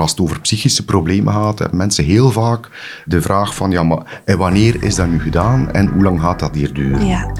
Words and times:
Als 0.00 0.10
het 0.10 0.20
over 0.20 0.40
psychische 0.40 0.84
problemen 0.84 1.32
gaat, 1.32 1.58
hebben 1.58 1.78
mensen 1.78 2.04
heel 2.04 2.30
vaak 2.30 2.68
de 3.04 3.22
vraag 3.22 3.54
van, 3.54 3.70
ja, 3.70 3.82
maar 3.82 4.20
en 4.24 4.38
wanneer 4.38 4.82
is 4.82 4.94
dat 4.94 5.08
nu 5.08 5.20
gedaan 5.20 5.72
en 5.72 5.86
hoe 5.86 6.02
lang 6.02 6.20
gaat 6.20 6.38
dat 6.38 6.54
hier 6.54 6.72
duren? 6.72 7.06
Ja. 7.06 7.32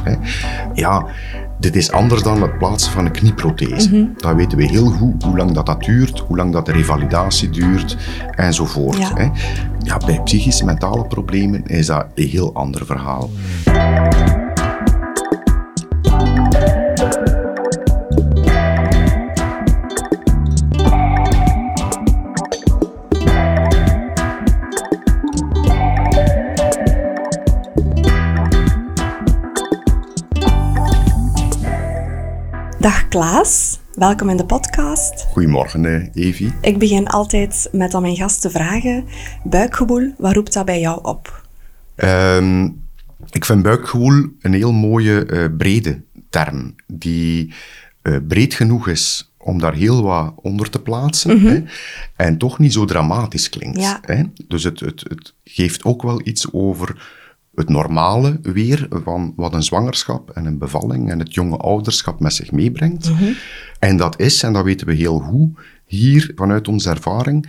Ja, 0.75 1.07
dit 1.59 1.77
is 1.77 1.93
anders 1.93 2.23
dan 2.23 2.43
het 2.43 2.59
plaatsen 2.59 2.93
van 2.93 3.04
een 3.04 3.12
knieprothese. 3.12 4.11
Dat 4.17 4.35
weten 4.35 4.59
we 4.59 4.65
heel 4.65 4.91
goed, 4.91 5.23
hoe 5.23 5.37
lang 5.37 5.53
dat, 5.53 5.67
dat 5.67 5.81
duurt, 5.81 6.19
hoe 6.19 6.37
lang 6.37 6.53
dat 6.53 6.67
de 6.67 6.73
revalidatie 6.73 7.51
duurt, 7.51 7.96
enzovoort. 8.31 8.97
Ja. 8.97 9.13
Hè? 9.15 9.29
Ja, 9.83 9.97
bij 10.06 10.21
psychische, 10.24 10.65
mentale 10.65 11.06
problemen 11.06 11.67
is 11.67 11.87
dat 11.87 12.06
een 12.15 12.29
heel 12.29 12.54
ander 12.54 12.87
verhaal. 12.87 13.31
Dag 32.80 33.09
Klaas, 33.09 33.79
welkom 33.95 34.29
in 34.29 34.37
de 34.37 34.47
podcast. 34.47 35.23
Goedemorgen, 35.23 35.84
eh, 35.84 36.25
Evi. 36.27 36.52
Ik 36.61 36.79
begin 36.79 37.06
altijd 37.06 37.69
met 37.73 37.95
aan 37.95 38.03
mijn 38.03 38.16
gast 38.16 38.41
te 38.41 38.51
vragen: 38.51 39.05
buikgewoel, 39.45 40.15
wat 40.19 40.34
roept 40.34 40.53
dat 40.53 40.65
bij 40.65 40.80
jou 40.80 40.98
op? 41.03 41.47
Ehm, 41.95 42.65
ik 43.30 43.45
vind 43.45 43.62
buikgewoel 43.62 44.27
een 44.41 44.53
heel 44.53 44.73
mooie 44.73 45.27
eh, 45.27 45.45
brede 45.56 46.03
term, 46.30 46.75
die 46.87 47.53
eh, 48.03 48.16
breed 48.29 48.55
genoeg 48.55 48.89
is 48.89 49.33
om 49.37 49.59
daar 49.59 49.75
heel 49.75 50.03
wat 50.03 50.34
onder 50.37 50.70
te 50.70 50.83
plaatsen 50.83 51.41
hè, 51.41 51.62
en 52.17 52.39
toch 52.39 52.59
niet 52.59 52.73
zo 52.73 52.84
dramatisch 52.84 53.48
klinkt. 53.48 53.81
Ja. 53.81 54.01
Hè. 54.03 54.23
Dus 54.48 54.65
het, 54.65 54.81
het, 54.81 55.05
het 55.09 55.34
geeft 55.45 55.84
ook 55.84 56.03
wel 56.03 56.20
iets 56.25 56.53
over 56.53 57.19
het 57.61 57.69
normale 57.69 58.39
weer 58.42 58.86
van 59.05 59.33
wat 59.36 59.55
een 59.55 59.62
zwangerschap 59.62 60.30
en 60.30 60.44
een 60.44 60.58
bevalling 60.58 61.11
en 61.11 61.19
het 61.19 61.34
jonge 61.34 61.56
ouderschap 61.56 62.20
met 62.20 62.34
zich 62.34 62.50
meebrengt. 62.53 63.11
En 63.78 63.97
dat 63.97 64.20
is, 64.20 64.42
en 64.42 64.53
dat 64.53 64.64
weten 64.64 64.86
we 64.86 64.94
heel 64.94 65.19
goed, 65.19 65.58
hier 65.86 66.33
vanuit 66.34 66.69
onze 66.69 66.91
ervaring, 66.91 67.48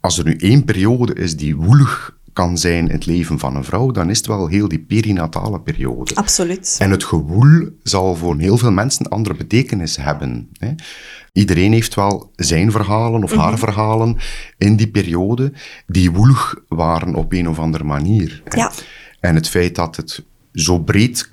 als 0.00 0.18
er 0.18 0.24
nu 0.24 0.36
één 0.36 0.64
periode 0.64 1.14
is 1.14 1.36
die 1.36 1.56
woelig 1.56 2.16
kan 2.32 2.58
zijn 2.58 2.86
in 2.88 2.94
het 2.94 3.06
leven 3.06 3.38
van 3.38 3.56
een 3.56 3.64
vrouw, 3.64 3.90
dan 3.90 4.10
is 4.10 4.16
het 4.18 4.26
wel 4.26 4.46
heel 4.46 4.68
die 4.68 4.78
perinatale 4.78 5.60
periode. 5.60 6.14
Absoluut. 6.14 6.76
En 6.80 6.90
het 6.90 7.04
gewoel 7.04 7.68
zal 7.82 8.16
voor 8.16 8.38
heel 8.38 8.58
veel 8.58 8.70
mensen 8.72 9.04
een 9.04 9.10
andere 9.10 9.34
betekenis 9.34 9.96
hebben. 9.96 10.48
Hè. 10.58 10.70
Iedereen 11.32 11.72
heeft 11.72 11.94
wel 11.94 12.30
zijn 12.36 12.70
verhalen 12.70 13.22
of 13.22 13.30
Mhm. 13.34 13.40
haar 13.40 13.58
verhalen 13.58 14.16
in 14.58 14.76
die 14.76 14.88
periode 14.90 15.52
die 15.86 16.10
woelig 16.12 16.54
waren 16.68 17.14
op 17.14 17.32
een 17.32 17.48
of 17.48 17.58
andere 17.58 17.84
manier. 17.84 18.42
hè. 18.44 18.58
Ja. 18.58 18.72
En 19.24 19.34
het 19.34 19.48
feit 19.48 19.74
dat 19.74 19.96
het 19.96 20.22
zo 20.52 20.78
breed 20.78 21.32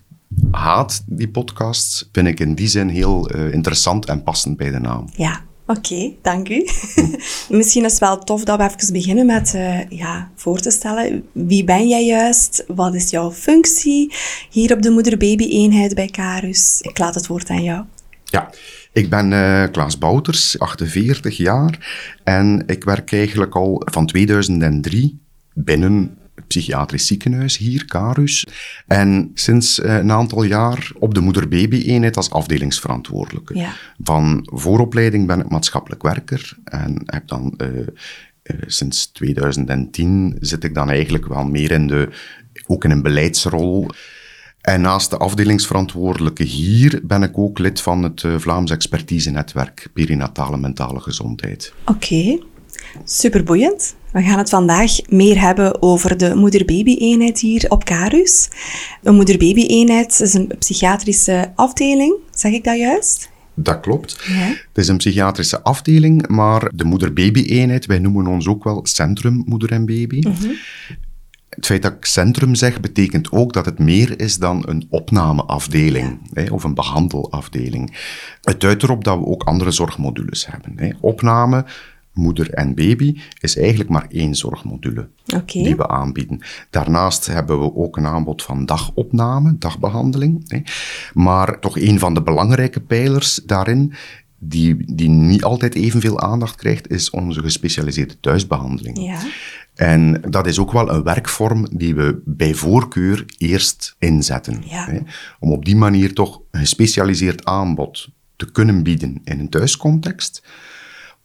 gaat, 0.52 1.04
die 1.06 1.30
podcasts, 1.30 2.10
vind 2.12 2.28
ik 2.28 2.40
in 2.40 2.56
die 2.56 2.68
zin 2.68 2.88
heel 2.88 3.30
eh, 3.30 3.54
interessant 3.54 4.06
en 4.06 4.24
passend 4.24 4.58
bij 4.58 4.72
de 4.72 4.80
naam. 4.80 5.10
Ja, 5.16 5.42
oké, 5.66 6.14
dank 6.22 6.50
u. 6.50 6.68
Misschien 7.58 7.86
is 7.86 7.92
het 7.92 8.00
wel 8.00 8.20
tof 8.20 8.44
dat 8.44 8.58
we 8.58 8.64
even 8.64 8.94
beginnen 8.94 9.26
met 9.26 9.54
eh, 9.54 9.90
ja, 9.90 10.32
voor 10.36 10.60
te 10.60 10.72
stellen. 10.72 11.24
Wie 11.32 11.64
ben 11.64 11.88
jij 11.88 12.06
juist? 12.06 12.64
Wat 12.68 12.96
is 12.96 13.10
jouw 13.10 13.32
functie 13.32 14.14
hier 14.50 14.74
op 14.74 14.82
de 14.82 14.90
moeder-baby-eenheid 14.90 15.96
bij 15.96 16.08
Carus? 16.08 16.82
Ik 16.82 16.98
laat 16.98 17.16
het 17.16 17.28
woord 17.28 17.50
aan 17.50 17.64
jou. 17.64 17.84
Ja, 18.24 18.50
ik 18.92 19.10
ben 19.10 19.34
eh, 19.34 19.72
Klaas 19.72 19.98
Bouters, 19.98 20.60
48 20.60 21.38
jaar. 21.38 22.06
En 22.24 22.64
ik 22.66 22.84
werk 22.84 23.14
eigenlijk 23.14 23.56
al 23.56 23.82
van 23.86 24.06
2003 24.06 25.20
binnen 25.54 26.20
psychiatrisch 26.48 27.08
ziekenhuis 27.08 27.58
hier, 27.58 27.86
Carus. 27.86 28.48
En 28.88 29.32
sinds 29.34 29.80
eh, 29.80 29.96
een 29.96 30.12
aantal 30.12 30.44
jaar 30.44 30.92
op 31.00 31.14
de 31.14 31.22
moeder-baby-eenheid 31.22 32.18
als 32.18 32.32
afdelingsverantwoordelijke. 32.32 33.58
Ja. 33.58 33.74
Van 34.04 34.48
vooropleiding 34.54 35.28
ben 35.28 35.40
ik 35.40 35.50
maatschappelijk 35.50 36.02
werker 36.02 36.58
en 36.64 37.02
heb 37.06 37.28
dan... 37.28 37.54
eh, 37.58 37.68
eh, 38.44 38.56
sinds 38.66 39.06
2010 39.06 40.38
zit 40.40 40.64
ik 40.64 40.74
dan 40.74 40.90
eigenlijk 40.90 41.28
wel 41.28 41.44
meer 41.44 41.72
in 41.72 41.88
de, 41.88 42.10
ook 42.68 42.84
in 42.84 42.92
een 42.92 43.02
beleidsrol. 43.02 43.88
En 44.62 44.82
naast 44.82 45.10
de 45.10 45.18
afdelingsverantwoordelijke 45.18 46.44
hier 46.44 47.00
ben 47.04 47.24
ik 47.24 47.38
ook 47.38 47.60
lid 47.60 47.82
van 47.82 48.04
het 48.04 48.24
Vlaams 48.38 48.72
Expertise-netwerk 48.72 49.88
Perinatale 49.94 50.58
Mentale 50.58 51.00
Gezondheid. 51.00 51.74
Oké, 51.86 52.40
superboeiend. 53.04 53.96
We 54.12 54.22
gaan 54.22 54.38
het 54.38 54.50
vandaag 54.50 54.92
meer 55.10 55.42
hebben 55.42 55.82
over 55.82 56.18
de 56.18 56.36
moeder-baby-eenheid 56.36 57.40
hier 57.40 57.66
op 57.70 57.84
Carus. 57.84 58.50
Een 59.04 59.16
moeder-baby-eenheid 59.16 60.20
is 60.20 60.34
een 60.34 60.52
psychiatrische 60.60 61.52
afdeling, 61.56 62.16
zeg 62.32 62.52
ik 62.52 62.64
dat 62.64 62.78
juist? 62.78 63.30
Dat 63.54 63.80
klopt. 63.80 64.24
Ja. 64.28 64.34
Het 64.34 64.58
is 64.74 64.88
een 64.88 64.98
psychiatrische 64.98 65.62
afdeling, 65.62 66.28
maar 66.28 66.72
de 66.76 66.84
moeder-baby-eenheid, 66.84 67.86
wij 67.86 68.00
noemen 68.00 68.28
ons 68.28 68.48
ook 68.48 68.64
wel 68.64 68.80
Centrum 68.84 69.44
Moeder 69.46 69.72
en 69.72 69.86
Baby. 69.86 70.22
Het 71.50 71.66
feit 71.66 71.82
dat 71.82 71.94
ik 71.94 72.06
centrum 72.06 72.56
zeg, 72.56 72.80
betekent 72.80 73.32
ook 73.32 73.54
dat 73.54 73.66
het 73.66 73.80
meer 73.80 74.20
is 74.20 74.38
dan 74.38 74.64
een 74.68 74.88
opnameafdeling 74.90 76.20
hè, 76.34 76.52
of 76.52 76.64
een 76.64 76.74
behandelafdeling. 76.74 77.98
Het 78.42 78.62
duidt 78.62 78.84
erop 78.84 79.04
dat 79.04 79.18
we 79.18 79.26
ook 79.26 79.44
andere 79.44 79.72
zorgmodules 79.72 80.48
hebben. 80.48 80.74
Hè. 80.76 80.90
Opname, 81.00 81.66
moeder 82.14 82.50
en 82.50 82.76
baby 82.76 83.20
is 83.40 83.58
eigenlijk 83.58 83.90
maar 83.90 84.06
één 84.10 84.36
zorgmodule 84.36 85.10
die 85.46 85.76
we 85.76 85.88
aanbieden. 85.88 86.42
Daarnaast 86.70 87.26
hebben 87.26 87.60
we 87.60 87.76
ook 87.76 87.98
een 87.98 88.06
aanbod 88.06 88.44
van 88.44 88.66
dagopname, 88.66 89.56
dagbehandeling. 89.58 90.44
Hè. 90.48 90.62
Maar 91.14 91.60
toch 91.60 91.80
een 91.80 92.00
van 92.00 92.14
de 92.14 92.22
belangrijke 92.22 92.80
pijlers 92.80 93.36
daarin, 93.46 93.94
die, 94.38 94.96
die 94.96 95.10
niet 95.10 95.44
altijd 95.44 95.76
evenveel 95.76 96.20
aandacht 96.20 96.56
krijgt, 96.56 96.90
is 96.90 97.10
onze 97.10 97.42
gespecialiseerde 97.42 98.20
thuisbehandeling. 98.20 98.98
Ja. 99.00 99.20
En 99.76 100.22
dat 100.30 100.48
is 100.48 100.60
ook 100.60 100.72
wel 100.72 100.90
een 100.90 101.04
werkvorm 101.04 101.68
die 101.72 101.96
we 101.96 102.22
bij 102.26 102.54
voorkeur 102.54 103.26
eerst 103.38 103.96
inzetten. 104.00 104.64
Ja. 104.66 104.86
Hè, 104.86 105.00
om 105.40 105.52
op 105.52 105.66
die 105.66 105.76
manier 105.76 106.14
toch 106.14 106.42
een 106.52 106.60
gespecialiseerd 106.60 107.46
aanbod 107.46 108.10
te 108.36 108.52
kunnen 108.52 108.84
bieden 108.84 109.22
in 109.24 109.40
een 109.40 109.50
thuiscontext, 109.50 110.44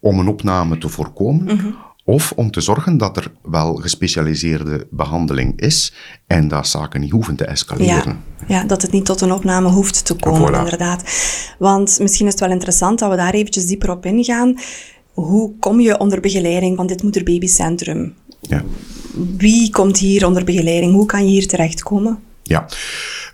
om 0.01 0.19
een 0.19 0.29
opname 0.29 0.79
te 0.79 0.89
voorkomen, 0.89 1.45
Mhm. 1.55 1.67
of 2.05 2.33
om 2.37 2.51
te 2.51 2.61
zorgen 2.61 2.97
dat 2.99 3.17
er 3.17 3.33
wel 3.43 3.75
gespecialiseerde 3.75 4.87
behandeling 4.91 5.61
is 5.61 5.93
en 6.27 6.49
dat 6.49 6.67
zaken 6.69 7.01
niet 7.01 7.11
hoeven 7.11 7.37
te 7.37 7.45
escaleren. 7.45 8.21
Ja, 8.49 8.61
ja, 8.61 8.65
dat 8.65 8.83
het 8.83 8.93
niet 8.93 9.05
tot 9.05 9.21
een 9.21 9.33
opname 9.33 9.69
hoeft 9.69 10.05
te 10.05 10.15
komen, 10.15 10.53
Voilà. 10.55 10.59
inderdaad. 10.59 11.03
Want 11.59 11.99
misschien 12.01 12.27
is 12.27 12.33
het 12.33 12.41
wel 12.41 12.51
interessant 12.51 12.99
dat 12.99 13.11
we 13.11 13.17
daar 13.17 13.35
eventjes 13.35 13.67
dieper 13.67 13.91
op 13.91 14.07
ingaan. 14.07 14.55
Hoe 15.13 15.53
kom 15.59 15.81
je 15.81 15.99
onder 15.99 16.21
begeleiding 16.21 16.77
van 16.77 16.87
dit 16.87 17.03
moeder-babycentrum? 17.03 18.15
Ja. 18.41 18.63
Wie 19.37 19.71
komt 19.71 19.99
hier 19.99 20.27
onder 20.27 20.45
begeleiding? 20.45 20.93
Hoe 20.93 21.07
kan 21.07 21.25
je 21.25 21.31
hier 21.31 21.47
terechtkomen? 21.47 22.19
Ja, 22.49 22.67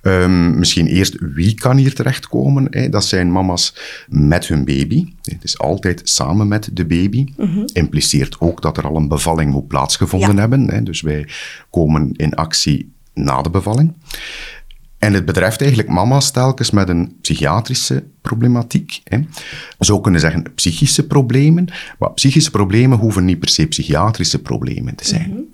Ehm, 0.02 0.58
misschien 0.58 0.86
eerst 0.86 1.16
wie 1.20 1.54
kan 1.54 1.76
hier 1.76 1.94
terechtkomen. 1.94 2.66
Hè? 2.70 2.88
Dat 2.88 3.04
zijn 3.04 3.32
mama's 3.32 3.74
met 4.08 4.46
hun 4.46 4.64
baby. 4.64 5.12
Het 5.22 5.44
is 5.44 5.58
altijd 5.58 6.00
samen 6.04 6.48
met 6.48 6.68
de 6.72 6.86
baby. 6.86 7.26
Impliceert 7.72 8.40
ook 8.40 8.62
dat 8.62 8.76
er 8.76 8.86
al 8.86 8.96
een 8.96 9.08
bevalling 9.08 9.50
moet 9.52 9.66
plaatsgevonden 9.68 10.34
Ja. 10.34 10.40
hebben. 10.40 10.70
Hè? 10.70 10.82
Dus 10.82 11.00
wij 11.00 11.28
komen 11.70 12.12
in 12.12 12.34
actie 12.34 12.92
na 13.14 13.42
de 13.42 13.50
bevalling. 13.50 13.92
En 14.98 15.12
het 15.14 15.24
betreft 15.24 15.60
eigenlijk 15.60 15.90
mama's 15.90 16.30
telkens 16.30 16.70
met 16.70 16.88
een 16.88 17.16
psychiatrische 17.20 18.04
problematiek. 18.22 19.00
Hè. 19.04 19.18
We 19.18 19.26
zouden 19.84 20.02
kunnen 20.02 20.20
zeggen 20.20 20.54
psychische 20.54 21.06
problemen, 21.06 21.64
maar 21.98 22.12
psychische 22.12 22.50
problemen 22.50 22.98
hoeven 22.98 23.24
niet 23.24 23.38
per 23.38 23.48
se 23.48 23.66
psychiatrische 23.66 24.38
problemen 24.38 24.94
te 24.94 25.06
zijn. 25.06 25.44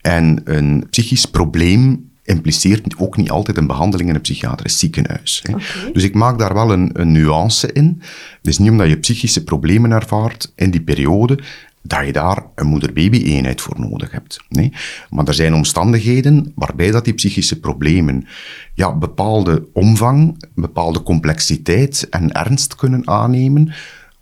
En 0.00 0.40
een 0.44 0.86
psychisch 0.90 1.26
probleem 1.26 2.07
impliceert 2.28 2.94
ook 2.98 3.16
niet 3.16 3.30
altijd 3.30 3.56
een 3.56 3.66
behandeling 3.66 4.08
in 4.08 4.14
een 4.14 4.20
psychiatrisch 4.20 4.78
ziekenhuis. 4.78 5.42
Hè. 5.42 5.54
Dus 5.92 6.02
ik 6.02 6.14
maak 6.14 6.38
daar 6.38 6.54
wel 6.54 6.72
een, 6.72 6.90
een 6.92 7.12
nuance 7.12 7.72
in. 7.72 8.02
Het 8.36 8.46
is 8.46 8.58
niet 8.58 8.70
omdat 8.70 8.88
je 8.88 8.98
psychische 8.98 9.44
problemen 9.44 9.90
ervaart 9.90 10.52
in 10.54 10.70
die 10.70 10.82
periode 10.82 11.38
dat 11.82 12.06
je 12.06 12.12
daar 12.12 12.42
een 12.54 12.66
moeder-baby-eenheid 12.66 13.60
voor 13.60 13.80
nodig 13.80 14.10
hebt. 14.10 14.40
Nee? 14.48 14.72
Maar 15.10 15.26
er 15.26 15.34
zijn 15.34 15.54
omstandigheden 15.54 16.52
waarbij 16.54 16.90
dat 16.90 17.04
die 17.04 17.14
psychische 17.14 17.60
problemen 17.60 18.26
ja, 18.74 18.96
bepaalde 18.96 19.66
omvang, 19.72 20.44
bepaalde 20.54 21.02
complexiteit 21.02 22.06
en 22.10 22.32
ernst 22.32 22.74
kunnen 22.74 23.08
aannemen, 23.08 23.72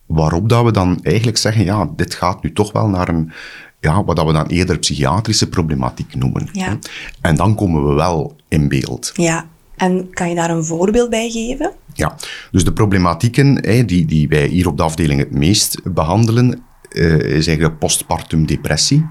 waarop 0.07 0.49
dat 0.49 0.65
we 0.65 0.71
dan 0.71 0.99
eigenlijk 1.03 1.39
zeggen, 1.39 1.65
ja, 1.65 1.91
dit 1.97 2.15
gaat 2.15 2.43
nu 2.43 2.53
toch 2.53 2.73
wel 2.73 2.89
naar 2.89 3.09
een, 3.09 3.33
ja, 3.81 4.05
wat 4.05 4.25
we 4.25 4.33
dan 4.33 4.47
eerder 4.47 4.79
psychiatrische 4.79 5.49
problematiek 5.49 6.15
noemen. 6.15 6.49
Ja. 6.53 6.79
En 7.21 7.37
dan 7.37 7.55
komen 7.55 7.89
we 7.89 7.95
wel 7.95 8.37
in 8.49 8.69
beeld. 8.69 9.13
Ja, 9.15 9.47
en 9.77 10.11
kan 10.11 10.29
je 10.29 10.35
daar 10.35 10.51
een 10.51 10.65
voorbeeld 10.65 11.11
bij 11.11 11.31
geven? 11.31 11.73
Ja, 11.95 12.17
dus 12.51 12.65
de 12.65 12.73
problematieken 12.73 13.65
hè, 13.65 13.85
die, 13.85 14.07
die 14.07 14.29
wij 14.29 14.47
hier 14.47 14.69
op 14.69 14.77
de 14.77 14.83
afdeling 14.83 15.21
het 15.21 15.33
meest 15.33 15.81
behandelen, 15.85 16.63
eh, 16.97 17.37
is 17.37 17.47
eigenlijk 17.47 17.79
postpartum 17.79 18.47
depressie. 18.47 19.07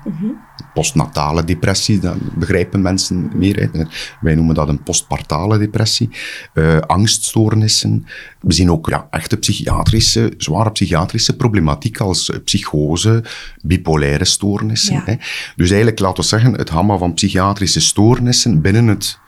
Postnatale 0.74 1.44
depressie, 1.44 2.00
dat 2.00 2.16
begrijpen 2.36 2.82
mensen 2.82 3.32
meer. 3.36 3.70
Hè. 3.72 3.84
Wij 4.22 4.36
noemen 4.36 4.56
dat 4.56 4.68
een 4.68 4.84
postpartale 4.84 5.58
depressie. 5.58 6.10
Eh, 6.54 6.78
angststoornissen. 6.80 8.06
We 8.40 8.54
zien 8.54 8.72
ook 8.72 8.90
ja, 8.90 9.08
echte 9.10 9.38
psychiatrische, 9.38 10.34
zware 10.38 10.72
psychiatrische 10.72 11.36
problematiek 11.36 12.00
als 12.00 12.30
eh, 12.30 12.40
psychose, 12.44 13.24
bipolaire 13.62 14.26
stoornissen. 14.26 14.94
Ja. 14.94 15.02
Hè. 15.06 15.16
Dus 15.56 15.70
eigenlijk, 15.70 16.00
laten 16.00 16.24
we 16.24 16.30
zeggen, 16.30 16.54
het 16.54 16.70
gamma 16.70 16.98
van 16.98 17.14
psychiatrische 17.14 17.82
stoornissen 17.82 18.62
binnen 18.62 18.88
het 18.88 19.20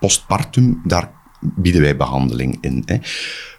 postpartum, 0.00 0.80
daar 0.84 1.10
bieden 1.40 1.80
wij 1.80 1.96
behandeling 1.96 2.58
in. 2.60 2.82
Hè. 2.86 2.98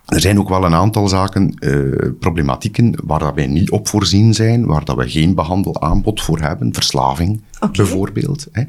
Er 0.06 0.22
zijn 0.22 0.40
ook 0.40 0.50
wel 0.50 0.66
een 0.66 0.74
aantal 0.74 1.08
zaken, 1.08 1.54
eh, 1.60 2.10
problematieken, 2.20 2.94
waar 3.04 3.20
dat 3.20 3.36
wij 3.36 3.48
niet 3.48 3.72
op 3.72 3.88
voorzien 3.88 4.34
zijn, 4.34 4.66
waar 4.66 4.86
dat 4.86 4.98
we 4.98 5.10
geen 5.10 5.36
behandelaanbod 5.36 6.22
voor 6.22 6.40
hebben. 6.40 6.74
Verslaving 6.74 7.42
bijvoorbeeld. 7.72 8.48
Hè. 8.52 8.64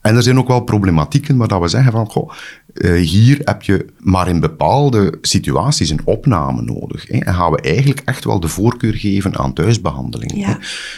En 0.00 0.16
er 0.16 0.22
zijn 0.22 0.38
ook 0.38 0.48
wel 0.48 0.60
problematieken 0.60 1.36
waar 1.36 1.48
dat 1.48 1.60
we 1.60 1.68
zeggen 1.68 1.92
van, 1.92 2.10
goh, 2.10 2.32
eh, 2.74 2.92
hier 2.92 3.40
heb 3.44 3.62
je 3.62 3.86
maar 3.98 4.28
in 4.28 4.40
bepaalde 4.40 5.18
situaties 5.20 5.90
een 5.90 6.00
opname 6.04 6.62
nodig. 6.62 7.08
Hè. 7.08 7.18
En 7.18 7.34
gaan 7.34 7.52
we 7.52 7.60
eigenlijk 7.60 8.02
echt 8.04 8.24
wel 8.24 8.40
de 8.40 8.48
voorkeur 8.48 8.94
geven 8.94 9.38
aan 9.38 9.52
thuisbehandeling. 9.52 10.36
Ja. 10.36 10.46
Hè. 10.46 10.54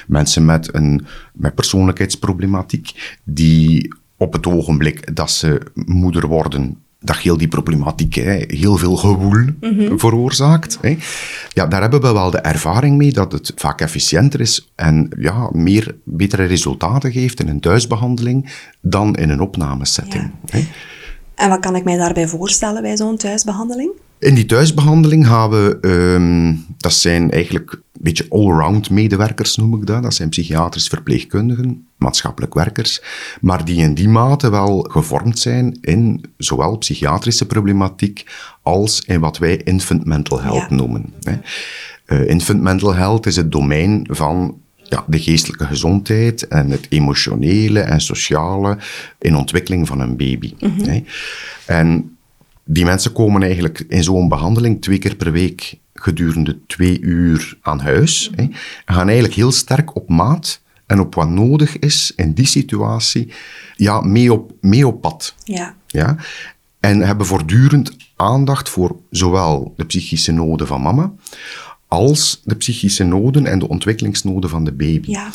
Mensen 0.06 0.44
met, 0.44 0.74
een, 0.74 1.06
met 1.32 1.54
persoonlijkheidsproblematiek, 1.54 3.19
die 3.24 3.94
op 4.16 4.32
het 4.32 4.46
ogenblik 4.46 5.16
dat 5.16 5.31
ze 5.31 5.60
moeder 5.74 6.26
worden, 6.26 6.76
dat 7.00 7.16
heel 7.16 7.36
die 7.36 7.48
problematiek 7.48 8.14
hè, 8.14 8.44
heel 8.46 8.76
veel 8.76 8.96
gewoel 8.96 9.44
veroorzaakt. 9.96 10.78
Hè. 10.80 10.96
Ja, 11.48 11.66
daar 11.66 11.80
hebben 11.80 12.00
we 12.00 12.12
wel 12.12 12.30
de 12.30 12.38
ervaring 12.38 12.96
mee 12.96 13.12
dat 13.12 13.32
het 13.32 13.52
vaak 13.56 13.80
efficiënter 13.80 14.40
is 14.40 14.70
en 14.74 15.08
ja, 15.18 15.48
meer, 15.52 15.96
betere 16.04 16.44
resultaten 16.44 17.12
geeft 17.12 17.40
in 17.40 17.48
een 17.48 17.60
thuisbehandeling 17.60 18.52
dan 18.80 19.14
in 19.14 19.30
een 19.30 19.40
opnamesetting. 19.40 20.30
Hè. 20.46 20.66
En 21.34 21.48
wat 21.48 21.60
kan 21.60 21.76
ik 21.76 21.84
mij 21.84 21.96
daarbij 21.96 22.28
voorstellen 22.28 22.82
bij 22.82 22.96
zo'n 22.96 23.16
thuisbehandeling? 23.16 23.90
In 24.18 24.34
die 24.34 24.46
thuisbehandeling 24.46 25.26
gaan 25.26 25.50
we, 25.50 25.78
ehm, 25.80 26.54
dat 26.76 26.92
zijn 26.92 27.30
eigenlijk 27.30 27.72
een 27.72 27.80
beetje 28.00 28.26
allround 28.28 28.90
medewerkers 28.90 29.56
noem 29.56 29.74
ik 29.74 29.86
dat. 29.86 30.02
Dat 30.02 30.14
zijn 30.14 30.28
psychiatrisch 30.28 30.88
verpleegkundigen, 30.88 31.88
maatschappelijk 31.98 32.54
werkers, 32.54 33.02
maar 33.40 33.64
die 33.64 33.76
in 33.82 33.94
die 33.94 34.08
mate 34.08 34.50
wel 34.50 34.86
gevormd 34.90 35.38
zijn 35.38 35.78
in 35.80 36.24
zowel 36.36 36.76
psychiatrische 36.76 37.46
problematiek 37.46 38.26
als 38.62 39.00
in 39.06 39.20
wat 39.20 39.38
wij 39.38 39.56
infant 39.56 40.04
mental 40.04 40.40
health 40.40 40.66
Ja. 40.70 40.74
noemen. 40.76 41.12
Hè. 41.22 41.36
Eh, 42.04 42.28
infant 42.28 42.62
mental 42.62 42.94
health 42.94 43.26
is 43.26 43.36
het 43.36 43.52
domein 43.52 44.06
van 44.10 44.60
ja, 44.82 45.04
de 45.06 45.18
geestelijke 45.20 45.66
gezondheid 45.66 46.48
en 46.48 46.70
het 46.70 46.86
emotionele 46.88 47.80
en 47.80 48.00
sociale 48.00 48.78
in 49.18 49.36
ontwikkeling 49.36 49.86
van 49.86 50.00
een 50.00 50.16
baby. 50.16 50.54
hè. 50.58 51.02
En 51.66 52.16
die 52.64 52.84
mensen 52.84 53.12
komen 53.12 53.42
eigenlijk 53.42 53.84
in 53.88 54.02
zo'n 54.04 54.28
behandeling 54.28 54.82
twee 54.82 54.98
keer 54.98 55.16
per 55.16 55.32
week 55.32 55.78
gedurende 55.94 56.58
twee 56.66 57.00
uur 57.00 57.58
aan 57.62 57.80
huis. 57.80 58.30
Hè, 58.36 58.42
en 58.42 58.54
gaan 58.94 59.06
eigenlijk 59.06 59.34
heel 59.34 59.52
sterk 59.52 59.96
op 59.96 60.08
maat 60.08 60.60
en 60.88 61.00
op 61.00 61.14
wat 61.14 61.29
nodig 61.29 61.79
is 61.79 62.12
in 62.17 62.32
die 62.32 62.46
situatie 62.46 63.32
ja, 63.76 64.00
mee, 64.00 64.32
op, 64.32 64.52
mee 64.61 64.87
op 64.87 65.00
pad. 65.00 65.35
Ja. 65.44 65.75
Ja? 65.87 66.17
En 66.81 67.00
hebben 67.00 67.26
voortdurend 67.26 67.96
aandacht 68.17 68.69
voor 68.69 68.96
zowel 69.11 69.75
de 69.76 69.85
psychische 69.85 70.32
noden 70.32 70.67
van 70.67 70.82
mama 70.82 71.12
als 71.88 72.40
de 72.44 72.55
psychische 72.55 73.05
noden 73.05 73.46
en 73.46 73.58
de 73.58 73.69
ontwikkelingsnoden 73.69 74.50
van 74.50 74.64
de 74.64 74.73
baby. 74.73 75.11
Ja. 75.11 75.31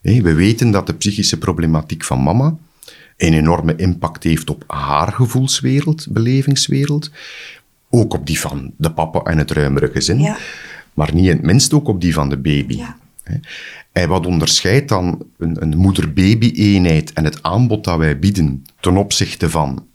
We 0.00 0.34
weten 0.34 0.70
dat 0.70 0.86
de 0.86 0.94
psychische 0.94 1.38
problematiek 1.38 2.04
van 2.04 2.22
mama 2.22 2.56
een 3.16 3.34
enorme 3.34 3.76
impact 3.76 4.22
heeft 4.22 4.50
op 4.50 4.64
haar 4.66 5.12
gevoelswereld, 5.12 6.06
belevingswereld. 6.10 7.10
Ook 7.90 8.14
op 8.14 8.26
die 8.26 8.40
van 8.40 8.72
de 8.76 8.92
papa 8.92 9.20
en 9.20 9.38
het 9.38 9.50
ruimere 9.50 9.90
gezin. 9.92 10.20
Ja. 10.20 10.36
Maar 10.94 11.14
niet 11.14 11.24
in 11.24 11.36
het 11.36 11.42
minst 11.42 11.72
ook 11.72 11.88
op 11.88 12.00
die 12.00 12.14
van 12.14 12.28
de 12.28 12.36
baby. 12.36 12.76
Ja. 12.76 12.96
En 13.92 14.08
wat 14.08 14.26
onderscheidt 14.26 14.88
dan 14.88 15.26
een, 15.38 15.62
een 15.62 15.76
moeder-baby-eenheid 15.76 17.12
en 17.12 17.24
het 17.24 17.42
aanbod 17.42 17.84
dat 17.84 17.98
wij 17.98 18.18
bieden 18.18 18.64
ten 18.80 18.96
opzichte 18.96 19.50
van 19.50 19.86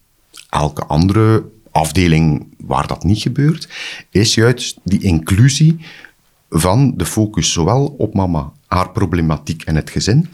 elke 0.49 0.85
andere 0.85 1.45
afdeling 1.71 2.47
waar 2.57 2.87
dat 2.87 3.03
niet 3.03 3.21
gebeurt, 3.21 3.69
is 4.09 4.33
juist 4.33 4.79
die 4.83 5.01
inclusie 5.01 5.85
van 6.49 6.93
de 6.97 7.05
focus 7.05 7.51
zowel 7.51 7.95
op 7.97 8.13
mama, 8.13 8.51
haar 8.67 8.89
problematiek 8.89 9.63
en 9.63 9.75
het 9.75 9.89
gezin, 9.89 10.29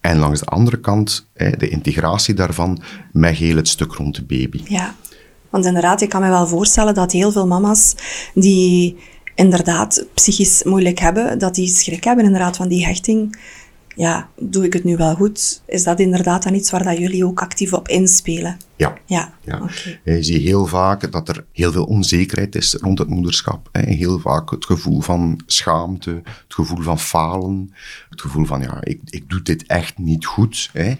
en 0.00 0.18
langs 0.18 0.40
de 0.40 0.46
andere 0.46 0.80
kant 0.80 1.26
de 1.34 1.68
integratie 1.68 2.34
daarvan 2.34 2.82
met 3.12 3.36
heel 3.36 3.56
het 3.56 3.68
stuk 3.68 3.92
rond 3.92 4.14
de 4.14 4.24
baby. 4.24 4.62
Ja, 4.64 4.94
want 5.50 5.64
inderdaad, 5.64 6.00
ik 6.00 6.08
kan 6.08 6.22
me 6.22 6.28
wel 6.28 6.46
voorstellen 6.46 6.94
dat 6.94 7.12
heel 7.12 7.32
veel 7.32 7.46
mama's 7.46 7.94
die 8.34 8.96
inderdaad 9.38 10.06
psychisch 10.14 10.62
moeilijk 10.62 10.98
hebben, 10.98 11.38
dat 11.38 11.54
die 11.54 11.68
schrik 11.68 12.04
hebben 12.04 12.24
inderdaad 12.24 12.56
van 12.56 12.68
die 12.68 12.86
hechting. 12.86 13.38
Ja, 13.96 14.28
doe 14.38 14.64
ik 14.64 14.72
het 14.72 14.84
nu 14.84 14.96
wel 14.96 15.14
goed? 15.14 15.62
Is 15.66 15.84
dat 15.84 16.00
inderdaad 16.00 16.42
dan 16.42 16.54
iets 16.54 16.70
waar 16.70 16.82
dat 16.84 16.98
jullie 16.98 17.24
ook 17.26 17.40
actief 17.40 17.72
op 17.72 17.88
inspelen? 17.88 18.56
Ja. 18.76 18.94
Ja, 19.06 19.32
Ja. 19.44 19.60
oké. 19.62 19.98
Je 20.04 20.22
ziet 20.22 20.42
heel 20.42 20.66
vaak 20.66 21.12
dat 21.12 21.28
er 21.28 21.44
heel 21.52 21.72
veel 21.72 21.84
onzekerheid 21.84 22.54
is 22.54 22.74
rond 22.80 22.98
het 22.98 23.08
moederschap. 23.08 23.68
hè. 23.72 23.92
Heel 23.92 24.18
vaak 24.18 24.50
het 24.50 24.64
gevoel 24.64 25.00
van 25.00 25.40
schaamte, 25.46 26.10
het 26.24 26.54
gevoel 26.54 26.82
van 26.82 26.98
falen, 26.98 27.72
het 28.10 28.20
gevoel 28.20 28.44
van, 28.44 28.60
ja, 28.60 28.78
ik, 28.82 29.00
ik 29.04 29.28
doe 29.30 29.42
dit 29.42 29.66
echt 29.66 29.98
niet 29.98 30.26
goed. 30.26 30.70
Hè. 30.72 30.92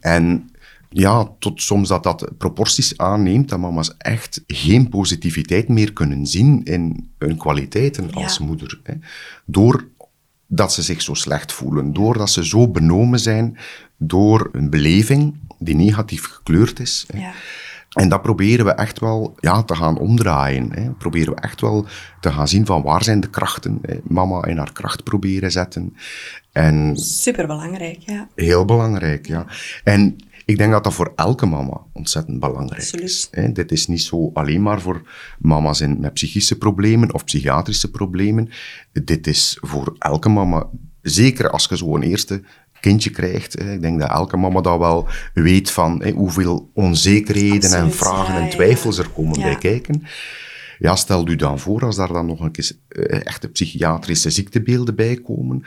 En 0.00 0.50
ja, 0.96 1.28
tot 1.38 1.62
soms 1.62 1.88
dat 1.88 2.02
dat 2.02 2.30
proporties 2.38 2.98
aanneemt, 2.98 3.48
dat 3.48 3.58
mama's 3.58 3.94
echt 3.98 4.42
geen 4.46 4.88
positiviteit 4.88 5.68
meer 5.68 5.92
kunnen 5.92 6.26
zien 6.26 6.64
in 6.64 7.10
hun 7.18 7.36
kwaliteiten 7.36 8.08
Ja. 8.10 8.22
als 8.22 8.38
moeder. 8.38 8.80
Hè. 8.82 8.94
Door 9.46 9.88
dat 10.46 10.72
ze 10.72 10.82
zich 10.82 11.02
zo 11.02 11.14
slecht 11.14 11.52
voelen, 11.52 11.92
doordat 11.92 12.30
ze 12.30 12.44
zo 12.46 12.68
benomen 12.68 13.18
zijn 13.20 13.58
door 13.96 14.48
een 14.52 14.70
beleving 14.70 15.34
die 15.58 15.74
negatief 15.76 16.24
gekleurd 16.24 16.80
is. 16.80 17.06
Ja. 17.14 17.32
En 17.94 18.08
dat 18.08 18.22
proberen 18.22 18.64
we 18.64 18.70
echt 18.72 19.00
wel 19.00 19.34
ja, 19.40 19.62
te 19.62 19.74
gaan 19.76 19.98
omdraaien. 19.98 20.72
Hè. 20.72 20.90
Proberen 20.90 21.34
we 21.34 21.40
echt 21.40 21.60
wel 21.60 21.86
te 22.20 22.32
gaan 22.32 22.48
zien 22.48 22.66
van 22.66 22.82
waar 22.82 23.04
zijn 23.04 23.20
de 23.20 23.30
krachten. 23.30 23.78
Hè. 23.82 23.96
Mama 24.02 24.44
in 24.44 24.56
haar 24.56 24.72
kracht 24.72 25.02
proberen 25.04 25.50
zetten. 25.52 25.96
En 26.52 26.96
Superbelangrijk, 26.96 27.98
ja. 27.98 28.28
heel 28.34 28.64
belangrijk, 28.64 29.26
ja. 29.26 29.46
En 29.84 30.16
ik 30.44 30.58
denk 30.58 30.72
dat 30.72 30.84
dat 30.84 30.94
voor 30.94 31.12
elke 31.16 31.46
mama 31.46 31.80
ontzettend 31.92 32.40
belangrijk 32.40 32.80
Absoluut. 32.80 33.04
is. 33.04 33.28
Hè. 33.30 33.52
Dit 33.52 33.72
is 33.72 33.86
niet 33.86 34.02
zo 34.02 34.30
alleen 34.34 34.62
maar 34.62 34.80
voor 34.80 35.02
mama's 35.38 35.80
in, 35.80 36.00
met 36.00 36.12
psychische 36.14 36.58
problemen 36.58 37.14
of 37.14 37.24
psychiatrische 37.24 37.90
problemen. 37.90 38.48
Dit 39.04 39.26
is 39.26 39.58
voor 39.60 39.96
elke 39.98 40.28
mama, 40.28 40.66
zeker 41.02 41.50
als 41.50 41.66
je 41.70 41.76
zo'n 41.76 42.02
eerste 42.02 42.42
kindje 42.80 43.10
krijgt. 43.10 43.52
Hè. 43.52 43.72
Ik 43.72 43.80
denk 43.80 44.00
dat 44.00 44.10
elke 44.10 44.36
mama 44.36 44.60
dat 44.60 44.78
wel 44.78 45.08
weet 45.34 45.70
van 45.70 46.02
hè, 46.02 46.10
hoeveel 46.10 46.70
onzekerheden 46.74 47.72
en 47.72 47.92
vragen 47.92 48.34
ja, 48.34 48.40
en 48.40 48.44
ja. 48.44 48.50
twijfels 48.50 48.98
er 48.98 49.08
komen 49.08 49.38
Ja. 49.38 49.44
bij 49.44 49.56
kijken. 49.58 50.02
Ja, 50.78 50.96
stel 50.96 51.28
u 51.28 51.36
dan 51.36 51.58
voor 51.58 51.84
als 51.84 51.96
daar 51.96 52.12
dan 52.12 52.26
nog 52.26 52.40
een 52.40 52.50
keer 52.50 52.70
eh, 52.88 53.26
echte 53.26 53.48
psychiatrische 53.48 54.30
ziektebeelden 54.30 54.94
bij 54.94 55.16
komen. 55.16 55.62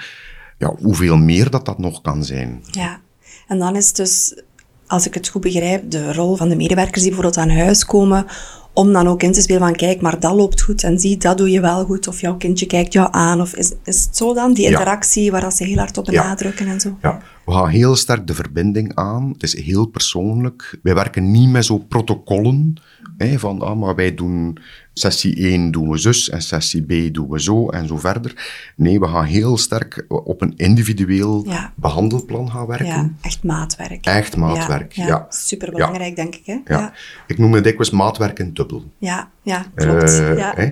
Ja, 0.58 0.76
hoeveel 0.80 1.18
meer 1.18 1.50
dat 1.50 1.66
dat 1.66 1.78
nog 1.78 2.02
kan 2.02 2.24
zijn. 2.24 2.64
Ja, 2.72 3.00
en 3.48 3.60
dan 3.60 3.76
is 3.76 3.94
dus, 3.94 4.42
als 4.88 5.06
ik 5.08 5.14
het 5.14 5.28
goed 5.28 5.42
begrijp, 5.42 5.92
de 5.92 6.14
rol 6.14 6.36
van 6.36 6.50
de 6.50 6.56
medewerkers 6.56 7.02
die 7.04 7.12
bijvoorbeeld 7.12 7.38
aan 7.46 7.58
huis 7.58 7.86
komen, 7.86 8.26
om 8.74 8.94
dan 8.94 9.08
ook 9.08 9.24
in 9.24 9.32
te 9.32 9.42
spelen 9.42 9.62
van, 9.62 9.76
kijk, 9.76 10.02
maar 10.02 10.20
dat 10.20 10.34
loopt 10.36 10.62
goed 10.62 10.84
en 10.84 11.00
zie, 11.00 11.18
dat 11.18 11.38
doe 11.38 11.50
je 11.52 11.62
wel 11.62 11.86
goed, 11.86 12.08
of 12.08 12.22
jouw 12.22 12.36
kindje 12.38 12.66
kijkt 12.66 12.94
jou 12.94 13.08
aan, 13.12 13.42
of 13.42 13.56
is, 13.56 13.74
is 13.84 14.04
het 14.04 14.18
zo 14.18 14.34
dan, 14.34 14.54
die 14.54 14.64
Ja. 14.64 14.70
interactie 14.72 15.32
waar 15.32 15.42
dat 15.42 15.54
ze 15.54 15.64
heel 15.64 15.78
hard 15.78 15.98
op 15.98 16.10
Ja. 16.10 16.22
benadrukken 16.22 16.68
en 16.68 16.80
zo? 16.80 16.98
Ja, 17.02 17.22
we 17.46 17.52
gaan 17.52 17.68
heel 17.70 17.96
sterk 17.96 18.28
de 18.28 18.34
verbinding 18.34 18.96
aan. 18.96 19.30
Het 19.30 19.44
is 19.44 19.60
heel 19.64 19.86
persoonlijk. 19.86 20.80
Wij 20.84 20.94
werken 20.94 21.32
niet 21.32 21.50
met 21.50 21.66
zo 21.66 21.78
protocollen. 21.78 22.76
Van, 23.18 23.62
ah, 23.62 23.80
maar 23.80 23.96
wij 23.96 24.16
doen 24.16 24.58
sessie 24.94 25.36
1 25.36 25.72
doen 25.72 25.90
we 25.90 25.98
zus 25.98 26.30
en 26.30 26.42
sessie 26.42 26.82
B 27.10 27.14
doen 27.14 27.30
we 27.30 27.42
zo 27.42 27.70
en 27.70 27.88
zo 27.88 27.98
verder. 27.98 28.34
Nee, 28.76 29.00
we 29.00 29.08
gaan 29.08 29.26
heel 29.26 29.58
sterk 29.58 30.06
op 30.08 30.42
een 30.42 30.54
individueel 30.56 31.44
Ja. 31.46 31.74
behandelplan 31.76 32.52
gaan 32.52 32.66
werken. 32.68 32.86
Ja, 32.88 33.12
echt 33.22 33.44
maatwerk. 33.44 34.06
Echt 34.06 34.36
maatwerk, 34.36 34.92
ja. 34.94 35.26
Superbelangrijk, 35.30 36.16
denk 36.16 36.36
ik, 36.36 36.46
hè? 36.46 36.54
Ja. 36.54 36.62
Ja, 36.80 36.94
Ik 37.28 37.38
noem 37.38 37.54
het 37.54 37.64
dikwijls 37.64 37.92
maatwerk 37.92 38.40
in 38.40 38.54
dubbel. 38.54 38.84
ja, 38.98 39.30
ja, 39.42 39.66
klopt. 39.76 40.20
Eh, 40.20 40.38
ja. 40.38 40.72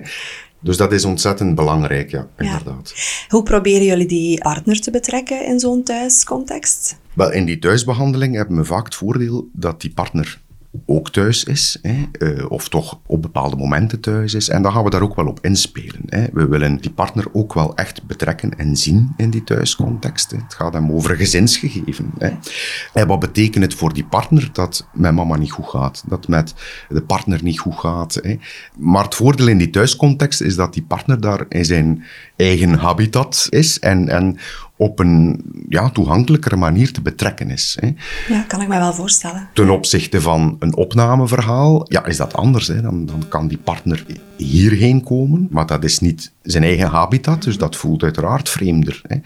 Dus 0.60 0.76
dat 0.76 0.92
is 0.92 1.04
ontzettend 1.04 1.54
belangrijk, 1.54 2.10
ja, 2.10 2.26
inderdaad. 2.38 2.94
Hoe 3.28 3.42
proberen 3.42 3.86
jullie 3.86 4.06
die 4.06 4.38
partner 4.40 4.80
te 4.80 4.90
betrekken 4.90 5.46
in 5.46 5.60
zo'n 5.60 5.82
thuiscontext? 5.82 6.98
Wel, 7.14 7.32
in 7.32 7.44
die 7.44 7.58
thuisbehandeling 7.58 8.34
hebben 8.34 8.56
we 8.56 8.64
vaak 8.64 8.84
het 8.84 8.94
voordeel 8.94 9.48
dat 9.52 9.80
die 9.80 9.92
partner 9.92 10.40
ook 10.86 11.10
thuis 11.10 11.44
is, 11.44 11.78
hè, 11.82 12.02
eh, 12.12 12.50
of 12.50 12.68
toch 12.68 12.98
op 13.06 13.22
bepaalde 13.22 13.56
momenten 13.56 14.00
thuis 14.00 14.34
is. 14.34 14.48
En 14.48 14.62
dan 14.62 14.72
gaan 14.72 14.84
we 14.84 14.90
daar 14.90 15.02
ook 15.02 15.16
wel 15.16 15.26
op 15.26 15.38
inspelen. 15.42 16.02
Hè. 16.06 16.26
We 16.32 16.46
willen 16.46 16.76
die 16.76 16.90
partner 16.90 17.26
ook 17.32 17.54
wel 17.54 17.74
echt 17.76 18.06
betrekken 18.06 18.58
en 18.58 18.76
zien 18.76 19.12
in 19.16 19.30
die 19.30 19.44
thuiscontext. 19.44 20.30
Het 20.30 20.54
gaat 20.54 20.72
hem 20.72 20.92
over 20.92 21.16
gezinsgegeven. 21.16 22.10
Hè. 22.18 22.30
En 22.92 23.06
wat 23.06 23.20
betekent 23.20 23.64
het 23.64 23.74
voor 23.74 23.92
die 23.92 24.04
partner 24.04 24.48
dat 24.52 24.86
met 24.92 25.14
mama 25.14 25.36
niet 25.36 25.52
goed 25.52 25.68
gaat, 25.68 26.04
dat 26.06 26.28
met 26.28 26.54
de 26.88 27.02
partner 27.02 27.42
niet 27.42 27.58
goed 27.58 27.78
gaat. 27.78 28.14
Hè. 28.22 28.38
Maar 28.76 29.04
het 29.04 29.14
voordeel 29.14 29.48
in 29.48 29.58
die 29.58 29.70
thuiscontext 29.70 30.40
is 30.40 30.56
dat 30.56 30.72
die 30.72 30.82
partner 30.82 31.20
daar 31.20 31.44
in 31.48 31.64
zijn 31.64 32.04
eigen 32.36 32.72
habitat 32.74 33.46
is 33.50 33.78
en, 33.78 34.08
en 34.08 34.38
op 34.76 34.98
een 34.98 35.42
ja, 35.68 35.90
toegankelijkere 35.90 36.56
manier 36.56 36.92
te 36.92 37.00
betrekken 37.00 37.50
is. 37.50 37.76
Hè. 37.80 37.94
Ja, 38.34 38.40
kan 38.42 38.60
ik 38.60 38.68
me 38.68 38.78
wel 38.78 38.92
voorstellen. 38.92 39.48
Ten 39.52 39.70
opzichte 39.70 40.20
van 40.20 40.56
een 40.58 40.76
opnameverhaal, 40.76 41.86
ja, 41.88 42.04
is 42.04 42.16
dat 42.16 42.34
anders. 42.34 42.66
Hè. 42.66 42.80
Dan, 42.80 43.06
dan 43.06 43.24
kan 43.28 43.48
die 43.48 43.58
partner 43.58 44.04
hierheen 44.36 45.02
komen, 45.02 45.48
maar 45.50 45.66
dat 45.66 45.84
is 45.84 45.98
niet 45.98 46.32
zijn 46.42 46.62
eigen 46.62 46.88
habitat, 46.88 47.42
dus 47.42 47.58
dat 47.58 47.76
voelt 47.76 48.02
uiteraard 48.02 48.48
vreemder. 48.48 49.00
Hè. 49.06 49.16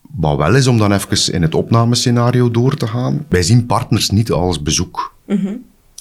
Wat 0.00 0.36
wel 0.36 0.54
is, 0.54 0.66
om 0.66 0.78
dan 0.78 0.92
even 0.92 1.32
in 1.32 1.42
het 1.42 1.54
opnamescenario 1.54 2.50
door 2.50 2.76
te 2.76 2.86
gaan, 2.86 3.26
wij 3.28 3.42
zien 3.42 3.66
partners 3.66 4.10
niet 4.10 4.30
als 4.30 4.62
bezoek. 4.62 5.14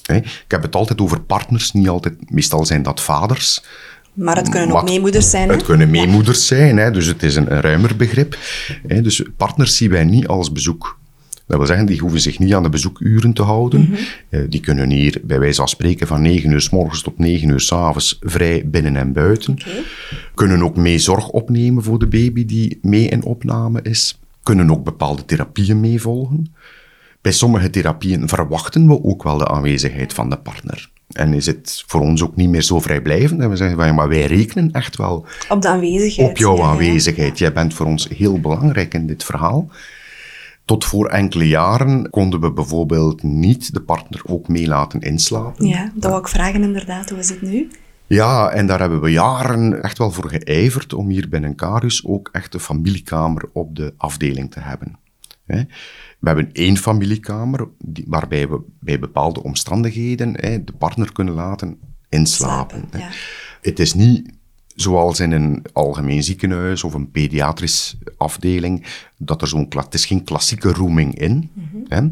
Hè. 0.04 0.16
Ik 0.16 0.46
heb 0.48 0.62
het 0.62 0.76
altijd 0.76 1.02
over 1.02 1.22
partners, 1.22 1.72
niet 1.72 1.90
altijd, 1.90 2.32
meestal 2.32 2.66
zijn 2.66 2.84
dat 2.84 3.02
vaders. 3.02 3.64
Maar 4.14 4.36
het 4.36 4.50
kunnen 4.50 4.76
ook 4.76 4.84
meemoeders 4.84 5.30
zijn. 5.30 5.48
hè? 5.48 5.54
Het 5.54 5.64
kunnen 5.64 5.90
meemoeders 5.90 6.48
zijn, 6.48 6.78
hè, 6.78 6.92
dus 6.92 7.06
het 7.06 7.24
is 7.24 7.36
een, 7.36 7.54
een 7.54 7.62
ruimer 7.62 7.96
begrip. 7.96 8.38
Hè, 8.88 9.02
dus 9.02 9.24
partners 9.38 9.78
zien 9.78 9.90
wij 9.90 10.04
niet 10.04 10.28
als 10.28 10.52
bezoek. 10.52 10.98
Dat 11.48 11.58
wil 11.58 11.68
zeggen, 11.68 11.86
die 11.86 12.00
hoeven 12.00 12.22
zich 12.22 12.40
niet 12.40 12.54
aan 12.54 12.64
de 12.64 12.70
bezoekuren 12.70 13.34
te 13.34 13.42
houden. 13.42 13.90
Eh, 14.30 14.42
die 14.50 14.60
kunnen 14.60 14.90
hier, 14.90 15.22
bij 15.24 15.40
wijze 15.40 15.56
van 15.56 15.68
spreken, 15.68 16.08
van 16.08 16.22
9 16.22 16.52
uur 16.52 16.62
s 16.62 16.70
morgens 16.70 17.02
tot 17.02 17.18
9 17.18 17.50
uur 17.50 17.60
s 17.60 17.72
avonds 17.72 18.20
vrij 18.22 18.62
binnen 18.66 18.96
en 18.96 19.14
buiten. 19.14 19.58
Kunnen 20.36 20.64
ook 20.64 20.76
mee 20.76 21.00
zorg 21.00 21.30
opnemen 21.30 21.84
voor 21.84 22.00
de 22.00 22.08
baby 22.08 22.46
die 22.46 22.80
mee 22.82 23.08
in 23.08 23.24
opname 23.24 23.80
is. 23.82 24.20
Kunnen 24.44 24.72
ook 24.72 24.84
bepaalde 24.84 25.26
therapieën 25.26 25.80
meevolgen. 25.80 26.54
Bij 27.24 27.32
sommige 27.32 27.70
therapieën 27.70 28.28
verwachten 28.28 28.88
we 28.88 29.04
ook 29.04 29.24
wel 29.24 29.38
de 29.38 29.48
aanwezigheid 29.48 30.14
van 30.14 30.30
de 30.30 30.38
partner. 30.38 30.90
En 31.12 31.34
is 31.34 31.46
het 31.46 31.84
voor 31.88 32.02
ons 32.02 32.24
ook 32.24 32.36
niet 32.36 32.50
meer 32.50 32.62
zo 32.62 32.80
vrijblijvend. 32.80 33.42
En 33.42 33.50
we 33.50 33.56
zeggen, 33.56 33.78
van, 33.78 33.86
ja, 33.86 33.94
maar 33.94 34.10
wij 34.10 34.26
rekenen 34.26 34.72
echt 34.72 34.98
wel 34.98 35.26
Op 35.50 35.62
de 35.62 35.68
aanwezigheid. 35.68 36.30
op 36.30 36.38
jouw 36.38 36.58
ja, 36.58 36.64
aanwezigheid. 36.64 37.38
Jij 37.38 37.54
bent 37.54 37.74
voor 37.74 37.86
ons 37.86 38.08
heel 38.08 38.40
belangrijk 38.40 38.94
in 38.94 39.08
dit 39.08 39.24
verhaal. 39.24 39.70
Tot 40.66 40.86
voor 40.86 41.08
enkele 41.08 41.48
jaren 41.48 42.10
konden 42.10 42.40
we 42.40 42.52
bijvoorbeeld 42.52 43.24
niet 43.24 43.74
de 43.74 43.82
partner 43.82 44.22
ook 44.26 44.48
mee 44.48 44.68
laten 44.68 45.00
inslapen. 45.00 45.68
Ja, 45.68 45.92
dat 45.94 46.10
wou 46.10 46.22
ik 46.22 46.28
vragen 46.28 46.64
inderdaad. 46.64 47.10
Hoe 47.10 47.20
is 47.20 47.30
het 47.30 47.42
nu? 47.42 47.68
Ja, 48.08 48.50
en 48.50 48.68
daar 48.68 48.80
hebben 48.80 49.02
we 49.02 49.12
jaren 49.12 49.84
echt 49.84 49.98
wel 49.98 50.12
voor 50.12 50.30
geijverd 50.30 50.94
om 50.94 51.10
hier 51.10 51.30
binnen 51.30 51.56
Carius 51.56 52.06
ook 52.06 52.30
echt 52.32 52.54
een 52.54 52.60
familiekamer 52.60 53.50
op 53.54 53.76
de 53.76 53.94
afdeling 53.98 54.52
te 54.52 54.60
hebben. 54.60 54.98
We 56.24 56.30
hebben 56.30 56.52
één 56.54 56.78
familiekamer 56.78 57.68
die, 57.78 58.06
waarbij 58.08 58.50
we 58.50 58.62
bij 58.80 59.00
bepaalde 59.00 59.44
omstandigheden 59.44 60.34
hè, 60.40 60.64
de 60.64 60.74
partner 60.74 61.12
kunnen 61.12 61.34
laten 61.34 61.80
inslapen. 62.10 62.78
Slapen, 62.78 63.00
hè. 63.00 63.06
ja. 63.06 63.12
Het 63.62 63.80
is 63.80 63.94
niet 63.94 64.32
zoals 64.76 65.20
in 65.20 65.32
een 65.32 65.66
algemeen 65.74 66.24
ziekenhuis 66.24 66.84
of 66.84 66.94
een 66.94 67.12
pediatrisch 67.12 67.98
afdeling, 68.18 68.86
dat 69.18 69.42
er 69.42 69.48
zo'n, 69.48 69.68
het 69.70 69.94
is 69.94 70.06
geen 70.06 70.24
klassieke 70.24 70.72
rooming 70.72 71.20
in. 71.20 71.52
Hè? 71.88 72.08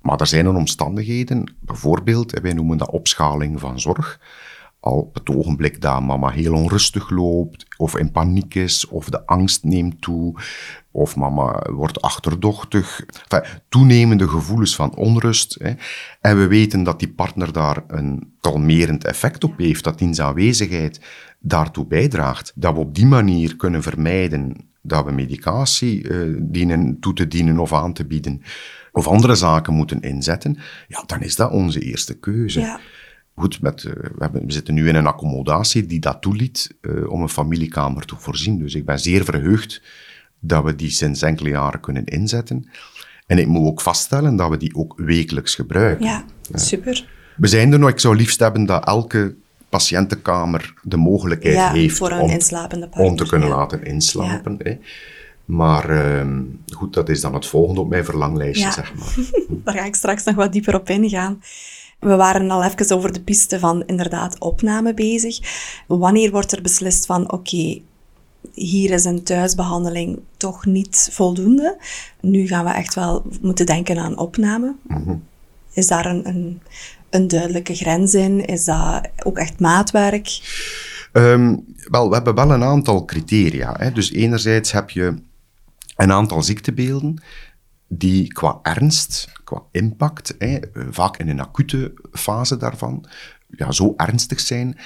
Maar 0.00 0.20
er 0.20 0.26
zijn 0.26 0.44
dan 0.44 0.56
omstandigheden, 0.56 1.54
bijvoorbeeld, 1.60 2.40
wij 2.40 2.52
noemen 2.52 2.78
dat 2.78 2.90
opschaling 2.90 3.60
van 3.60 3.80
zorg. 3.80 4.20
Al 4.88 5.10
het 5.12 5.28
ogenblik 5.28 5.80
dat 5.80 6.02
mama 6.02 6.30
heel 6.30 6.54
onrustig 6.54 7.10
loopt, 7.10 7.66
of 7.76 7.96
in 7.96 8.10
paniek 8.10 8.54
is, 8.54 8.86
of 8.86 9.08
de 9.08 9.26
angst 9.26 9.64
neemt 9.64 10.00
toe, 10.00 10.34
of 10.90 11.16
mama 11.16 11.66
wordt 11.70 12.02
achterdochtig. 12.02 13.04
Toenemende 13.68 14.28
gevoelens 14.28 14.74
van 14.74 14.94
onrust. 14.94 15.56
Hè. 15.58 15.72
En 16.20 16.38
we 16.38 16.46
weten 16.46 16.82
dat 16.82 16.98
die 16.98 17.12
partner 17.12 17.52
daar 17.52 17.84
een 17.86 18.34
kalmerend 18.40 19.04
effect 19.04 19.44
op 19.44 19.58
heeft, 19.58 19.84
dat 19.84 19.98
diens 19.98 20.20
aanwezigheid 20.20 21.00
daartoe 21.38 21.86
bijdraagt. 21.86 22.52
Dat 22.54 22.74
we 22.74 22.80
op 22.80 22.94
die 22.94 23.06
manier 23.06 23.56
kunnen 23.56 23.82
vermijden 23.82 24.56
dat 24.82 25.04
we 25.04 25.12
medicatie 25.12 26.08
eh, 26.08 26.18
dienen 26.40 27.00
toe 27.00 27.12
te 27.12 27.28
dienen 27.28 27.58
of 27.58 27.72
aan 27.72 27.92
te 27.92 28.06
bieden, 28.06 28.42
of 28.92 29.06
andere 29.06 29.34
zaken 29.34 29.74
moeten 29.74 30.00
inzetten, 30.00 30.58
ja, 30.88 31.02
dan 31.06 31.22
is 31.22 31.36
dat 31.36 31.50
onze 31.50 31.80
eerste 31.80 32.18
keuze. 32.18 32.78
Goed, 33.38 33.60
met, 33.60 33.84
eh, 33.84 33.92
we, 33.92 34.18
hebben, 34.18 34.46
we 34.46 34.52
zitten 34.52 34.74
nu 34.74 34.88
in 34.88 34.94
een 34.94 35.06
accommodatie 35.06 35.86
die 35.86 36.00
dat 36.00 36.22
toeliet 36.22 36.74
eh, 36.80 37.10
om 37.10 37.22
een 37.22 37.28
familiekamer 37.28 38.04
te 38.04 38.16
voorzien. 38.18 38.58
Dus 38.58 38.74
ik 38.74 38.84
ben 38.84 38.98
zeer 38.98 39.24
verheugd 39.24 39.82
dat 40.40 40.64
we 40.64 40.76
die 40.76 40.90
sinds 40.90 41.22
enkele 41.22 41.48
jaren 41.48 41.80
kunnen 41.80 42.04
inzetten. 42.04 42.68
En 43.26 43.38
ik 43.38 43.46
moet 43.46 43.66
ook 43.66 43.80
vaststellen 43.80 44.36
dat 44.36 44.50
we 44.50 44.56
die 44.56 44.74
ook 44.74 44.94
wekelijks 44.96 45.54
gebruiken. 45.54 46.06
Ja, 46.06 46.24
super. 46.52 47.08
We 47.36 47.46
zijn 47.46 47.72
er 47.72 47.78
nog, 47.78 47.88
ik 47.88 48.00
zou 48.00 48.16
liefst 48.16 48.40
hebben 48.40 48.66
dat 48.66 48.86
elke 48.86 49.34
patiëntenkamer 49.68 50.74
de 50.82 50.96
mogelijkheid 50.96 51.56
Ja, 51.56 51.72
heeft 51.72 51.96
voor 51.96 52.10
een 52.10 52.20
om, 52.20 52.30
inslapende 52.30 52.86
partner, 52.86 53.10
om 53.10 53.16
te 53.16 53.26
kunnen 53.26 53.48
ja. 53.48 53.56
laten 53.56 53.84
inslapen. 53.84 54.56
Hè. 54.62 54.78
Maar 55.44 55.90
ehm, 55.90 56.42
goed, 56.66 56.94
dat 56.94 57.08
is 57.08 57.20
dan 57.20 57.34
het 57.34 57.46
volgende 57.46 57.80
op 57.80 57.88
mijn 57.88 58.04
verlanglijstje, 58.04 58.72
zeg 58.72 58.94
maar. 58.94 59.14
Daar 59.64 59.74
ga 59.74 59.84
ik 59.84 59.94
straks 59.94 60.24
nog 60.24 60.34
wat 60.34 60.52
dieper 60.52 60.74
op 60.74 60.88
ingaan. 60.88 61.40
We 61.98 62.16
waren 62.16 62.50
al 62.50 62.64
even 62.64 62.96
over 62.96 63.12
de 63.12 63.20
piste 63.20 63.58
van 63.58 63.82
inderdaad 63.86 64.38
opname 64.38 64.94
bezig. 64.94 65.38
Wanneer 65.86 66.30
wordt 66.30 66.52
er 66.52 66.62
beslist 66.62 67.06
van 67.06 67.32
oké, 67.32 67.80
hier 68.54 68.90
is 68.90 69.04
een 69.04 69.22
thuisbehandeling 69.22 70.20
toch 70.36 70.66
niet 70.66 71.08
voldoende. 71.12 71.76
Nu 72.20 72.46
gaan 72.46 72.64
we 72.64 72.70
echt 72.70 72.94
wel 72.94 73.26
moeten 73.40 73.66
denken 73.66 73.98
aan 73.98 74.18
opname. 74.18 74.74
Is 75.72 75.86
daar 75.86 76.06
een, 76.06 76.28
een, 76.28 76.60
een 77.10 77.28
duidelijke 77.28 77.74
grens 77.74 78.14
in? 78.14 78.44
Is 78.44 78.64
dat 78.64 79.08
ook 79.24 79.38
echt 79.38 79.60
maatwerk? 79.60 80.40
Ehm, 81.12 81.56
wel, 81.90 82.08
we 82.08 82.14
hebben 82.14 82.34
wel 82.34 82.50
een 82.50 82.64
aantal 82.64 83.04
criteria. 83.04 83.74
Hè. 83.78 83.92
Dus 83.92 84.12
enerzijds 84.12 84.72
heb 84.72 84.90
je 84.90 85.14
een 85.96 86.12
aantal 86.12 86.42
ziektebeelden 86.42 87.22
die 87.88 88.26
qua 88.32 88.58
ernst, 88.62 89.28
qua 89.44 89.62
impact, 89.72 90.34
hè, 90.38 90.58
vaak 90.90 91.16
in 91.16 91.28
een 91.28 91.40
acute 91.40 91.94
fase 92.12 92.56
daarvan, 92.56 93.04
ja, 93.56 93.72
zo 93.72 93.94
ernstig 93.96 94.40
zijn 94.40 94.78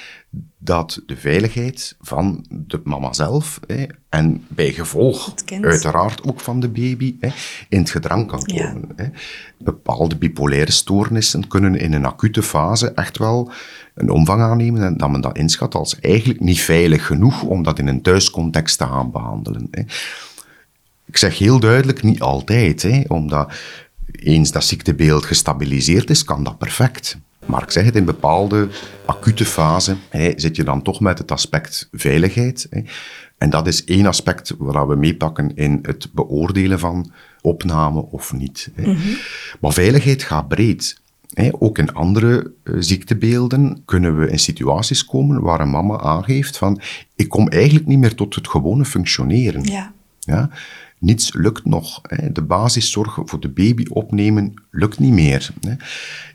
dat 0.57 1.01
de 1.05 1.15
veiligheid 1.17 1.95
van 2.01 2.45
de 2.49 2.81
mama 2.83 3.13
zelf 3.13 3.59
hè, 3.67 3.85
en 4.09 4.45
bij 4.47 4.71
gevolg 4.71 5.33
uiteraard 5.61 6.23
ook 6.27 6.39
van 6.39 6.59
de 6.59 6.69
baby 6.69 7.15
hè, 7.19 7.29
in 7.69 7.79
het 7.79 7.89
gedrang 7.89 8.27
kan 8.27 8.41
Ja. 8.45 8.71
komen. 8.71 8.89
Hè. 8.95 9.05
Bepaalde 9.57 10.15
bipolaire 10.17 10.71
stoornissen 10.71 11.47
kunnen 11.47 11.75
in 11.75 11.93
een 11.93 12.05
acute 12.05 12.43
fase 12.43 12.91
echt 12.91 13.17
wel 13.17 13.51
een 13.95 14.09
omvang 14.09 14.41
aannemen 14.41 14.83
en 14.83 14.97
dat 14.97 15.11
men 15.11 15.21
dat 15.21 15.37
inschat 15.37 15.75
als 15.75 15.99
eigenlijk 15.99 16.39
niet 16.39 16.61
veilig 16.61 17.05
genoeg 17.05 17.43
om 17.43 17.63
dat 17.63 17.79
in 17.79 17.87
een 17.87 18.01
thuiscontext 18.01 18.77
te 18.77 18.85
gaan 18.85 19.11
behandelen. 19.11 19.69
Ik 21.13 21.19
zeg 21.19 21.37
heel 21.37 21.59
duidelijk, 21.59 22.03
niet 22.03 22.21
altijd, 22.21 22.81
hè, 22.81 23.01
omdat 23.07 23.53
eens 24.11 24.51
dat 24.51 24.63
ziektebeeld 24.63 25.25
gestabiliseerd 25.25 26.09
is, 26.09 26.23
kan 26.23 26.43
dat 26.43 26.57
perfect. 26.57 27.17
Maar 27.45 27.63
ik 27.63 27.71
zeg 27.71 27.85
het, 27.85 27.95
in 27.95 28.05
bepaalde 28.05 28.67
acute 29.05 29.45
fase 29.45 29.95
hè, 30.09 30.33
zit 30.35 30.55
je 30.55 30.63
dan 30.63 30.81
toch 30.81 30.99
met 30.99 31.17
het 31.17 31.31
aspect 31.31 31.89
veiligheid. 31.91 32.67
Hè. 32.69 32.81
En 33.37 33.49
dat 33.49 33.67
is 33.67 33.83
één 33.83 34.05
aspect 34.05 34.53
waar 34.57 34.87
we 34.87 34.95
meepakken 34.95 35.55
in 35.55 35.79
het 35.81 36.09
beoordelen 36.13 36.79
van 36.79 37.11
opname 37.41 38.05
of 38.11 38.33
niet. 38.33 38.71
Hè. 38.75 38.95
Maar 39.61 39.73
veiligheid 39.73 40.23
gaat 40.23 40.47
breed. 40.47 41.01
Hè. 41.33 41.49
Ook 41.59 41.77
in 41.77 41.93
andere 41.93 42.51
eh, 42.63 42.73
ziektebeelden 42.79 43.81
kunnen 43.85 44.19
we 44.19 44.29
in 44.29 44.39
situaties 44.39 45.05
komen 45.05 45.41
waar 45.41 45.59
een 45.59 45.69
mama 45.69 45.99
aangeeft 45.99 46.57
van 46.57 46.81
ik 47.15 47.29
kom 47.29 47.47
eigenlijk 47.47 47.87
niet 47.87 47.99
meer 47.99 48.15
tot 48.15 48.35
het 48.35 48.47
gewone 48.47 48.85
functioneren. 48.85 49.63
Ja. 49.63 49.93
Ja? 50.19 50.49
Niets 51.03 51.33
lukt 51.33 51.65
nog. 51.65 51.99
Hè. 52.01 52.31
De 52.31 52.41
basiszorg 52.41 53.19
voor 53.25 53.39
de 53.39 53.49
baby 53.49 53.85
opnemen 53.89 54.53
lukt 54.71 54.99
niet 54.99 55.11
meer. 55.11 55.49
Hè. 55.61 55.73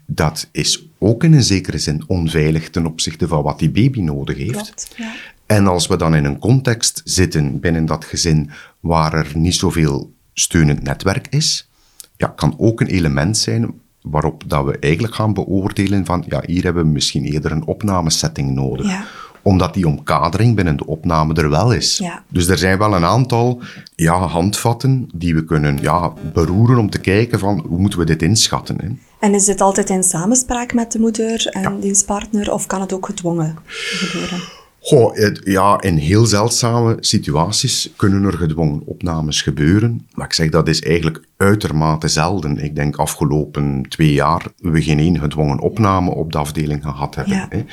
Dat 0.07 0.49
is 0.53 0.87
ook 0.99 1.25
in 1.25 1.33
een 1.33 1.43
zekere 1.43 1.79
zin 1.79 2.03
onveilig 2.07 2.71
ten 2.71 2.87
opzichte 2.87 3.29
van 3.29 3.43
wat 3.43 3.59
die 3.59 3.71
baby 3.71 4.01
nodig 4.01 4.37
heeft. 4.37 4.53
Klopt, 4.53 4.95
ja. 4.97 5.13
En 5.47 5.67
als 5.67 5.87
we 5.87 5.97
dan 5.97 6.15
in 6.15 6.25
een 6.25 6.39
context 6.39 7.01
zitten 7.05 7.61
binnen 7.61 7.87
dat 7.87 8.05
gezin 8.05 8.51
waar 8.81 9.13
er 9.15 9.31
niet 9.35 9.55
zoveel 9.55 10.13
steunend 10.33 10.83
netwerk 10.83 11.27
is, 11.31 11.69
ja, 12.17 12.27
kan 12.27 12.55
ook 12.59 12.81
een 12.81 12.87
element 12.87 13.37
zijn 13.37 13.75
waarop 14.03 14.43
dat 14.47 14.65
we 14.65 14.79
eigenlijk 14.79 15.15
gaan 15.15 15.35
beoordelen 15.35 16.05
van 16.05 16.25
ja, 16.29 16.43
hier 16.47 16.65
hebben 16.65 16.85
we 16.85 16.91
misschien 16.91 17.25
eerder 17.25 17.53
een 17.53 17.67
opnamesetting 17.67 18.51
nodig. 18.51 18.87
Ja. 18.87 19.05
Omdat 19.43 19.75
die 19.75 19.87
omkadering 19.87 20.57
binnen 20.57 20.77
de 20.77 20.87
opname 20.87 21.35
er 21.35 21.51
wel 21.51 21.73
is. 21.73 21.99
Ja. 21.99 22.23
Dus 22.29 22.49
er 22.49 22.59
zijn 22.59 22.79
wel 22.79 22.95
een 22.95 23.05
aantal 23.05 23.63
ja, 23.95 24.19
handvatten 24.19 25.09
die 25.15 25.35
we 25.35 25.45
kunnen 25.45 25.79
ja, 25.81 26.13
beroeren 26.33 26.79
om 26.79 26.91
te 26.91 26.99
kijken 26.99 27.39
van 27.39 27.65
hoe 27.69 27.79
moeten 27.79 27.99
we 27.99 28.05
dit 28.05 28.23
inschatten. 28.23 28.77
Hè? 28.81 28.89
En 29.27 29.35
is 29.35 29.45
dit 29.45 29.61
altijd 29.61 29.91
in 29.91 30.03
samenspraak 30.03 30.75
met 30.75 30.93
de 30.93 30.99
moeder 30.99 31.47
en 31.47 31.81
dienstpartner, 31.81 32.53
of 32.53 32.67
kan 32.67 32.81
het 32.81 32.93
ook 32.93 33.07
gedwongen 33.07 33.57
gebeuren? 33.67 34.58
Goh, 34.81 35.15
het- 35.15 35.41
ja, 35.45 35.81
in 35.81 35.97
heel 35.97 36.27
zeldzame 36.27 36.97
situaties 37.01 37.93
kunnen 37.97 38.25
er 38.25 38.33
gedwongen 38.33 38.83
opnames 38.85 39.43
gebeuren. 39.43 40.07
Maar 40.15 40.27
ik 40.27 40.33
zeg, 40.33 40.49
dat 40.51 40.69
is 40.69 40.83
eigenlijk 40.83 41.25
uitermate 41.37 42.09
zelden. 42.09 42.65
Ik 42.65 42.75
denk 42.75 42.97
afgelopen 42.97 43.83
twee 43.89 44.13
jaar 44.13 44.47
we 44.59 44.83
geen 44.83 44.99
één 44.99 45.19
gedwongen 45.19 45.59
opname 45.61 46.11
op 46.11 46.33
de 46.33 46.39
afdeling 46.39 46.83
gehad 46.83 47.15
hebben. 47.15 47.35
Ja, 47.35 47.47
hè. 47.51 47.65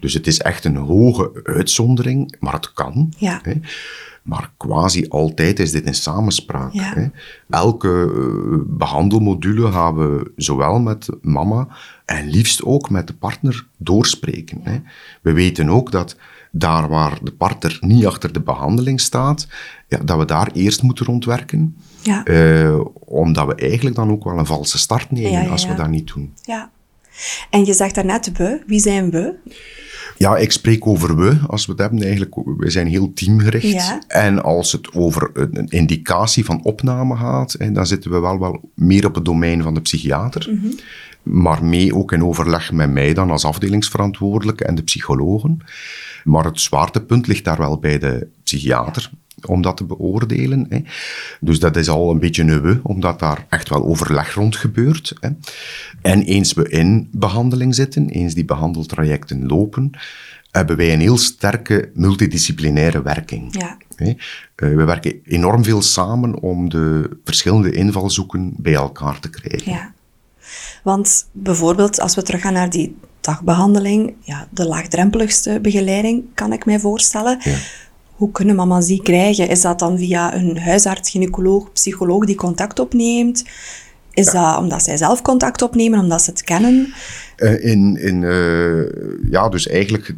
Dus 0.00 0.14
het 0.14 0.26
is 0.26 0.38
echt 0.38 0.64
een 0.64 0.76
hoge 0.76 1.30
uitzondering, 1.42 2.36
maar 2.40 2.52
het 2.52 2.72
kan. 2.72 3.12
Ja. 3.18 3.40
Hè. 3.42 3.52
Maar 4.22 4.50
quasi 4.56 5.06
altijd 5.08 5.58
is 5.60 5.70
dit 5.72 5.84
in 5.84 5.94
samenspraak. 5.94 6.72
Ja. 6.72 6.92
Hè. 6.94 7.06
Elke 7.50 8.12
eh, 8.14 8.58
behandelmodule 8.66 9.72
gaan 9.72 9.94
we 9.96 10.32
zowel 10.36 10.78
met 10.80 11.08
mama 11.22 11.68
en 12.04 12.28
liefst 12.30 12.62
ook 12.64 12.90
met 12.90 13.06
de 13.06 13.14
partner 13.14 13.66
doorspreken. 13.76 14.60
Hè. 14.62 14.78
We 15.22 15.32
weten 15.32 15.68
ook 15.68 15.90
dat 15.90 16.16
daar 16.56 16.88
waar 16.88 17.18
de 17.22 17.32
partner 17.32 17.78
niet 17.80 18.06
achter 18.06 18.32
de 18.32 18.40
behandeling 18.40 19.00
staat, 19.00 19.46
ja, 19.88 19.98
dat 19.98 20.18
we 20.18 20.24
daar 20.24 20.50
eerst 20.52 20.82
moeten 20.82 21.06
rondwerken. 21.06 21.76
Ja. 22.02 22.24
Eh, 22.24 22.80
omdat 23.04 23.46
we 23.46 23.54
eigenlijk 23.54 23.96
dan 23.96 24.10
ook 24.10 24.24
wel 24.24 24.38
een 24.38 24.46
valse 24.46 24.78
start 24.78 25.10
nemen 25.10 25.42
Ja, 25.42 25.48
als 25.48 25.66
we 25.66 25.74
dat 25.74 25.88
niet 25.88 26.12
doen. 26.14 26.32
Ja. 26.42 26.70
En 27.50 27.64
je 27.64 27.72
zegt 27.72 27.94
daarnet 27.94 28.32
we. 28.36 28.62
Wie 28.66 28.80
zijn 28.80 29.10
we? 29.10 29.34
Ja, 30.18 30.36
ik 30.36 30.52
spreek 30.52 30.86
over 30.86 31.16
we, 31.16 31.38
als 31.46 31.66
we 31.66 31.72
het 31.72 31.80
hebben 31.80 32.02
eigenlijk. 32.02 32.34
We 32.56 32.70
zijn 32.70 32.86
heel 32.86 33.12
teamgericht. 33.12 33.72
Ja. 33.72 34.02
En 34.08 34.42
als 34.42 34.72
het 34.72 34.92
over 34.92 35.30
een 35.32 35.68
indicatie 35.68 36.44
van 36.44 36.62
opname 36.62 37.16
gaat, 37.16 37.74
dan 37.74 37.86
zitten 37.86 38.10
we 38.10 38.18
wel, 38.18 38.38
wel 38.38 38.60
meer 38.74 39.06
op 39.06 39.14
het 39.14 39.24
domein 39.24 39.62
van 39.62 39.74
de 39.74 39.80
psychiater. 39.80 40.48
Mhm. 40.50 40.72
Maar 41.22 41.64
mee 41.64 41.94
ook 41.94 42.12
in 42.12 42.24
overleg 42.24 42.72
met 42.72 42.90
mij 42.90 43.14
dan 43.14 43.30
als 43.30 43.44
afdelingsverantwoordelijke 43.44 44.64
en 44.64 44.74
de 44.74 44.82
psychologen. 44.82 45.58
Maar 46.24 46.44
het 46.44 46.60
zwaartepunt 46.60 47.26
ligt 47.26 47.44
daar 47.44 47.58
wel 47.58 47.78
bij 47.78 47.98
de 47.98 48.26
psychiater 48.42 49.10
om 49.46 49.62
dat 49.62 49.76
te 49.76 49.84
beoordelen. 49.84 50.66
Hè. 50.68 50.82
Dus 51.40 51.58
dat 51.58 51.76
is 51.76 51.88
al 51.88 52.10
een 52.10 52.18
beetje 52.18 52.60
we, 52.60 52.80
omdat 52.82 53.18
daar 53.18 53.46
echt 53.48 53.68
wel 53.68 53.84
overleg 53.84 54.34
rond 54.34 54.56
gebeurt. 54.56 55.14
Hè. 55.20 55.28
En 56.02 56.22
eens 56.22 56.52
we 56.52 56.68
in 56.68 57.08
behandeling 57.12 57.74
zitten, 57.74 58.08
eens 58.08 58.34
die 58.34 58.44
behandeltrajecten 58.44 59.46
lopen, 59.46 59.90
hebben 60.50 60.76
wij 60.76 60.92
een 60.92 61.00
heel 61.00 61.18
sterke 61.18 61.90
multidisciplinaire 61.94 63.02
werking. 63.02 63.60
Ja. 63.60 63.76
Hè. 63.96 64.06
Eh, 64.06 64.14
We 64.54 64.84
werken 64.84 65.20
enorm 65.24 65.64
veel 65.64 65.82
samen 65.82 66.40
om 66.40 66.68
de 66.68 67.10
verschillende 67.24 67.72
invalshoeken 67.72 68.52
bij 68.56 68.74
elkaar 68.74 69.20
te 69.20 69.30
krijgen. 69.30 69.72
Ja. 69.72 69.92
Want 70.82 71.28
bijvoorbeeld, 71.32 72.00
als 72.00 72.14
we 72.14 72.22
teruggaan 72.22 72.52
naar 72.52 72.70
die 72.70 72.96
dagbehandeling, 73.24 74.14
ja, 74.20 74.48
de 74.50 74.66
laagdrempeligste 74.66 75.58
begeleiding, 75.62 76.24
kan 76.34 76.52
ik 76.52 76.64
mij 76.64 76.80
voorstellen. 76.80 77.38
Ja. 77.42 77.56
Hoe 78.14 78.30
kunnen 78.30 78.56
mama's 78.56 78.86
die 78.86 79.02
krijgen? 79.02 79.48
Is 79.48 79.60
dat 79.60 79.78
dan 79.78 79.98
via 79.98 80.34
een 80.34 80.58
huisarts, 80.58 81.10
gynaecoloog, 81.10 81.72
psycholoog 81.72 82.24
die 82.24 82.36
contact 82.36 82.78
opneemt? 82.78 83.44
Is 84.14 84.30
dat 84.30 84.58
omdat 84.58 84.82
zij 84.82 84.96
zelf 84.96 85.22
contact 85.22 85.62
opnemen, 85.62 85.98
omdat 85.98 86.22
ze 86.22 86.30
het 86.30 86.42
kennen? 86.42 86.92
Eh, 87.36 87.64
in, 87.64 87.96
in, 87.96 88.24
eh, 88.24 89.30
ja, 89.30 89.48
dus 89.48 89.68
eigenlijk 89.68 90.14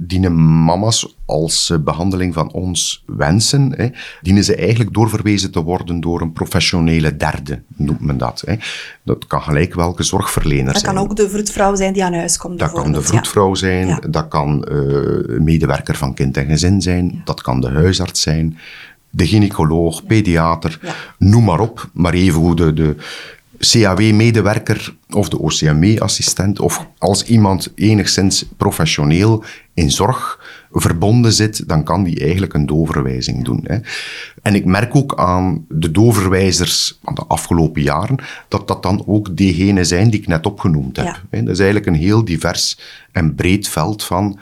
dienen 0.00 0.64
mama's 0.64 1.16
als 1.26 1.66
ze 1.66 1.80
behandeling 1.80 2.34
van 2.34 2.52
ons 2.52 3.04
wensen, 3.06 3.72
hè, 3.76 3.88
dienen 4.22 4.44
ze 4.44 4.56
eigenlijk 4.56 4.94
doorverwezen 4.94 5.50
te 5.50 5.62
worden 5.62 6.00
door 6.00 6.20
een 6.20 6.32
professionele 6.32 7.16
derde, 7.16 7.62
noemt 7.76 8.00
men 8.00 8.18
dat. 8.18 8.42
Hè. 8.46 8.54
Dat 9.02 9.26
kan 9.26 9.42
gelijk 9.42 9.74
welke 9.74 10.02
zorgverlener 10.02 10.72
Dat 10.72 10.82
zijn. 10.82 10.94
kan 10.94 11.02
ook 11.04 11.16
de 11.16 11.28
vroedvrouw 11.30 11.74
zijn 11.74 11.92
die 11.92 12.04
aan 12.04 12.14
huis 12.14 12.36
komt. 12.36 12.58
Dat 12.58 12.72
kan 12.72 12.92
de 12.92 12.98
ja. 12.98 13.04
vroedvrouw 13.04 13.54
zijn, 13.54 13.86
Ja. 13.86 14.00
dat 14.10 14.28
kan 14.28 14.64
eh, 14.64 15.38
medewerker 15.38 15.94
van 15.94 16.14
kind 16.14 16.36
en 16.36 16.46
gezin 16.46 16.82
zijn, 16.82 17.20
dat 17.24 17.42
kan 17.42 17.60
de 17.60 17.68
huisarts 17.70 18.22
zijn, 18.22 18.58
de 19.14 19.26
gynaecoloog, 19.26 20.06
pediater, 20.06 20.78
Ja. 20.82 20.94
noem 21.18 21.44
maar 21.44 21.60
op. 21.60 21.88
Maar 21.92 22.14
even 22.14 22.40
hoe 22.40 22.56
de, 22.56 22.72
de 22.72 22.96
CAW-medewerker 23.58 24.94
of 25.10 25.28
de 25.28 25.38
OCME-assistent 25.38 26.60
of 26.60 26.86
als 26.98 27.24
iemand 27.24 27.72
enigszins 27.74 28.44
professioneel 28.56 29.44
in 29.74 29.90
zorg 29.90 30.40
verbonden 30.70 31.32
zit, 31.32 31.68
dan 31.68 31.84
kan 31.84 32.04
die 32.04 32.20
eigenlijk 32.20 32.54
een 32.54 32.66
doorverwijzing 32.66 33.44
doen. 33.44 33.60
Hè. 33.64 33.78
En 34.42 34.54
ik 34.54 34.64
merk 34.64 34.96
ook 34.96 35.18
aan 35.18 35.64
de 35.68 35.90
doorverwijzers 35.90 36.98
van 37.02 37.14
de 37.14 37.24
afgelopen 37.28 37.82
jaren 37.82 38.16
dat 38.48 38.68
dat 38.68 38.82
dan 38.82 39.02
ook 39.06 39.36
diegenen 39.36 39.86
zijn 39.86 40.10
die 40.10 40.20
ik 40.20 40.26
net 40.26 40.46
opgenoemd 40.46 40.96
heb. 40.96 41.20
Ja. 41.30 41.40
Dat 41.40 41.48
is 41.48 41.58
eigenlijk 41.58 41.86
een 41.86 42.02
heel 42.02 42.24
divers 42.24 42.78
en 43.12 43.34
breed 43.34 43.68
veld 43.68 44.04
van 44.04 44.38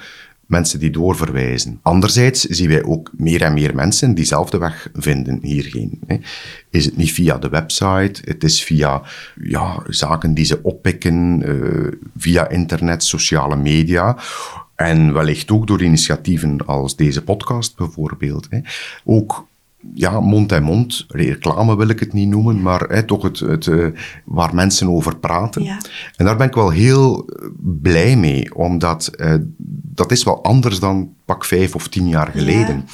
mensen 0.53 0.81
die 0.81 0.91
doorverwijzen. 0.91 1.79
Anderzijds 1.83 2.45
zien 2.45 2.69
wij 2.69 2.85
ook 2.85 3.11
meer 3.17 3.43
en 3.43 3.55
meer 3.55 3.75
mensen 3.75 4.15
diezelfde 4.15 4.59
weg 4.59 4.91
vinden 4.95 5.39
hierheen. 5.43 6.01
Is 6.71 6.85
het 6.85 6.97
niet 6.97 7.13
via 7.13 7.39
de 7.39 7.49
website, 7.49 8.23
het 8.25 8.45
is 8.45 8.63
via 8.63 9.03
ja, 9.43 9.83
zaken 9.87 10.35
die 10.35 10.45
ze 10.45 10.63
oppikken, 10.63 11.43
eh, 11.43 11.99
via 12.17 12.49
internet, 12.49 13.05
sociale 13.05 13.57
media. 13.57 14.17
En 14.75 15.13
wellicht 15.13 15.51
ook 15.51 15.67
door 15.67 15.83
initiatieven 15.83 16.67
als 16.67 16.97
deze 16.97 17.23
podcast 17.23 17.77
bijvoorbeeld. 17.77 18.47
Hè. 18.51 18.61
Ook 19.05 19.47
ja, 19.95 20.21
mond 20.21 20.53
en 20.53 20.63
mond, 20.63 21.05
reclame 21.09 21.77
wil 21.77 21.89
ik 21.89 22.01
het 22.01 22.13
niet 22.13 22.29
noemen, 22.29 22.63
maar 22.63 22.81
hè, 22.81 23.03
toch 23.03 23.23
het, 23.23 23.39
het, 23.39 23.67
eh, 23.67 23.87
waar 24.25 24.55
mensen 24.55 24.89
over 24.89 25.17
praten. 25.17 25.63
Ja. 25.63 25.79
En 26.17 26.25
daar 26.25 26.37
ben 26.37 26.47
ik 26.47 26.55
wel 26.55 26.71
heel 26.71 27.27
eh, 27.27 27.49
blij 27.59 28.17
mee, 28.17 28.55
omdat 28.55 29.07
eh, 29.07 29.35
dat 29.95 30.13
is 30.13 30.25
wel 30.25 30.45
anders 30.45 30.79
dan 30.79 31.15
pak 31.25 31.45
vijf 31.45 31.75
of 31.75 31.89
tien 31.89 32.09
jaar 32.09 32.31
geleden. 32.31 32.85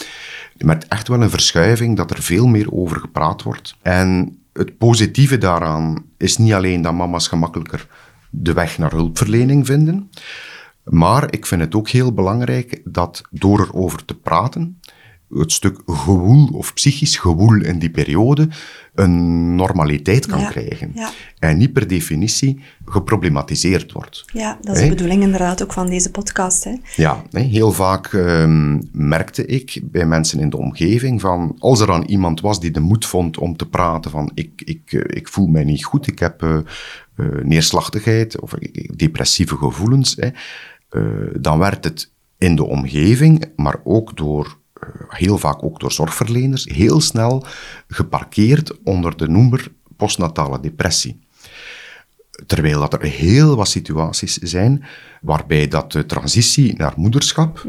Je 0.56 0.64
merkt 0.64 0.88
echt 0.88 1.08
wel 1.08 1.22
een 1.22 1.30
verschuiving 1.30 1.96
dat 1.96 2.10
er 2.10 2.22
veel 2.22 2.46
meer 2.46 2.72
over 2.72 3.00
gepraat 3.00 3.42
wordt. 3.42 3.76
En 3.82 4.38
het 4.52 4.78
positieve 4.78 5.38
daaraan 5.38 6.04
is 6.16 6.36
niet 6.36 6.52
alleen 6.52 6.82
dat 6.82 6.94
mama's 6.94 7.28
gemakkelijker 7.28 7.86
de 8.30 8.52
weg 8.52 8.78
naar 8.78 8.90
hulpverlening 8.90 9.66
vinden, 9.66 10.10
maar 10.84 11.32
ik 11.32 11.46
vind 11.46 11.60
het 11.60 11.74
ook 11.74 11.88
heel 11.88 12.12
belangrijk 12.12 12.80
dat 12.84 13.22
door 13.30 13.60
erover 13.60 14.04
te 14.04 14.14
praten, 14.14 14.77
het 15.34 15.52
stuk 15.52 15.80
gewoel 15.86 16.48
of 16.52 16.74
psychisch 16.74 17.16
gewoel 17.16 17.62
in 17.62 17.78
die 17.78 17.90
periode 17.90 18.48
een 18.94 19.54
normaliteit 19.54 20.26
kan 20.26 20.40
Ja, 20.40 20.48
krijgen. 20.50 20.90
ja. 20.94 21.10
En 21.38 21.58
niet 21.58 21.72
per 21.72 21.86
definitie 21.86 22.60
geproblematiseerd 22.84 23.92
wordt. 23.92 24.24
Ja, 24.32 24.58
dat 24.60 24.76
is 24.76 24.82
de 24.82 24.88
bedoeling 24.88 25.22
inderdaad 25.22 25.62
ook 25.62 25.72
van 25.72 25.86
deze 25.86 26.10
podcast. 26.10 26.64
Hè? 26.64 26.74
Ja, 26.96 27.22
heel 27.30 27.72
vaak 27.72 28.12
ehm, 28.12 28.80
merkte 28.92 29.46
ik 29.46 29.80
bij 29.82 30.06
mensen 30.06 30.40
in 30.40 30.50
de 30.50 30.56
omgeving 30.56 31.20
van 31.20 31.56
als 31.58 31.80
er 31.80 31.86
dan 31.86 32.04
iemand 32.04 32.40
was 32.40 32.60
die 32.60 32.70
de 32.70 32.80
moed 32.80 33.06
vond 33.06 33.38
om 33.38 33.56
te 33.56 33.68
praten 33.68 34.10
van 34.10 34.30
ik, 34.34 34.62
ik, 34.64 34.92
eh, 34.92 35.00
ik 35.06 35.28
voel 35.28 35.46
mij 35.46 35.64
niet 35.64 35.84
goed, 35.84 36.06
ik 36.06 36.18
heb 36.18 36.42
eh, 36.42 36.56
eh, 36.56 37.26
neerslachtigheid 37.42 38.40
of 38.40 38.52
depressieve 38.96 39.56
gevoelens, 39.56 40.16
hè, 40.18 40.28
dan 41.40 41.58
werd 41.58 41.84
het 41.84 42.10
in 42.38 42.56
de 42.56 42.64
omgeving, 42.64 43.44
maar 43.56 43.80
ook 43.84 44.16
door 44.16 44.57
heel 45.08 45.38
vaak 45.38 45.62
ook 45.62 45.80
door 45.80 45.92
zorgverleners, 45.92 46.64
heel 46.64 47.00
snel 47.00 47.44
geparkeerd 47.88 48.82
onder 48.82 49.16
de 49.16 49.28
noemer 49.28 49.72
postnatale 49.96 50.60
depressie. 50.60 51.20
Terwijl 52.46 52.80
dat 52.80 52.92
er 52.92 53.02
heel 53.02 53.56
wat 53.56 53.68
situaties 53.68 54.36
zijn 54.36 54.84
waarbij 55.20 55.68
dat 55.68 55.92
de 55.92 56.06
transitie 56.06 56.76
naar 56.76 56.92
moederschap 56.96 57.66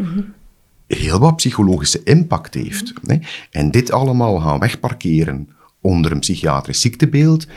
heel 0.88 1.20
wat 1.20 1.36
psychologische 1.36 2.04
impact 2.04 2.54
heeft. 2.54 2.94
hè. 3.06 3.18
En 3.52 3.72
dit 3.72 3.92
allemaal 3.92 4.40
gaan 4.40 4.60
wegparkeren 4.60 5.50
onder 5.82 6.12
een 6.12 6.20
psychiatrisch 6.20 6.82
ziektebeeld 6.82 7.48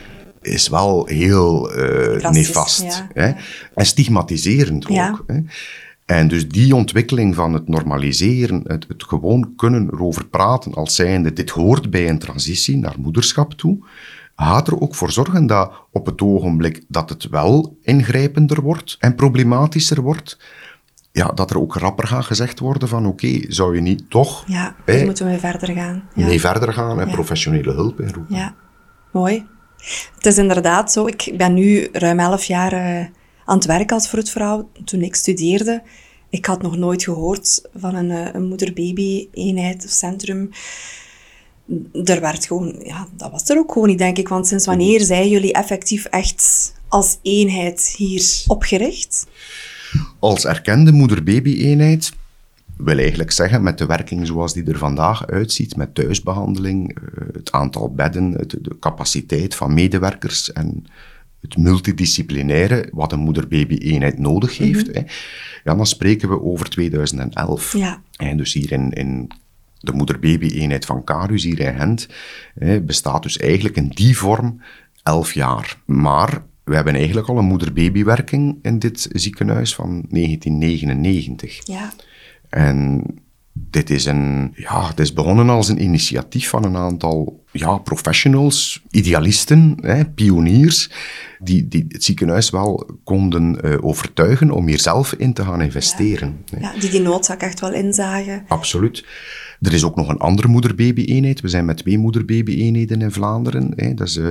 is 0.40 0.68
wel 0.68 1.06
heel 1.06 1.62
Drastisch, 1.62 2.46
nefast. 2.46 2.82
ja. 2.82 3.08
Hè. 3.14 3.32
En 3.74 3.86
stigmatiserend 3.86 4.86
Ja. 4.88 5.10
ook. 5.10 5.24
Hè. 5.26 5.40
En 6.06 6.28
dus 6.28 6.48
die 6.48 6.74
ontwikkeling 6.74 7.34
van 7.34 7.52
het 7.52 7.68
normaliseren, 7.68 8.62
het, 8.66 8.84
het 8.88 9.04
gewoon 9.04 9.52
kunnen 9.56 9.88
erover 9.92 10.26
praten 10.26 10.74
als 10.74 10.94
zijnde 10.94 11.32
dit 11.32 11.50
hoort 11.50 11.90
bij 11.90 12.08
een 12.08 12.18
transitie 12.18 12.76
naar 12.76 12.94
moederschap 12.98 13.52
toe, 13.52 13.78
gaat 14.36 14.66
er 14.66 14.80
ook 14.80 14.94
voor 14.94 15.10
zorgen 15.10 15.46
dat 15.46 15.72
op 15.90 16.06
het 16.06 16.22
ogenblik 16.22 16.84
dat 16.88 17.08
het 17.08 17.28
wel 17.28 17.78
ingrijpender 17.82 18.60
wordt 18.60 18.96
en 19.00 19.14
problematischer 19.14 20.00
wordt, 20.00 20.38
ja, 21.12 21.28
dat 21.28 21.50
er 21.50 21.58
ook 21.58 21.74
rapper 21.74 22.06
gaat 22.06 22.24
gezegd 22.24 22.58
worden 22.58 22.88
van 22.88 23.06
oké, 23.06 23.40
zou 23.48 23.74
je 23.74 23.80
niet 23.80 24.10
toch 24.10 24.44
Ja, 24.46 24.74
hier 24.86 25.04
moeten 25.04 25.26
we 25.26 25.38
verder 25.38 25.74
gaan. 25.74 26.08
Ja. 26.14 26.26
mee 26.26 26.40
verder 26.40 26.72
gaan 26.72 27.00
en 27.00 27.06
Ja. 27.06 27.12
professionele 27.12 27.72
hulp 27.72 28.00
inroepen. 28.00 28.36
Ja, 28.36 28.54
mooi. 29.12 29.46
Het 30.14 30.26
is 30.26 30.38
inderdaad 30.38 30.92
zo. 30.92 31.06
Ik 31.06 31.34
ben 31.36 31.54
nu 31.54 31.88
ruim 31.92 32.18
elf 32.18 32.44
jaar 32.44 32.72
eh, 32.72 33.06
aan 33.52 33.58
het 33.58 33.66
werk 33.66 33.92
als 33.92 34.08
vroedvrouw. 34.08 34.70
Toen 34.84 35.02
ik 35.02 35.14
studeerde, 35.14 35.82
Ik 36.30 36.46
had 36.46 36.62
nog 36.62 36.76
nooit 36.76 37.02
gehoord 37.02 37.62
van 37.74 37.94
een, 37.94 38.10
eh, 38.10 38.34
een 38.34 38.44
moeder-baby-eenheid 38.48 39.84
of 39.84 39.90
centrum. 39.90 40.50
Er 42.04 42.20
werd 42.20 42.46
gewoon, 42.46 42.80
ja, 42.84 43.08
dat 43.16 43.30
was 43.30 43.48
er 43.48 43.58
ook 43.58 43.72
gewoon 43.72 43.88
niet, 43.88 43.98
denk 43.98 44.18
ik. 44.18 44.28
Want 44.28 44.46
sinds 44.46 44.66
wanneer 44.66 45.00
zijn 45.00 45.28
jullie 45.28 45.52
effectief 45.52 46.04
echt 46.04 46.72
als 46.88 47.18
eenheid 47.22 47.94
hier 47.96 48.42
opgericht? 48.46 49.26
Als 50.18 50.44
erkende 50.44 50.92
moeder-baby-eenheid 50.92 52.12
wil 52.76 52.98
eigenlijk 52.98 53.30
zeggen, 53.30 53.62
met 53.62 53.78
de 53.78 53.86
werking 53.86 54.26
zoals 54.26 54.52
die 54.52 54.64
er 54.64 54.78
vandaag 54.78 55.26
uitziet, 55.26 55.76
met 55.76 55.94
thuisbehandeling, 55.94 56.98
eh, 56.98 57.26
het 57.32 57.52
aantal 57.52 57.94
bedden, 57.94 58.30
de 58.48 58.76
capaciteit 58.80 59.54
van 59.54 59.74
medewerkers 59.74 60.52
en 60.52 60.86
het 61.42 61.56
multidisciplinaire 61.56 62.88
wat 62.92 63.12
een 63.12 63.20
moeder-baby-eenheid 63.20 64.18
nodig 64.18 64.58
heeft, 64.58 64.86
mhm. 64.86 64.96
hè, 64.96 65.02
ja, 65.64 65.74
dan 65.74 65.86
spreken 65.86 66.28
we 66.28 66.42
over 66.42 66.68
2011. 66.68 67.76
Ja. 67.76 68.02
En 68.16 68.36
dus 68.36 68.52
hier 68.52 68.72
in, 68.72 68.90
in 68.90 69.30
de 69.78 69.92
moeder-baby-eenheid 69.92 70.84
van 70.84 71.04
Carus, 71.04 71.44
hier 71.44 71.60
in 71.60 71.74
Gent, 71.74 72.08
hè, 72.54 72.80
bestaat 72.80 73.22
dus 73.22 73.36
eigenlijk 73.36 73.76
in 73.76 73.88
die 73.88 74.16
vorm 74.16 74.60
elf 75.02 75.34
jaar. 75.34 75.76
Maar 75.84 76.44
we 76.64 76.74
hebben 76.74 76.94
eigenlijk 76.94 77.28
al 77.28 77.38
een 77.38 77.44
moeder-baby-werking 77.44 78.58
in 78.62 78.78
dit 78.78 79.08
ziekenhuis 79.12 79.74
van 79.74 80.04
1999. 80.08 81.66
Ja. 81.66 81.92
En 82.48 83.04
dit 83.52 83.90
is, 83.90 84.04
een, 84.04 84.52
ja, 84.56 84.88
het 84.88 85.00
is 85.00 85.12
begonnen 85.12 85.48
als 85.48 85.68
een 85.68 85.82
initiatief 85.82 86.48
van 86.48 86.64
een 86.64 86.76
aantal 86.76 87.44
ja, 87.50 87.76
professionals, 87.78 88.82
idealisten, 88.90 89.78
hè, 89.80 90.04
pioniers, 90.04 90.90
die, 91.38 91.68
die 91.68 91.84
het 91.88 92.04
ziekenhuis 92.04 92.50
wel 92.50 92.90
konden 93.04 93.58
uh, 93.64 93.84
overtuigen 93.84 94.50
om 94.50 94.66
hier 94.66 94.80
zelf 94.80 95.12
in 95.12 95.32
te 95.32 95.44
gaan 95.44 95.62
investeren. 95.62 96.44
Ja, 96.44 96.58
ja, 96.60 96.80
die 96.80 96.90
die 96.90 97.00
noodzaak 97.00 97.42
echt 97.42 97.60
wel 97.60 97.72
inzagen. 97.72 98.44
Absoluut. 98.48 99.04
Er 99.60 99.72
is 99.72 99.84
ook 99.84 99.96
nog 99.96 100.08
een 100.08 100.18
andere 100.18 100.48
moeder-baby-eenheid. 100.48 101.40
We 101.40 101.48
zijn 101.48 101.64
met 101.64 101.76
twee 101.76 101.98
moeder-baby-eenheden 101.98 103.02
in 103.02 103.12
Vlaanderen. 103.12 103.72
Hè. 103.76 103.94
Dat 103.94 104.08
is 104.08 104.16
uh, 104.16 104.26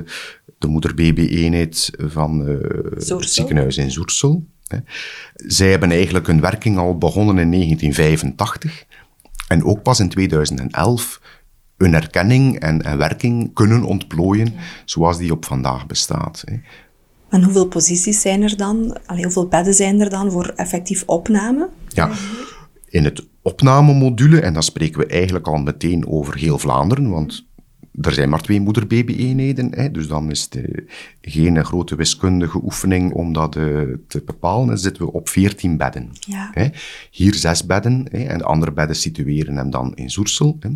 de 0.58 0.68
moeder-baby-eenheid 0.68 1.92
van 1.98 2.50
uh, 2.50 2.56
het 2.90 3.30
ziekenhuis 3.30 3.78
in 3.78 3.92
Zoersel. 3.92 4.46
Zij 5.36 5.70
hebben 5.70 5.92
eigenlijk 5.92 6.28
hun 6.28 6.42
werking 6.42 6.78
al 6.78 6.98
begonnen 6.98 7.38
in 7.38 7.52
1985. 7.52 8.86
En 9.52 9.64
ook 9.64 9.82
pas 9.82 10.00
in 10.00 10.10
2011 10.10 11.22
hun 11.78 11.94
erkenning 11.94 12.60
en, 12.60 12.82
en 12.82 12.98
werking 12.98 13.54
kunnen 13.54 13.84
ontplooien 13.84 14.54
zoals 14.86 15.18
die 15.18 15.32
op 15.32 15.46
vandaag 15.46 15.88
bestaat. 15.88 16.44
Hè. 16.46 16.56
En 17.30 17.44
hoeveel 17.44 17.68
posities 17.68 18.22
zijn 18.22 18.42
er 18.42 18.58
dan? 18.58 18.98
Allee, 19.06 19.24
hoeveel 19.24 19.48
bedden 19.48 19.74
zijn 19.74 20.02
er 20.02 20.10
dan 20.10 20.32
voor 20.32 20.54
effectief 20.56 21.04
opname? 21.06 21.70
Ja, 21.88 22.10
in 22.90 23.04
het 23.04 23.28
opnamemodule, 23.42 24.42
en 24.42 24.54
dan 24.54 24.64
spreken 24.64 25.00
we 25.00 25.06
eigenlijk 25.06 25.48
al 25.48 25.58
meteen 25.58 26.08
over 26.08 26.38
heel 26.38 26.58
Vlaanderen, 26.58 27.10
want 27.10 27.48
er 28.02 28.14
zijn 28.14 28.30
maar 28.30 28.42
twee 28.42 28.62
moeder-baby-eenheden, 28.62 29.94
dus 29.94 30.08
dan 30.08 30.32
is 30.32 30.48
het 30.50 30.62
geen 31.22 31.66
grote 31.66 31.96
wiskundige 31.96 32.64
oefening 32.64 33.14
om 33.14 33.34
dat 33.34 33.56
uh, 33.56 33.82
te 34.08 34.22
bepalen. 34.26 34.68
Dan 34.68 34.78
zitten 34.78 35.06
we 35.06 35.12
op 35.12 35.30
14 35.30 35.78
bedden. 35.78 36.10
Ja. 36.20 36.72
Hier 37.12 37.34
zes 37.34 37.66
bedden 37.66 38.08
hè, 38.12 38.24
en 38.24 38.38
de 38.38 38.44
andere 38.44 38.72
bedden 38.72 38.96
situeren 38.96 39.56
hem 39.56 39.70
dan 39.70 39.96
in 39.96 40.10
Zoersel. 40.10 40.58
Hè. 40.60 40.70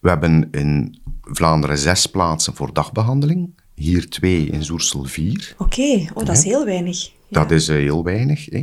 We 0.00 0.08
hebben 0.08 0.48
in 0.50 0.98
Vlaanderen 1.22 1.78
zes 1.78 2.06
plaatsen 2.06 2.54
voor 2.54 2.72
dagbehandeling. 2.72 3.50
Hier 3.74 4.08
twee, 4.08 4.46
in 4.46 4.64
Zoersel 4.64 5.04
vier. 5.04 5.54
Oké, 5.58 6.06
oh, 6.14 6.24
dat 6.24 6.36
is 6.36 6.44
heel 6.44 6.64
weinig. 6.64 7.10
Dat 7.28 7.50
is 7.50 7.68
uh, 7.68 7.76
heel 7.76 8.04
weinig. 8.04 8.46
Hè. 8.50 8.62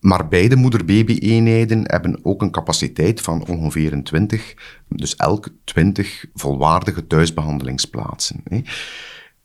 Maar 0.00 0.28
beide 0.28 0.56
moeder-baby-eenheden 0.56 1.82
hebben 1.84 2.18
ook 2.22 2.42
een 2.42 2.50
capaciteit 2.50 3.20
van 3.20 3.46
ongeveer 3.46 4.02
20, 4.02 4.54
dus 4.88 5.16
elk 5.16 5.48
20 5.64 6.24
volwaardige 6.34 7.06
thuisbehandelingsplaatsen. 7.06 8.42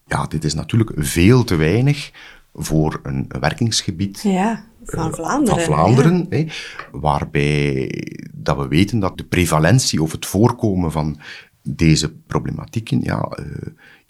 Ja, 0.08 0.26
dit 0.26 0.44
is 0.44 0.54
natuurlijk 0.54 0.92
veel 0.96 1.44
te 1.44 1.56
weinig 1.56 2.12
voor 2.54 3.00
een 3.04 3.26
werkingsgebied 3.40 4.22
ja, 4.22 4.66
van 4.84 5.08
eh, 5.08 5.14
Vlaanderen, 5.14 5.60
van 5.60 5.74
Vlaanderen 5.74 6.50
waarbij 6.92 7.90
dat 8.34 8.58
we 8.58 8.68
weten 8.68 9.00
dat 9.00 9.18
de 9.18 9.26
prevalentie 9.26 10.02
of 10.02 10.12
het 10.12 10.26
voorkomen 10.26 10.92
van 10.92 11.20
deze 11.64 12.14
problematieken 12.14 13.02
ja, 13.02 13.38
uh, 13.40 13.46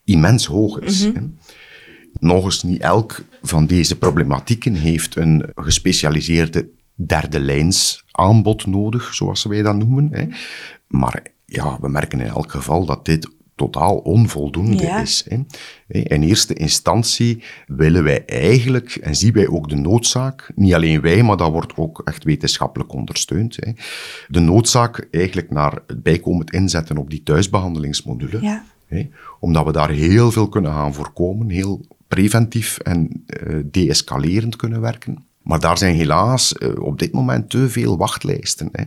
immens 0.04 0.46
hoog 0.46 0.80
is. 0.80 1.12
Mm 1.12 1.38
nog 2.20 2.44
eens, 2.44 2.64
niet 2.64 2.82
elk 2.82 3.24
van 3.42 3.66
deze 3.66 3.98
problematieken 3.98 4.74
heeft 4.74 5.16
een 5.16 5.52
gespecialiseerde 5.56 6.70
derde 6.96 7.40
lijns 7.40 8.04
aanbod 8.12 8.66
nodig, 8.66 9.14
zoals 9.14 9.44
wij 9.44 9.62
dat 9.62 9.76
noemen. 9.76 10.08
Hè. 10.12 10.28
Maar 10.88 11.24
ja, 11.46 11.78
we 11.82 11.90
merken 11.90 12.20
in 12.20 12.28
elk 12.28 12.52
geval 12.52 12.86
dat 12.86 13.06
dit 13.06 13.34
totaal 13.56 13.98
onvoldoende 13.98 14.84
is. 15.02 15.26
Hè. 15.30 15.38
In 15.88 16.24
eerste 16.24 16.54
instantie 16.54 17.44
willen 17.68 18.04
wij 18.04 18.26
eigenlijk, 18.26 18.96
en 18.96 19.16
zien 19.16 19.34
wij 19.34 19.48
ook 19.48 19.70
de 19.70 19.76
noodzaak, 19.76 20.52
niet 20.56 20.74
alleen 20.74 21.02
wij, 21.02 21.24
maar 21.24 21.38
dat 21.38 21.52
wordt 21.52 21.78
ook 21.78 22.02
echt 22.06 22.24
wetenschappelijk 22.24 22.94
ondersteund, 22.94 23.56
hè. 23.60 23.72
de 24.28 24.40
noodzaak 24.40 25.08
eigenlijk 25.12 25.50
naar 25.50 25.80
het 25.88 26.04
bijkomend 26.04 26.52
inzetten 26.52 26.98
op 26.98 27.10
die 27.10 27.24
thuisbehandelingsmodule. 27.24 28.42
Ja. 28.42 28.64
Hè, 28.86 29.10
omdat 29.40 29.66
we 29.66 29.72
daar 29.72 29.90
heel 29.90 30.32
veel 30.32 30.50
kunnen 30.50 30.72
gaan 30.72 30.94
voorkomen, 30.94 31.50
heel 31.50 31.86
preventief 32.08 32.78
en 32.78 33.26
uh, 33.48 33.64
deescalerend 33.66 34.56
kunnen 34.56 34.82
werken. 34.82 35.26
Maar 35.42 35.60
daar 35.60 35.78
zijn 35.78 35.96
helaas 35.96 36.54
uh, 36.60 36.70
op 36.80 37.00
dit 37.00 37.14
moment 37.14 37.50
te 37.50 37.70
veel 37.70 37.98
wachtlijsten. 37.98 38.70
Hè. 38.72 38.84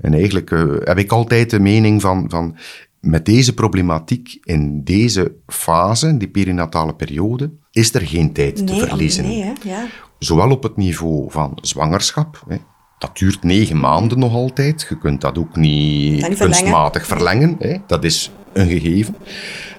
En 0.00 0.14
eigenlijk 0.14 0.50
uh, 0.50 0.74
heb 0.78 0.98
ik 0.98 1.12
altijd 1.12 1.50
de 1.50 1.60
mening 1.60 2.00
van, 2.00 2.24
van 2.28 2.56
met 3.00 3.24
deze 3.24 3.54
problematiek 3.54 4.38
in 4.44 4.84
deze 4.84 5.32
fase, 5.46 6.16
die 6.16 6.28
perinatale 6.28 6.94
periode, 6.94 7.50
is 7.70 7.94
er 7.94 8.06
geen 8.06 8.32
tijd 8.32 8.64
nee, 8.64 8.78
te 8.78 8.86
verliezen. 8.86 9.24
Nee, 9.24 9.42
hè? 9.42 9.52
Ja. 9.62 9.86
Zowel 10.18 10.50
op 10.50 10.62
het 10.62 10.76
niveau 10.76 11.30
van 11.30 11.58
zwangerschap, 11.60 12.44
hè, 12.48 12.56
dat 12.98 13.18
duurt 13.18 13.42
negen 13.42 13.80
maanden 13.80 14.18
nog 14.18 14.32
altijd. 14.32 14.86
Je 14.88 14.98
kunt 14.98 15.20
dat 15.20 15.38
ook 15.38 15.56
niet, 15.56 16.28
niet 16.28 16.38
kunstmatig 16.38 17.06
verlengen. 17.06 17.56
Hè. 17.58 17.76
Dat 17.86 18.04
is 18.04 18.30
een 18.52 18.68
gegeven. 18.68 19.16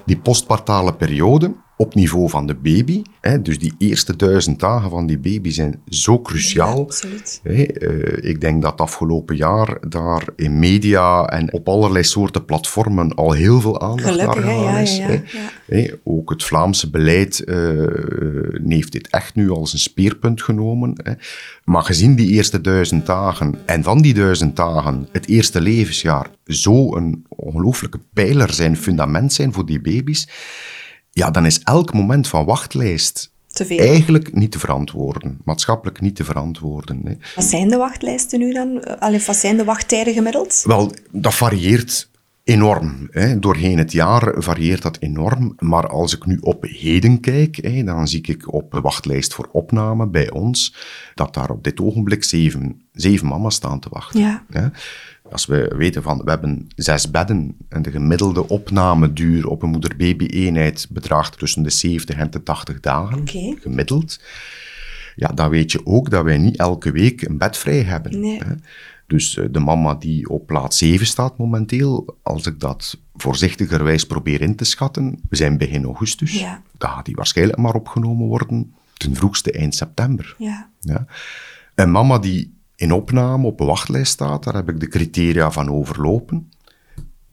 Die 0.05 0.17
postpartale 0.17 0.93
periode, 0.93 1.53
op 1.77 1.95
niveau 1.95 2.29
van 2.29 2.47
de 2.47 2.55
baby. 2.55 3.01
Hè, 3.21 3.41
dus 3.41 3.59
die 3.59 3.73
eerste 3.77 4.15
duizend 4.15 4.59
dagen 4.59 4.89
van 4.89 5.07
die 5.07 5.19
baby 5.19 5.49
zijn 5.49 5.81
zo 5.89 6.21
cruciaal. 6.21 6.79
absoluut. 6.79 7.39
Hè, 7.43 7.65
uh, 7.81 8.29
ik 8.29 8.41
denk 8.41 8.61
dat 8.61 8.81
afgelopen 8.81 9.35
jaar 9.35 9.77
daar 9.89 10.23
in 10.35 10.59
media 10.59 11.25
en 11.25 11.53
op 11.53 11.69
allerlei 11.69 12.03
soorten 12.03 12.45
platformen 12.45 13.13
al 13.15 13.31
heel 13.31 13.61
veel 13.61 13.81
aandacht 13.81 14.09
Gelukkig, 14.09 14.43
naar 14.43 14.53
gegaan 14.53 14.81
is. 14.81 14.97
Ja, 14.97 15.09
ja, 15.09 15.21
hè. 15.65 15.87
ook 16.03 16.29
het 16.29 16.43
Vlaamse 16.43 16.89
beleid 16.89 17.43
uh, 17.45 17.57
heeft 18.67 18.91
dit 18.91 19.07
echt 19.09 19.35
nu 19.35 19.49
als 19.49 19.73
een 19.73 19.79
speerpunt 19.79 20.41
genomen. 20.41 20.99
Hè. 21.03 21.13
Maar 21.63 21.83
gezien 21.83 22.15
die 22.15 22.29
eerste 22.29 22.61
duizend 22.61 23.05
dagen 23.05 23.55
en 23.65 23.83
van 23.83 24.01
die 24.01 24.13
duizend 24.13 24.55
dagen 24.55 25.07
het 25.11 25.27
eerste 25.27 25.61
levensjaar 25.61 26.29
zo 26.45 26.95
een 26.95 27.25
ongelooflijke 27.27 27.99
pijler 28.13 28.53
zijn, 28.53 28.77
fundament 28.77 29.33
zijn 29.33 29.53
voor 29.53 29.65
die 29.65 29.81
baby's 29.81 30.27
ja, 31.17 31.31
dan 31.31 31.45
is 31.45 31.59
elk 31.59 31.93
moment 31.93 32.27
van 32.27 32.45
wachtlijst 32.45 33.31
eigenlijk 33.67 34.33
niet 34.33 34.51
te 34.51 34.59
verantwoorden, 34.59 35.37
maatschappelijk 35.43 36.01
niet 36.01 36.15
te 36.15 36.23
verantwoorden. 36.23 37.01
Hè. 37.03 37.13
Wat 37.35 37.45
zijn 37.45 37.69
de 37.69 37.77
wachtlijsten 37.77 38.39
nu 38.39 38.53
dan? 38.53 38.99
Allee, 38.99 39.23
wat 39.25 39.35
zijn 39.35 39.57
de 39.57 39.63
wachttijden 39.63 40.13
gemiddeld? 40.13 40.63
Wel, 40.65 40.91
dat 41.11 41.35
varieert 41.35 42.09
enorm. 42.43 43.07
Hè. 43.11 43.39
Doorheen 43.39 43.77
het 43.77 43.91
jaar 43.91 44.33
varieert 44.37 44.81
dat 44.81 44.97
enorm. 44.99 45.55
Maar 45.59 45.87
als 45.87 46.15
ik 46.15 46.25
nu 46.25 46.37
op 46.41 46.63
heden 46.63 47.19
kijk, 47.19 47.55
hè, 47.55 47.83
dan 47.83 48.07
zie 48.07 48.21
ik 48.21 48.53
op 48.53 48.71
de 48.71 48.81
wachtlijst 48.81 49.33
voor 49.33 49.49
opname 49.51 50.07
bij 50.07 50.31
ons 50.31 50.75
dat 51.13 51.33
daar 51.33 51.49
op 51.49 51.63
dit 51.63 51.79
ogenblik 51.79 52.23
zeven, 52.23 52.81
zeven 52.91 53.27
mama's 53.27 53.55
staan 53.55 53.79
te 53.79 53.89
wachten. 53.91 54.19
Ja. 54.19 54.71
Als 55.31 55.45
we 55.45 55.73
weten 55.75 56.03
van, 56.03 56.21
we 56.23 56.29
hebben 56.29 56.67
zes 56.75 57.11
bedden 57.11 57.57
en 57.69 57.81
de 57.81 57.91
gemiddelde 57.91 58.47
opnameduur 58.47 59.47
op 59.47 59.63
een 59.63 59.69
moeder-baby-eenheid 59.69 60.87
bedraagt 60.89 61.37
tussen 61.37 61.63
de 61.63 61.69
70 61.69 62.15
en 62.15 62.31
de 62.31 62.43
80 62.43 62.79
dagen, 62.79 63.27
gemiddeld. 63.61 64.19
Ja, 65.15 65.27
dan 65.27 65.49
weet 65.49 65.71
je 65.71 65.85
ook 65.85 66.09
dat 66.09 66.23
wij 66.23 66.37
niet 66.37 66.57
elke 66.57 66.91
week 66.91 67.21
een 67.21 67.37
bed 67.37 67.57
vrij 67.57 67.81
hebben. 67.81 68.19
Nee. 68.19 68.37
Hè? 68.43 68.53
Dus 69.07 69.37
eh, 69.37 69.45
de 69.51 69.59
mama 69.59 69.95
die 69.95 70.29
op 70.29 70.47
plaats 70.47 70.77
7 70.77 71.05
staat 71.05 71.37
momenteel, 71.37 72.17
als 72.23 72.45
ik 72.45 72.59
dat 72.59 72.97
voorzichtigerwijs 73.15 74.05
probeer 74.05 74.41
in 74.41 74.55
te 74.55 74.65
schatten, 74.65 75.19
we 75.29 75.35
zijn 75.35 75.57
begin 75.57 75.83
augustus, 75.83 76.39
ja. 76.39 76.61
dan 76.77 76.89
gaat 76.89 77.05
die 77.05 77.15
waarschijnlijk 77.15 77.59
maar 77.59 77.73
opgenomen 77.73 78.27
worden 78.27 78.73
ten 78.93 79.15
vroegste 79.15 79.51
eind 79.51 79.75
september. 79.75 80.35
Ja. 80.37 80.69
Ja. 80.79 81.05
Een 81.75 81.91
mama 81.91 82.19
die 82.19 82.56
in 82.77 82.91
opname 82.91 83.45
op 83.45 83.59
een 83.59 83.67
wachtlijst 83.67 84.11
staat, 84.11 84.43
daar 84.43 84.53
heb 84.53 84.69
ik 84.69 84.79
de 84.79 84.87
criteria 84.87 85.51
van 85.51 85.69
overlopen. 85.69 86.51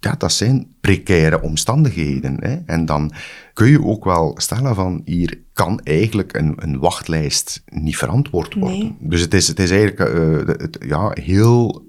ja, 0.00 0.14
dat 0.18 0.32
zijn 0.32 0.74
precaire 0.80 1.42
omstandigheden. 1.42 2.36
Hè. 2.40 2.56
En 2.66 2.86
dan 2.86 3.12
kun 3.52 3.66
je 3.66 3.84
ook 3.84 4.04
wel 4.04 4.34
stellen 4.36 4.74
van, 4.74 5.02
hier 5.04 5.38
kan 5.52 5.80
eigenlijk 5.82 6.36
een, 6.36 6.54
een 6.56 6.78
wachtlijst 6.78 7.62
niet 7.68 7.96
verantwoord 7.96 8.54
worden. 8.54 8.96
Dus 9.00 9.20
het 9.20 9.34
is, 9.34 9.48
het 9.48 9.58
is 9.58 9.70
eigenlijk 9.70 10.14
uh, 10.14 10.46
het, 10.46 10.78
ja, 10.86 11.10
heel 11.12 11.84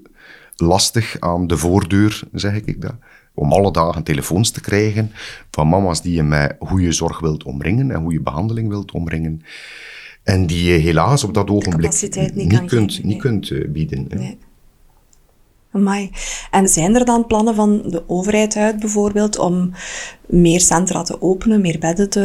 lastig 0.56 1.20
aan 1.20 1.48
de 1.48 1.58
voordeur, 1.58 2.24
zeg 2.32 2.54
ik 2.54 2.82
dat 2.82 2.96
om 3.36 3.54
alle 3.54 3.72
dagen 3.72 4.04
telefoons 4.04 4.52
te 4.52 4.62
krijgen 4.62 5.12
van 5.52 5.68
mama's 5.68 6.02
die 6.02 6.14
je 6.14 6.24
met 6.24 6.56
goede 6.60 6.92
zorg 6.92 7.20
wilt 7.20 7.44
omringen 7.44 7.92
en 7.92 8.02
goede 8.02 8.22
behandeling 8.22 8.70
wilt 8.70 8.92
omringen. 8.92 9.42
En 10.26 10.48
die 10.48 10.64
je 10.64 10.78
helaas 10.78 11.24
op 11.24 11.34
dat 11.34 11.50
ogenblik 11.50 12.02
niet, 12.34 12.66
kunt, 12.66 13.04
niet 13.04 13.22
kunt 13.22 13.50
uh, 13.50 13.70
bieden. 13.70 14.06
Nee. 14.10 14.38
Amai. 15.72 16.12
En 16.52 16.68
zijn 16.68 16.96
er 16.96 17.06
dan 17.06 17.28
plannen 17.28 17.56
van 17.56 17.82
de 17.86 18.04
overheid 18.08 18.56
uit 18.56 18.80
bijvoorbeeld 18.80 19.38
om 19.38 19.72
meer 20.28 20.60
centra 20.60 21.02
te 21.02 21.22
openen, 21.22 21.62
meer 21.62 21.80
bedden 21.80 22.10
te, 22.10 22.20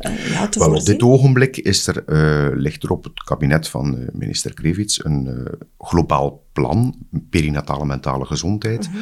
uh, 0.00 0.30
ja, 0.30 0.48
te 0.48 0.58
Wel, 0.58 0.74
Op 0.74 0.84
dit 0.84 1.02
ogenblik 1.02 1.56
is 1.56 1.86
er, 1.86 2.04
uh, 2.06 2.56
ligt 2.56 2.82
er 2.82 2.90
op 2.90 3.04
het 3.04 3.24
kabinet 3.24 3.68
van 3.68 3.94
uh, 3.94 4.06
minister 4.12 4.54
Krevits 4.54 5.04
een 5.04 5.48
globaal 5.78 6.44
plan, 6.52 6.94
perinatale 7.30 7.84
mentale 7.84 8.24
gezondheid, 8.24 8.88
mhm 8.88 8.98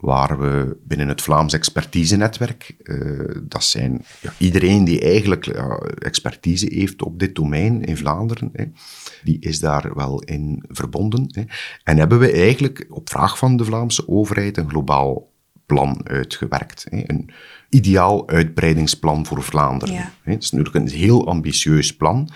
waar 0.00 0.38
we 0.38 0.76
binnen 0.84 1.08
het 1.08 1.22
Vlaams 1.22 1.52
expertise-netwerk, 1.52 2.74
uh, 2.82 3.36
dat 3.42 3.64
zijn 3.64 4.04
iedereen 4.38 4.84
die 4.84 5.00
eigenlijk 5.00 5.46
expertise 5.98 6.66
heeft 6.74 7.02
op 7.02 7.18
dit 7.18 7.34
domein 7.34 7.84
in 7.84 7.96
Vlaanderen, 7.96 8.50
hè, 8.52 8.64
die 9.22 9.40
is 9.40 9.60
daar 9.60 9.94
wel 9.94 10.20
in 10.20 10.64
verbonden. 10.68 11.26
Hè. 11.30 11.44
En 11.84 11.96
hebben 11.96 12.18
we 12.18 12.32
eigenlijk 12.32 12.86
op 12.88 13.10
vraag 13.10 13.38
van 13.38 13.56
de 13.56 13.64
Vlaamse 13.64 14.08
overheid 14.08 14.56
een 14.56 14.68
globaal 14.68 15.32
plan 15.66 16.00
uitgewerkt. 16.08 16.86
Hè. 16.88 17.02
Een 17.06 17.30
ideaal 17.70 18.28
uitbreidingsplan 18.28 19.26
voor 19.26 19.42
Vlaanderen. 19.42 19.94
Ja. 19.94 20.12
Het 20.22 20.42
is 20.42 20.50
natuurlijk 20.50 20.76
een 20.76 20.98
heel 20.98 21.26
ambitieus 21.26 21.96
plan, 21.96 22.28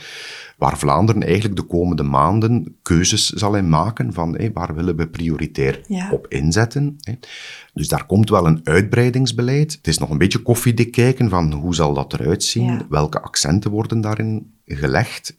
waar 0.59 0.79
Vlaanderen 0.79 1.23
eigenlijk 1.23 1.57
de 1.57 1.63
komende 1.63 2.03
maanden 2.03 2.77
keuzes 2.83 3.31
zal 3.31 3.57
in 3.57 3.69
maken 3.69 4.13
van 4.13 4.51
waar 4.53 4.75
willen 4.75 4.97
we 4.97 5.09
prioritair 5.09 5.81
op 6.11 6.27
inzetten. 6.29 6.97
Dus 7.73 7.89
daar 7.89 8.07
komt 8.07 8.31
wel 8.31 8.47
een 8.47 8.61
uitbreidingsbeleid. 8.65 9.73
Het 9.73 9.87
is 9.87 9.99
nog 9.99 10.11
een 10.11 10.19
beetje 10.19 10.39
koffiedik 10.39 10.93
kijken 10.93 11.29
van 11.29 11.53
hoe 11.53 11.75
zal 11.75 11.95
dat 11.95 12.13
eruit 12.13 12.43
zien, 12.45 12.83
welke 12.89 13.21
accenten 13.21 13.71
worden 13.71 14.01
daarin 14.01 14.53
gelegd. 14.67 15.37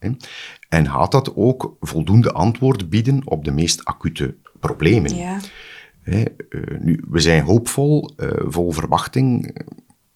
En 0.70 0.90
gaat 0.90 1.12
dat 1.12 1.36
ook 1.36 1.78
voldoende 1.80 2.32
antwoord 2.32 2.90
bieden 2.90 3.22
op 3.26 3.46
de 3.46 3.52
meest 3.52 3.86
acute 3.86 4.36
problemen. 4.60 5.16
Ja. 5.16 5.40
Uh, 6.04 6.26
nu, 6.80 7.04
we 7.10 7.20
zijn 7.20 7.44
hoopvol, 7.44 8.12
uh, 8.18 8.30
vol 8.48 8.72
verwachting 8.72 9.58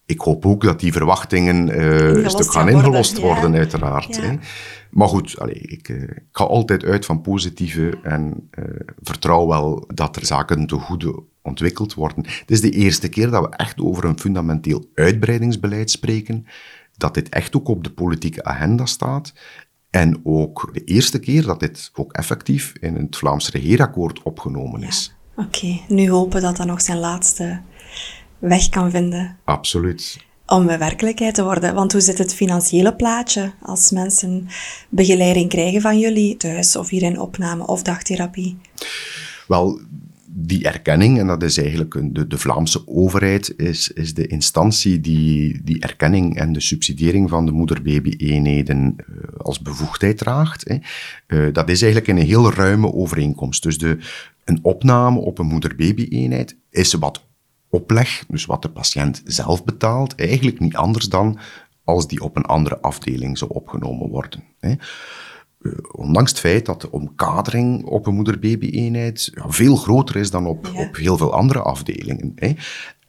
ik 0.09 0.21
hoop 0.21 0.45
ook 0.45 0.63
dat 0.63 0.79
die 0.79 0.91
verwachtingen 0.91 1.67
uh, 1.67 2.23
een 2.23 2.29
stuk 2.29 2.51
gaan 2.51 2.69
ingelost 2.69 3.19
worden, 3.19 3.55
uiteraard. 3.55 4.21
Hè. 4.21 4.35
Maar 4.91 5.07
goed, 5.07 5.35
ik, 5.47 5.87
uh, 5.89 6.01
ik, 6.01 6.23
ga 6.31 6.43
altijd 6.43 6.83
uit 6.83 7.05
van 7.05 7.21
positieve 7.21 7.99
en 8.03 8.49
uh, 8.59 8.65
vertrouw 9.01 9.47
wel 9.47 9.83
dat 9.93 10.15
er 10.15 10.25
zaken 10.25 10.67
te 10.67 10.75
goede 10.75 11.23
ontwikkeld 11.41 11.93
worden. 11.93 12.25
Het 12.25 12.51
is 12.51 12.61
de 12.61 12.69
eerste 12.69 13.09
keer 13.09 13.29
dat 13.29 13.43
we 13.43 13.55
echt 13.55 13.79
over 13.79 14.05
een 14.05 14.19
fundamenteel 14.19 14.85
uitbreidingsbeleid 14.93 15.91
spreken, 15.91 16.45
dat 16.97 17.13
dit 17.13 17.29
echt 17.29 17.55
ook 17.55 17.67
op 17.67 17.83
de 17.83 17.91
politieke 17.91 18.43
agenda 18.43 18.85
staat. 18.85 19.33
En 19.89 20.19
ook 20.23 20.69
de 20.73 20.83
eerste 20.83 21.19
keer 21.19 21.43
dat 21.43 21.59
dit 21.59 21.91
ook 21.93 22.13
effectief 22.13 22.73
in 22.79 22.95
het 22.95 23.17
Vlaams 23.17 23.51
regeerakkoord 23.51 24.23
opgenomen 24.23 24.83
is. 24.83 25.15
Oké, 25.35 25.79
nu 25.87 26.09
hopen 26.09 26.41
dat 26.41 26.57
dat 26.57 26.67
nog 26.67 26.81
zijn 26.81 26.97
laatste 26.97 27.61
weg 28.39 28.69
kan 28.69 28.91
vinden. 28.91 29.37
Absoluut. 29.43 30.17
Om 30.45 30.65
werkelijkheid 30.65 31.35
te 31.35 31.43
worden. 31.43 31.73
Want 31.73 31.91
hoe 31.91 32.01
zit 32.01 32.17
het 32.17 32.35
financiële 32.35 32.95
plaatje 32.95 33.51
als 33.61 33.91
mensen 33.91 34.47
begeleiding 34.89 35.49
krijgen 35.49 35.81
van 35.81 35.99
jullie 35.99 36.37
thuis 36.37 36.75
of 36.75 36.89
hier 36.89 37.03
in 37.03 37.19
opname 37.19 37.67
of 37.67 37.81
dagtherapie? 37.81 38.57
Wel, 39.47 39.79
die 40.31 40.63
erkenning, 40.63 41.19
en 41.19 41.27
dat 41.27 41.43
is 41.43 41.57
eigenlijk 41.57 42.15
de, 42.15 42.27
de 42.27 42.37
Vlaamse 42.37 42.87
overheid, 42.87 43.53
is, 43.57 43.91
is 43.91 44.13
de 44.13 44.27
instantie 44.27 45.01
die 45.01 45.61
die 45.63 45.81
erkenning 45.81 46.37
en 46.37 46.53
de 46.53 46.59
subsidiëring 46.59 47.29
van 47.29 47.45
de 47.45 47.51
moeder-baby-eenheden 47.51 48.95
uh, 48.97 49.05
als 49.37 49.61
bevoegdheid 49.61 50.17
draagt. 50.17 50.67
Hè. 50.67 50.77
Uh, 51.27 51.53
dat 51.53 51.69
is 51.69 51.81
eigenlijk 51.81 52.11
een 52.11 52.25
heel 52.25 52.53
ruime 52.53 52.93
overeenkomst. 52.93 53.63
Dus 53.63 53.77
de, 53.77 53.97
een 54.43 54.59
opname 54.61 55.19
op 55.19 55.39
een 55.39 55.45
moeder-baby-eenheid 55.45 56.55
is 56.69 56.93
wat 56.93 57.27
opleg, 57.69 58.23
dus 58.27 58.45
wat 58.45 58.61
de 58.61 58.69
patiënt 58.69 59.21
zelf 59.25 59.63
betaalt, 59.63 60.15
eigenlijk 60.15 60.59
niet 60.59 60.75
anders 60.75 61.05
dan 61.05 61.39
als 61.83 62.07
die 62.07 62.21
op 62.21 62.35
een 62.35 62.45
andere 62.45 62.79
afdeling 62.79 63.37
zou 63.37 63.51
opgenomen 63.53 64.09
worden. 64.09 64.43
Hè. 64.59 64.73
Uh, 65.61 65.73
ondanks 65.91 66.31
het 66.31 66.39
feit 66.39 66.65
dat 66.65 66.81
de 66.81 66.91
omkadering 66.91 67.85
op 67.85 68.07
een 68.07 68.15
moeder-baby-eenheid 68.15 69.31
ja, 69.33 69.49
veel 69.49 69.75
groter 69.75 70.15
is 70.15 70.31
dan 70.31 70.45
op, 70.45 70.71
op 70.75 70.95
heel 70.95 71.17
veel 71.17 71.33
andere 71.33 71.59
afdelingen. 71.59 72.31
Hè. 72.35 72.53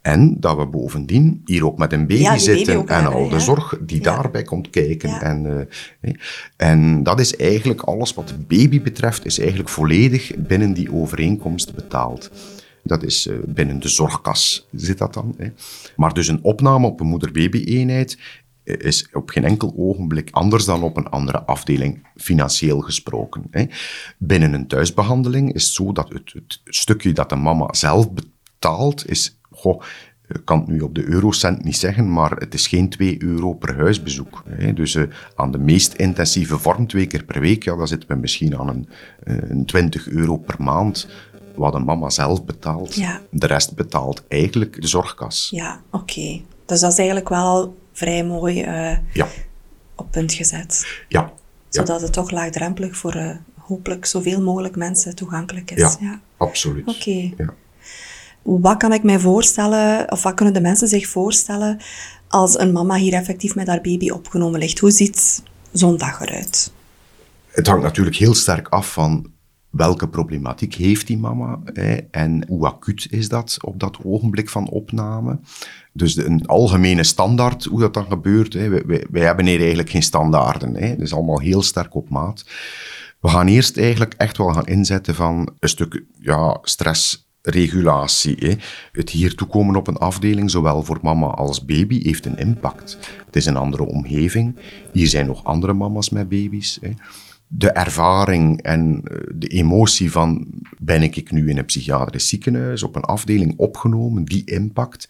En 0.01 0.37
dat 0.41 0.57
we 0.57 0.67
bovendien 0.67 1.43
hier 1.45 1.67
ook 1.67 1.79
met 1.79 1.93
een 1.93 2.07
baby 2.07 2.37
zitten 2.37 2.87
en 2.87 3.07
al 3.07 3.29
de 3.29 3.41
zorg 3.41 3.79
die 3.81 4.01
daarbij 4.01 4.43
komt 4.43 4.71
kijken. 4.71 5.21
En, 5.21 5.69
uh, 6.01 6.13
en 6.57 7.03
dat 7.03 7.21
is 7.21 7.37
eigenlijk 7.37 7.81
alles 7.81 8.15
wat 8.15 8.29
de 8.29 8.39
baby 8.39 8.83
betreft, 8.83 9.27
is 9.27 9.39
eigenlijk 9.39 9.69
volledig 9.69 10.33
binnen 10.37 10.73
die 10.73 10.93
overeenkomst 10.93 11.75
betaald. 11.75 12.31
Dat 12.83 13.03
is 13.03 13.27
uh, 13.27 13.39
binnen 13.47 13.81
de 13.81 13.89
zorgkas 13.89 14.69
zit 14.73 14.99
dat 14.99 15.15
dan. 15.15 15.37
Maar 15.97 16.15
dus 16.15 16.29
een 16.29 16.43
opname 16.43 16.87
op 16.87 17.01
een 17.01 17.07
moeder-baby-eenheid 17.07 18.19
eh, 18.65 18.75
is 18.79 19.09
op 19.13 19.31
geen 19.31 19.45
enkel 19.45 19.75
ogenblik 19.77 20.29
anders 20.31 20.65
dan 20.65 20.83
op 20.83 20.97
een 20.97 21.09
andere 21.09 21.43
afdeling, 21.43 22.07
financieel 22.17 22.81
gesproken. 22.81 23.51
Binnen 24.19 24.53
een 24.53 24.67
thuisbehandeling 24.67 25.55
is 25.55 25.65
het 25.65 25.73
zo 25.73 25.93
dat 25.93 26.09
het, 26.09 26.61
stukje 26.65 27.13
dat 27.13 27.29
de 27.29 27.37
mama 27.37 27.75
zelf 27.75 28.09
betaalt, 28.13 29.11
is... 29.11 29.39
Goh, 29.51 29.83
ik 30.29 30.45
kan 30.45 30.59
het 30.59 30.69
nu 30.69 30.81
op 30.81 30.95
de 30.95 31.05
eurocent 31.05 31.65
niet 31.65 31.77
zeggen, 31.77 32.13
maar 32.13 32.31
het 32.31 32.55
is 32.55 32.67
geen 32.67 32.89
2 32.89 33.23
euro 33.23 33.55
per 33.55 33.77
huisbezoek. 33.77 34.43
Dus 34.75 34.99
aan 35.35 35.51
de 35.51 35.59
meest 35.59 35.93
intensieve 35.93 36.59
vorm, 36.59 36.87
twee 36.87 37.07
keer 37.07 37.25
per 37.25 37.41
week, 37.41 37.65
ja, 37.65 37.77
dan 37.77 37.89
zitten 37.89 38.09
we 38.09 38.15
misschien 38.15 38.59
aan 38.59 38.87
een 39.25 39.65
20 39.67 40.09
euro 40.09 40.37
per 40.37 40.63
maand 40.63 41.09
wat 41.57 41.75
een 41.75 41.85
mama 41.85 42.11
zelf 42.11 42.45
betaalt. 42.45 42.95
Ja. 42.95 43.21
De 43.31 43.47
rest 43.47 43.75
betaalt 43.75 44.23
eigenlijk 44.29 44.81
de 44.81 44.87
zorgkas. 44.87 45.49
Ja, 45.51 45.81
oké. 45.91 46.41
Dus 46.67 46.81
dat 46.81 46.93
is 46.93 46.99
eigenlijk 46.99 47.29
wel 47.29 47.79
vrij 47.93 48.25
mooi 48.25 48.65
uh, 48.65 48.97
ja. 49.13 49.27
op 49.95 50.11
punt 50.11 50.33
gezet. 50.33 51.03
Ja. 51.09 51.33
Zodat 51.69 52.01
het 52.01 52.13
toch 52.13 52.31
laagdrempelig 52.31 52.97
voor 52.97 53.17
uh, 53.17 53.31
hopelijk 53.59 54.07
zoveel 54.07 54.41
mogelijk 54.41 54.77
mensen 54.77 55.15
toegankelijk 55.15 55.71
is. 55.71 55.97
Ja, 56.01 56.21
absoluut. 56.37 56.89
Oké. 56.89 57.33
Ja. 57.37 57.55
Wat 58.43 58.77
kan 58.77 58.93
ik 58.93 59.03
mij 59.03 59.19
voorstellen, 59.19 60.13
of 60.13 60.23
wat 60.23 60.35
kunnen 60.35 60.55
de 60.55 60.61
mensen 60.61 60.89
zich 60.89 61.09
voorstellen 61.09 61.79
als 62.29 62.59
een 62.59 62.73
mama 62.73 62.95
hier 62.95 63.13
effectief 63.13 63.55
met 63.55 63.67
haar 63.67 63.81
baby 63.81 64.11
opgenomen 64.11 64.61
ligt? 64.61 64.79
Hoe 64.79 64.91
ziet 64.91 65.43
zo'n 65.73 65.97
dag 65.97 66.21
eruit? 66.21 66.73
Het 67.47 67.67
hangt 67.67 67.83
natuurlijk 67.83 68.17
heel 68.17 68.35
sterk 68.35 68.69
af 68.69 68.93
van 68.93 69.33
welke 69.71 70.09
problematiek 70.09 70.75
heeft 70.75 71.07
die 71.07 71.19
mama 71.19 71.61
hè, 71.65 71.97
en 71.97 72.45
hoe 72.49 72.67
acuut 72.67 73.07
is 73.11 73.29
dat 73.29 73.57
op 73.61 73.81
dat 73.81 73.99
ogenblik 74.05 74.49
van 74.49 74.69
opname. 74.69 75.39
Dus 75.93 76.17
een 76.17 76.47
algemene 76.47 77.05
standaard, 77.05 77.65
hoe 77.65 77.81
dat 77.81 77.95
dan 77.95 78.07
gebeurt. 78.07 78.53
Hè. 78.53 78.69
Wij, 78.69 79.07
wij, 79.11 79.23
hebben 79.23 79.47
hier 79.47 79.59
eigenlijk 79.59 79.91
geen 79.91 80.03
standaarden. 80.03 80.75
Hè. 80.77 80.87
Het 80.87 81.01
is 81.01 81.13
allemaal 81.15 81.41
heel 81.41 81.63
sterk 81.63 81.95
op 81.95 82.09
maat. 82.09 82.45
We 83.21 83.29
gaan 83.29 83.47
eerst 83.47 83.79
eigenlijk 83.79 84.15
echt 84.15 84.37
wel 84.37 84.53
gaan 84.53 84.67
inzetten 84.67 85.15
van 85.15 85.53
een 85.59 85.69
stuk 85.69 86.05
ja, 86.19 86.59
stressregulatie. 86.63 88.37
Hè. 88.39 88.55
Het 88.93 89.11
hier 89.11 89.35
toekomen 89.35 89.77
op 89.77 89.87
een 89.87 89.99
afdeling, 89.99 90.51
zowel 90.51 90.83
voor 90.83 90.99
mama 91.03 91.27
als 91.27 91.65
baby, 91.65 92.03
heeft 92.03 92.27
een 92.27 92.39
impact. 92.39 92.99
Het 93.27 93.37
is 93.37 93.47
een 93.47 93.57
andere 93.57 93.87
omgeving. 93.87 94.57
Hier 94.93 95.07
zijn 95.07 95.27
nog 95.27 95.45
andere 95.45 95.73
mama's 95.73 96.11
met 96.11 96.29
baby's. 96.29 96.79
Hè 96.81 96.91
de 97.53 97.71
ervaring 97.71 98.63
en 98.63 99.03
eh, 99.05 99.17
de 99.35 99.47
emotie 99.47 100.11
van 100.11 100.47
ben 100.79 101.03
ik 101.03 101.31
nu 101.31 101.49
in 101.49 101.59
een 101.59 101.65
psychiatrisch 101.65 102.29
ziekenhuis 102.29 102.83
op 102.83 102.97
een 102.97 103.03
afdeling 103.03 103.55
opgenomen, 103.57 104.25
die 104.25 104.45
impact, 104.45 105.09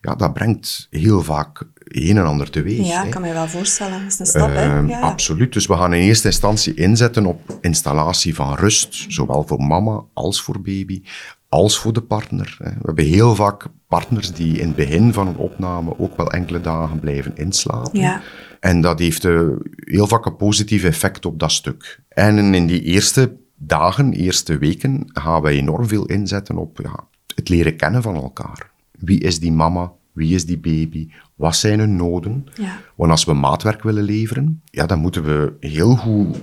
ja, 0.00 0.14
dat 0.14 0.32
brengt 0.32 0.86
heel 0.90 1.22
vaak 1.22 1.62
een 1.84 2.16
en 2.16 2.24
ander 2.24 2.50
teweeg. 2.50 2.86
Ja, 2.86 3.02
ik 3.04 3.10
kan 3.10 3.22
me 3.22 3.32
wel 3.32 3.48
voorstellen. 3.48 4.02
Dat 4.02 4.12
is 4.12 4.18
een 4.18 4.26
stap, 4.26 4.48
hè? 4.48 4.78
Ehm, 4.78 4.88
ja. 4.88 5.00
Absoluut. 5.00 5.52
Dus 5.52 5.66
we 5.66 5.74
gaan 5.74 5.94
in 5.94 6.02
eerste 6.02 6.26
instantie 6.26 6.74
inzetten 6.74 7.26
op 7.26 7.58
installatie 7.60 8.34
van 8.34 8.54
rust, 8.54 9.04
zowel 9.08 9.46
voor 9.46 9.62
mama 9.62 10.04
als 10.12 10.42
voor 10.42 10.60
baby, 10.60 11.02
als 11.48 11.78
voor 11.78 11.92
de 11.92 12.02
partner. 12.02 12.56
We 12.58 12.72
hebben 12.82 13.04
heel 13.04 13.34
vaak 13.34 13.66
partners 13.88 14.32
die 14.32 14.58
in 14.58 14.66
het 14.66 14.76
begin 14.76 15.12
van 15.12 15.26
een 15.26 15.36
opname 15.36 15.98
ook 15.98 16.16
wel 16.16 16.30
enkele 16.30 16.60
dagen 16.60 17.00
blijven 17.00 17.36
inslapen. 17.36 18.00
Ja. 18.00 18.22
En 18.62 18.80
dat 18.80 18.98
heeft 18.98 19.24
uh, 19.24 19.48
heel 19.74 20.06
vaak 20.06 20.26
een 20.26 20.36
positief 20.36 20.84
effect 20.84 21.26
op 21.26 21.38
dat 21.38 21.52
stuk. 21.52 22.00
En 22.08 22.54
in 22.54 22.66
die 22.66 22.82
eerste 22.82 23.36
dagen, 23.56 24.12
eerste 24.12 24.58
weken, 24.58 25.04
gaan 25.06 25.42
wij 25.42 25.56
enorm 25.56 25.88
veel 25.88 26.06
inzetten 26.06 26.56
op 26.56 26.80
ja, 26.82 27.06
het 27.34 27.48
leren 27.48 27.76
kennen 27.76 28.02
van 28.02 28.14
elkaar. 28.14 28.70
Wie 28.98 29.20
is 29.20 29.40
die 29.40 29.52
mama? 29.52 29.92
Wie 30.12 30.34
is 30.34 30.46
die 30.46 30.58
baby? 30.58 31.08
Wat 31.34 31.56
zijn 31.56 31.78
hun 31.78 31.96
noden? 31.96 32.46
Ja. 32.54 32.80
Want 32.94 33.10
als 33.10 33.24
we 33.24 33.32
maatwerk 33.32 33.82
willen 33.82 34.02
leveren, 34.02 34.62
ja, 34.64 34.86
dan 34.86 34.98
moeten 34.98 35.24
we 35.24 35.52
heel 35.60 35.96
goed 35.96 36.36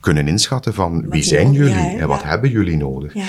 kunnen 0.00 0.28
inschatten 0.28 0.74
van 0.74 1.08
wie 1.08 1.22
zijn 1.22 1.52
jullie 1.52 1.74
ja, 1.74 1.96
en 1.96 2.08
wat 2.08 2.22
hebben 2.22 2.50
jullie 2.50 2.76
nodig. 2.76 3.14
Ja. 3.14 3.26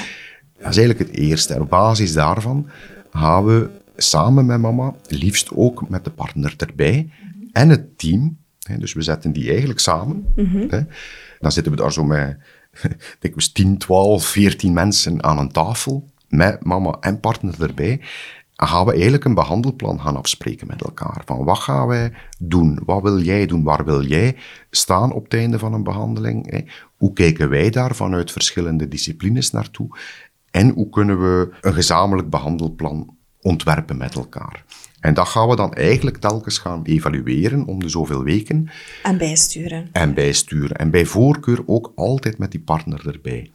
Dat 0.59 0.69
is 0.69 0.77
eigenlijk 0.77 0.99
het 0.99 1.17
eerste. 1.17 1.53
En 1.53 1.61
op 1.61 1.69
basis 1.69 2.13
daarvan 2.13 2.69
gaan 3.11 3.45
we 3.45 3.69
samen 3.95 4.45
met 4.45 4.59
mama, 4.59 4.95
liefst 5.07 5.51
ook 5.55 5.89
met 5.89 6.03
de 6.03 6.11
partner 6.11 6.53
erbij 6.57 7.09
en 7.51 7.69
het 7.69 7.97
team. 7.97 8.37
Hè, 8.61 8.77
dus 8.77 8.93
we 8.93 9.01
zetten 9.01 9.31
die 9.31 9.49
eigenlijk 9.49 9.79
samen. 9.79 10.25
Hè. 10.69 10.81
Dan 11.39 11.51
zitten 11.51 11.71
we 11.71 11.77
daar 11.77 11.93
zo 11.93 12.03
met 12.03 12.37
dikwijls 13.19 13.51
10, 13.51 13.77
12, 13.77 14.25
14 14.25 14.73
mensen 14.73 15.23
aan 15.23 15.37
een 15.37 15.51
tafel 15.51 16.09
met 16.27 16.63
mama 16.63 16.97
en 16.99 17.19
partner 17.19 17.61
erbij. 17.61 18.01
Gaan 18.55 18.85
we 18.85 18.91
eigenlijk 18.91 19.25
een 19.25 19.33
behandelplan 19.33 20.01
gaan 20.01 20.17
afspreken 20.17 20.67
met 20.67 20.81
elkaar. 20.81 21.21
Van 21.25 21.43
wat 21.43 21.59
gaan 21.59 21.87
wij 21.87 22.13
doen? 22.39 22.79
Wat 22.85 23.01
wil 23.01 23.19
jij 23.19 23.45
doen? 23.45 23.63
Waar 23.63 23.85
wil 23.85 24.03
jij 24.03 24.35
staan 24.69 25.11
op 25.11 25.23
het 25.23 25.33
einde 25.33 25.59
van 25.59 25.73
een 25.73 25.83
behandeling? 25.83 26.51
Hè? 26.51 26.59
Hoe 26.97 27.13
kijken 27.13 27.49
wij 27.49 27.69
daar 27.69 27.95
vanuit 27.95 28.31
verschillende 28.31 28.87
disciplines 28.87 29.51
naartoe? 29.51 29.97
En 30.51 30.69
hoe 30.69 30.89
kunnen 30.89 31.19
we 31.19 31.53
een 31.61 31.73
gezamenlijk 31.73 32.29
behandelplan 32.29 33.17
ontwerpen 33.41 33.97
met 33.97 34.15
elkaar? 34.15 34.63
En 35.01 35.13
dat 35.13 35.27
gaan 35.27 35.47
we 35.49 35.55
dan 35.55 35.73
eigenlijk 35.73 36.17
telkens 36.17 36.57
gaan 36.57 36.81
evalueren 36.83 37.65
om 37.65 37.79
de 37.79 37.89
zoveel 37.89 38.23
weken 38.23 38.69
En 39.03 39.17
bijsturen. 39.17 39.89
en 39.91 40.13
bijsturen. 40.13 40.75
En 40.77 40.89
bij 40.91 41.05
voorkeur 41.05 41.59
ook 41.65 41.91
altijd 41.95 42.37
met 42.37 42.51
die 42.51 42.59
partner 42.59 43.07
erbij. 43.07 43.51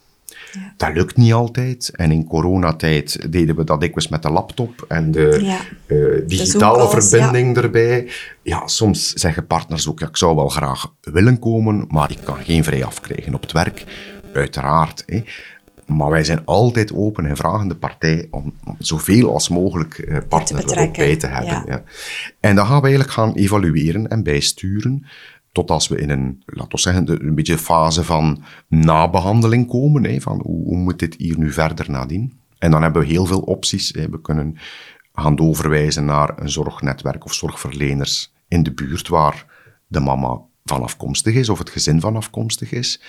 Ja. 0.53 0.73
Dat 0.77 0.95
lukt 0.95 1.17
niet 1.17 1.33
altijd. 1.33 1.91
En 1.95 2.11
in 2.11 2.27
coronatijd 2.27 3.33
deden 3.33 3.57
we 3.57 3.65
dat 3.65 3.81
dikwijls 3.81 4.09
met 4.11 4.23
de 4.23 4.31
laptop 4.31 4.85
en 4.89 5.11
de 5.11 5.39
Ja. 5.43 5.59
eh, 5.87 5.97
digitale 6.27 6.89
verbinding 7.01 7.57
erbij. 7.57 8.09
Ja, 8.43 8.67
soms 8.67 9.13
zeggen 9.13 9.47
partners 9.47 9.89
ook, 9.89 10.01
ik 10.01 10.17
zou 10.17 10.37
wel 10.37 10.49
graag 10.49 10.93
willen 11.01 11.39
komen, 11.39 11.85
maar 11.89 12.11
ik 12.11 12.19
kan 12.25 12.37
geen 12.45 12.65
vrij 12.65 12.85
afkrijgen 12.85 13.35
op 13.35 13.41
het 13.43 13.53
werk. 13.53 13.85
Uiteraard. 14.33 15.03
Hè. 15.07 15.23
Maar 15.87 16.11
wij 16.11 16.25
zijn 16.25 16.45
altijd 16.45 16.95
open 16.95 17.27
en 17.27 17.37
vragen 17.37 17.69
de 17.69 17.77
partij 17.77 18.29
om, 18.31 18.55
om 18.65 18.77
zoveel 18.79 19.33
als 19.33 19.49
mogelijk 19.49 19.99
eh, 19.99 20.19
partner 20.29 20.59
erop 20.59 20.75
betrekken, 20.75 21.05
bij 21.05 21.17
te 21.17 21.27
hebben. 21.27 21.53
ja. 21.53 21.65
Ja. 21.67 21.83
En 22.41 22.55
dan 22.55 22.67
gaan 22.67 22.77
we 22.77 22.83
eigenlijk 22.83 23.13
gaan 23.13 23.33
evalueren 23.33 24.09
en 24.09 24.23
bijsturen 24.23 25.07
tot 25.53 25.71
als 25.71 25.89
we 25.89 26.01
in 26.01 26.11
een, 26.11 26.43
laten 26.47 26.71
we 26.71 26.79
zeggen, 26.79 27.27
een 27.27 27.35
beetje 27.35 27.59
fase 27.59 28.05
van 28.05 28.43
nabehandeling 28.69 29.69
komen. 29.69 30.05
Hè, 30.05 30.21
van 30.21 30.41
hoe, 30.43 30.65
hoe 30.65 30.77
moet 30.77 30.99
dit 30.99 31.15
hier 31.19 31.39
nu 31.39 31.53
verder 31.53 31.91
nadien? 31.91 32.39
En 32.59 32.71
dan 32.71 32.83
hebben 32.83 33.03
we 33.03 33.09
heel 33.09 33.27
veel 33.27 33.41
opties. 33.41 33.93
Hè. 33.95 34.09
We 34.09 34.21
kunnen 34.21 34.59
gaan 35.15 35.37
doorverwijzen 35.37 36.05
naar 36.05 36.41
een 36.41 36.51
zorgnetwerk 36.51 37.25
of 37.25 37.35
zorgverleners 37.35 38.33
in 38.49 38.63
de 38.63 38.73
buurt 38.73 39.09
waar 39.09 39.47
de 39.87 40.01
mama 40.01 40.41
van 40.65 40.83
afkomstig 40.83 41.35
is 41.35 41.49
of 41.49 41.59
het 41.59 41.71
gezin 41.71 42.01
van 42.01 42.17
afkomstig 42.17 42.73
is. 42.73 43.01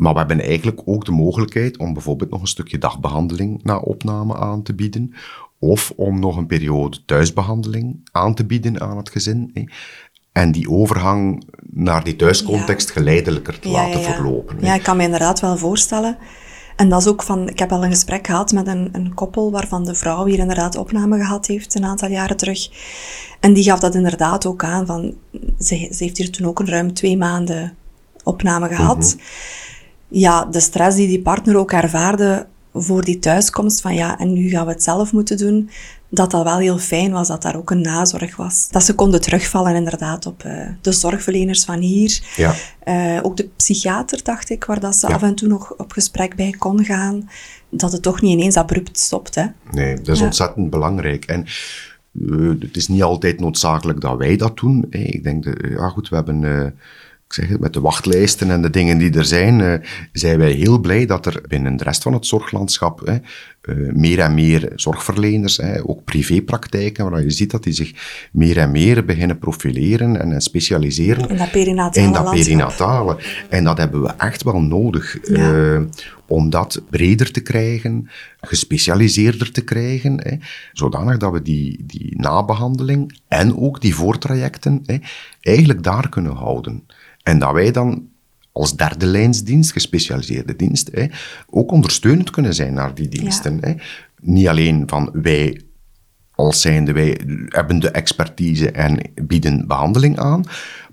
Maar 0.00 0.12
we 0.12 0.18
hebben 0.18 0.40
eigenlijk 0.40 0.80
ook 0.84 1.04
de 1.04 1.12
mogelijkheid 1.12 1.78
om 1.78 1.92
bijvoorbeeld 1.92 2.30
nog 2.30 2.40
een 2.40 2.46
stukje 2.46 2.78
dagbehandeling 2.78 3.62
na 3.62 3.78
opname 3.78 4.36
aan 4.36 4.62
te 4.62 4.74
bieden. 4.74 5.14
Of 5.58 5.92
om 5.96 6.20
nog 6.20 6.36
een 6.36 6.46
periode 6.46 7.04
thuisbehandeling 7.04 8.08
aan 8.12 8.34
te 8.34 8.44
bieden 8.44 8.80
aan 8.80 8.96
het 8.96 9.10
gezin. 9.10 9.50
hè. 9.54 9.64
En 10.32 10.52
die 10.52 10.70
overgang 10.70 11.44
naar 11.70 12.04
die 12.04 12.16
thuiscontext 12.16 12.90
geleidelijker 12.90 13.58
te 13.58 13.68
laten 13.68 14.00
verlopen. 14.00 14.56
hè. 14.58 14.66
Ja, 14.66 14.74
ik 14.74 14.82
kan 14.82 14.96
me 14.96 15.02
inderdaad 15.02 15.40
wel 15.40 15.56
voorstellen. 15.56 16.16
En 16.76 16.88
dat 16.88 17.00
is 17.00 17.06
ook 17.06 17.22
van, 17.22 17.48
ik 17.48 17.58
heb 17.58 17.72
al 17.72 17.84
een 17.84 17.90
gesprek 17.90 18.26
gehad 18.26 18.52
met 18.52 18.66
een, 18.66 18.88
een 18.92 19.14
koppel 19.14 19.50
waarvan 19.50 19.84
de 19.84 19.94
vrouw 19.94 20.24
hier 20.24 20.38
inderdaad 20.38 20.76
opname 20.76 21.16
gehad 21.18 21.46
heeft 21.46 21.74
een 21.74 21.84
aantal 21.84 22.08
jaren 22.08 22.36
terug. 22.36 22.68
En 23.40 23.52
die 23.52 23.64
gaf 23.64 23.78
dat 23.80 23.94
inderdaad 23.94 24.46
ook 24.46 24.64
aan, 24.64 24.86
van, 24.86 25.14
ze, 25.58 25.88
ze 25.90 26.04
heeft 26.04 26.16
hier 26.16 26.30
toen 26.30 26.46
ook 26.46 26.58
een 26.58 26.68
ruim 26.68 26.94
twee 26.94 27.16
maanden 27.16 27.74
opname 28.24 28.68
gehad. 28.68 29.16
Ja, 30.10 30.44
de 30.44 30.60
stress 30.60 30.96
die 30.96 31.08
die 31.08 31.22
partner 31.22 31.56
ook 31.56 31.72
ervaarde 31.72 32.46
voor 32.74 33.04
die 33.04 33.18
thuiskomst, 33.18 33.80
van 33.80 33.94
ja, 33.94 34.18
en 34.18 34.32
nu 34.32 34.48
gaan 34.48 34.66
we 34.66 34.72
het 34.72 34.82
zelf 34.82 35.12
moeten 35.12 35.36
doen, 35.36 35.70
dat 36.08 36.30
dat 36.30 36.42
wel 36.44 36.58
heel 36.58 36.78
fijn 36.78 37.12
was, 37.12 37.28
dat 37.28 37.42
daar 37.42 37.56
ook 37.56 37.70
een 37.70 37.80
nazorg 37.80 38.36
was. 38.36 38.68
Dat 38.70 38.84
ze 38.84 38.94
konden 38.94 39.20
terugvallen 39.20 39.74
inderdaad 39.74 40.26
op 40.26 40.42
eh, 40.44 40.66
de 40.80 40.92
zorgverleners 40.92 41.64
van 41.64 41.78
hier. 41.78 42.20
Ja. 42.36 42.54
Eh, 42.80 43.18
ook 43.22 43.36
de 43.36 43.48
psychiater, 43.56 44.20
dacht 44.22 44.50
ik, 44.50 44.64
waar 44.64 44.80
dat 44.80 44.96
ze 44.96 45.08
Ja. 45.08 45.14
af 45.14 45.22
en 45.22 45.34
toe 45.34 45.48
nog 45.48 45.74
op 45.76 45.92
gesprek 45.92 46.34
bij 46.36 46.54
kon 46.58 46.84
gaan. 46.84 47.28
Dat 47.68 47.92
het 47.92 48.02
toch 48.02 48.20
niet 48.20 48.32
ineens 48.32 48.56
abrupt 48.56 48.98
stopt, 48.98 49.34
hè. 49.34 49.44
Nee, 49.70 49.94
dat 49.96 50.08
is 50.08 50.18
Ja. 50.18 50.24
ontzettend 50.24 50.70
belangrijk. 50.70 51.24
En 51.24 51.44
eh, 52.28 52.48
het 52.60 52.76
is 52.76 52.88
niet 52.88 53.02
altijd 53.02 53.40
noodzakelijk 53.40 54.00
dat 54.00 54.16
wij 54.18 54.36
dat 54.36 54.56
doen. 54.58 54.86
Ik 54.90 55.22
denk, 55.24 55.44
dat, 55.44 55.54
ja 55.70 55.88
goed, 55.88 56.08
we 56.08 56.14
hebben, 56.16 56.74
ik 57.30 57.36
zeg 57.36 57.48
het, 57.48 57.60
met 57.60 57.72
de 57.72 57.80
wachtlijsten 57.80 58.50
en 58.50 58.62
de 58.62 58.70
dingen 58.70 58.98
die 58.98 59.12
er 59.12 59.24
zijn, 59.24 59.60
eh, 59.60 59.74
zijn 60.12 60.38
wij 60.38 60.50
heel 60.52 60.78
blij 60.78 61.06
dat 61.06 61.26
er 61.26 61.42
binnen 61.48 61.76
de 61.76 61.84
rest 61.84 62.02
van 62.02 62.12
het 62.12 62.26
zorglandschap 62.26 63.06
hè, 63.06 63.16
eh, 63.60 63.92
meer 63.94 64.18
en 64.18 64.34
meer 64.34 64.72
zorgverleners, 64.74 65.56
hè, 65.56 65.88
ook 65.88 66.04
privépraktijken, 66.04 67.10
waar 67.10 67.22
je 67.22 67.30
ziet 67.30 67.50
dat 67.50 67.62
die 67.62 67.72
zich 67.72 67.92
meer 68.32 68.58
en 68.58 68.70
meer 68.70 69.04
beginnen 69.04 69.38
profileren 69.38 70.20
en 70.20 70.40
specialiseren 70.40 71.28
In 71.28 71.36
dat 71.36 71.50
perinatale 71.50 72.06
in 72.06 72.12
dat 72.12 72.24
landschap. 72.24 72.46
perinatale. 72.46 73.16
En 73.48 73.64
dat 73.64 73.78
hebben 73.78 74.02
we 74.02 74.12
echt 74.18 74.42
wel 74.42 74.60
nodig. 74.60 75.18
Ja. 75.22 75.74
eh, 75.74 75.80
om 76.26 76.50
dat 76.50 76.82
breder 76.90 77.30
te 77.32 77.40
krijgen, 77.40 78.08
gespecialiseerder 78.40 79.52
te 79.52 79.64
krijgen, 79.64 80.20
hè, 80.22 80.36
zodanig 80.72 81.16
dat 81.16 81.32
we 81.32 81.42
die, 81.42 81.84
die 81.86 82.20
nabehandeling 82.20 83.18
en 83.28 83.56
ook 83.56 83.80
die 83.80 83.94
voortrajecten 83.94 84.82
hè, 84.86 84.96
eigenlijk 85.40 85.82
daar 85.82 86.08
kunnen 86.08 86.32
houden. 86.32 86.84
En 87.30 87.38
dat 87.38 87.52
wij 87.52 87.70
dan 87.70 88.08
als 88.52 88.76
derde 88.76 89.06
lijnsdienst, 89.06 89.72
gespecialiseerde 89.72 90.56
dienst, 90.56 90.90
hè, 90.92 91.06
ook 91.50 91.72
ondersteunend 91.72 92.30
kunnen 92.30 92.54
zijn 92.54 92.74
naar 92.74 92.94
die 92.94 93.08
diensten. 93.08 93.58
Hè. 93.60 93.74
Niet 94.20 94.48
alleen 94.48 94.82
van 94.86 95.10
wij 95.12 95.60
als 96.34 96.60
zijnde 96.60 96.92
wij 96.92 97.20
hebben 97.48 97.78
de 97.78 97.90
expertise 97.90 98.70
en 98.70 99.00
bieden 99.22 99.66
behandeling 99.66 100.18
aan, 100.18 100.44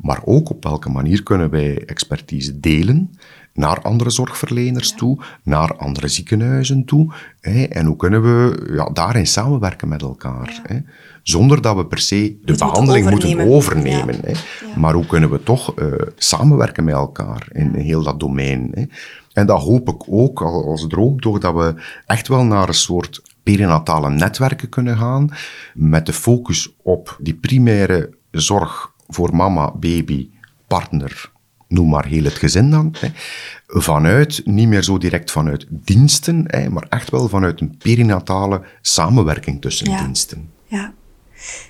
maar 0.02 0.21
ook 0.26 0.50
op 0.50 0.63
welke 0.63 0.89
manier 0.89 1.23
kunnen 1.23 1.50
wij 1.50 1.86
expertise 1.86 2.60
delen 2.60 3.12
naar 3.58 3.82
andere 3.82 4.10
zorgverleners 4.10 4.91
toe, 4.93 5.17
naar 5.43 5.76
andere 5.78 6.08
ziekenhuizen 6.08 6.86
toe, 6.86 7.13
hè, 7.41 7.63
en 7.63 7.86
hoe 7.86 7.96
kunnen 7.96 8.22
we 8.22 8.67
ja, 8.76 8.89
daarin 8.89 9.28
samenwerken 9.28 9.88
met 9.88 10.02
elkaar, 10.02 10.60
hè, 10.63 10.78
zonder 11.24 11.62
dat 11.62 11.76
we 11.76 11.86
per 11.86 12.00
se 12.00 12.38
de 12.46 12.56
behandeling 12.58 13.10
moeten 13.10 13.30
overnemen. 13.30 13.56
overnemen. 13.56 14.20
Hè, 14.26 14.80
Maar 14.80 14.93
hoe 14.93 15.06
kunnen 15.06 15.30
we 15.30 15.43
toch 15.43 15.76
eh, 15.76 15.88
samenwerken 16.15 16.84
met 16.84 16.93
elkaar 16.93 17.48
in 17.52 17.74
heel 17.76 18.04
dat 18.04 18.20
domein. 18.20 18.72
Hè. 18.74 18.84
En 19.34 19.46
dat 19.46 19.62
hoop 19.62 19.89
ik 19.89 20.02
ook 20.10 20.41
al- 20.41 20.65
als 20.65 20.86
droom, 20.88 21.22
doordat 21.22 21.54
we 21.56 21.74
echt 22.06 22.28
wel 22.28 22.43
naar 22.43 22.67
een 22.67 22.74
soort 22.74 23.22
perinatale 23.43 24.10
netwerken 24.10 24.70
kunnen 24.70 24.98
gaan, 24.98 25.30
met 25.74 26.06
de 26.06 26.13
focus 26.13 26.74
op 26.82 27.17
die 27.20 27.34
primaire 27.36 28.10
zorg 28.32 28.91
voor 29.08 29.36
mama, 29.36 29.72
baby, 29.80 30.30
partner, 30.67 31.32
noem 31.67 31.89
maar 31.89 32.06
heel 32.06 32.23
het 32.23 32.34
gezin 32.34 32.71
dan, 32.71 32.95
hè, 32.99 33.10
vanuit, 33.67 34.41
niet 34.45 34.67
meer 34.67 34.84
zo 34.84 34.97
direct 34.97 35.32
vanuit 35.32 35.65
diensten, 35.69 36.43
hè, 36.47 36.69
maar 36.69 36.86
echt 36.89 37.10
wel 37.10 37.27
vanuit 37.27 37.62
een 37.62 37.77
perinatale 37.77 38.62
samenwerking 38.82 39.62
tussen 39.62 39.89
Ja. 39.89 40.03
diensten. 40.03 40.49
Ja. 40.65 40.93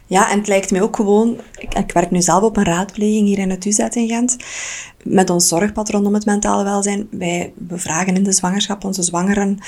Ja, 0.06 0.32
en 0.32 0.38
het 0.38 0.48
lijkt 0.48 0.72
mij 0.72 0.82
ook 0.82 0.96
gewoon... 0.96 1.38
Ik, 1.58 1.74
ik 1.74 1.92
werk 1.92 2.12
nu 2.12 2.22
zelf 2.22 2.44
op 2.44 2.58
een 2.58 2.64
raadpleging 2.64 3.28
hier 3.28 3.38
in 3.40 3.50
het 3.50 3.66
UZ 3.66 3.80
in 3.80 4.08
Gent. 4.08 4.38
Met 5.04 5.30
ons 5.30 5.48
zorgpad 5.48 5.90
rondom 5.90 6.14
het 6.14 6.26
mentale 6.26 6.64
welzijn. 6.64 7.08
Wij 7.12 7.54
bevragen 7.56 8.16
in 8.16 8.24
de 8.24 8.32
zwangerschap 8.32 8.84
onze 8.84 9.04
zwangeren 9.04 9.60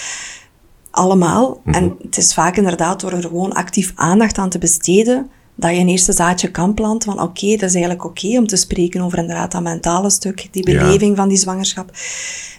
allemaal. 0.92 1.62
En 1.66 1.96
het 2.02 2.18
is 2.18 2.34
vaak 2.34 2.58
inderdaad 2.58 3.00
door 3.00 3.12
er 3.12 3.22
gewoon 3.22 3.54
actief 3.54 3.92
aandacht 3.96 4.38
aan 4.38 4.50
te 4.50 4.58
besteden, 4.58 5.30
dat 5.60 5.72
je 5.72 5.80
een 5.80 5.88
eerste 5.90 6.14
zaadje 6.14 6.52
kan 6.52 6.74
planten 6.74 7.12
van 7.12 7.22
oké, 7.22 7.50
dat 7.50 7.70
is 7.70 7.74
eigenlijk 7.76 8.06
oké 8.06 8.38
om 8.38 8.48
te 8.48 8.56
spreken 8.56 9.02
over 9.02 9.18
inderdaad 9.18 9.52
dat 9.52 9.62
mentale 9.62 10.10
stuk, 10.10 10.48
die 10.52 10.72
Ja. 10.72 10.80
beleving 10.84 11.16
van 11.16 11.28
die 11.28 11.38
zwangerschap. 11.38 11.92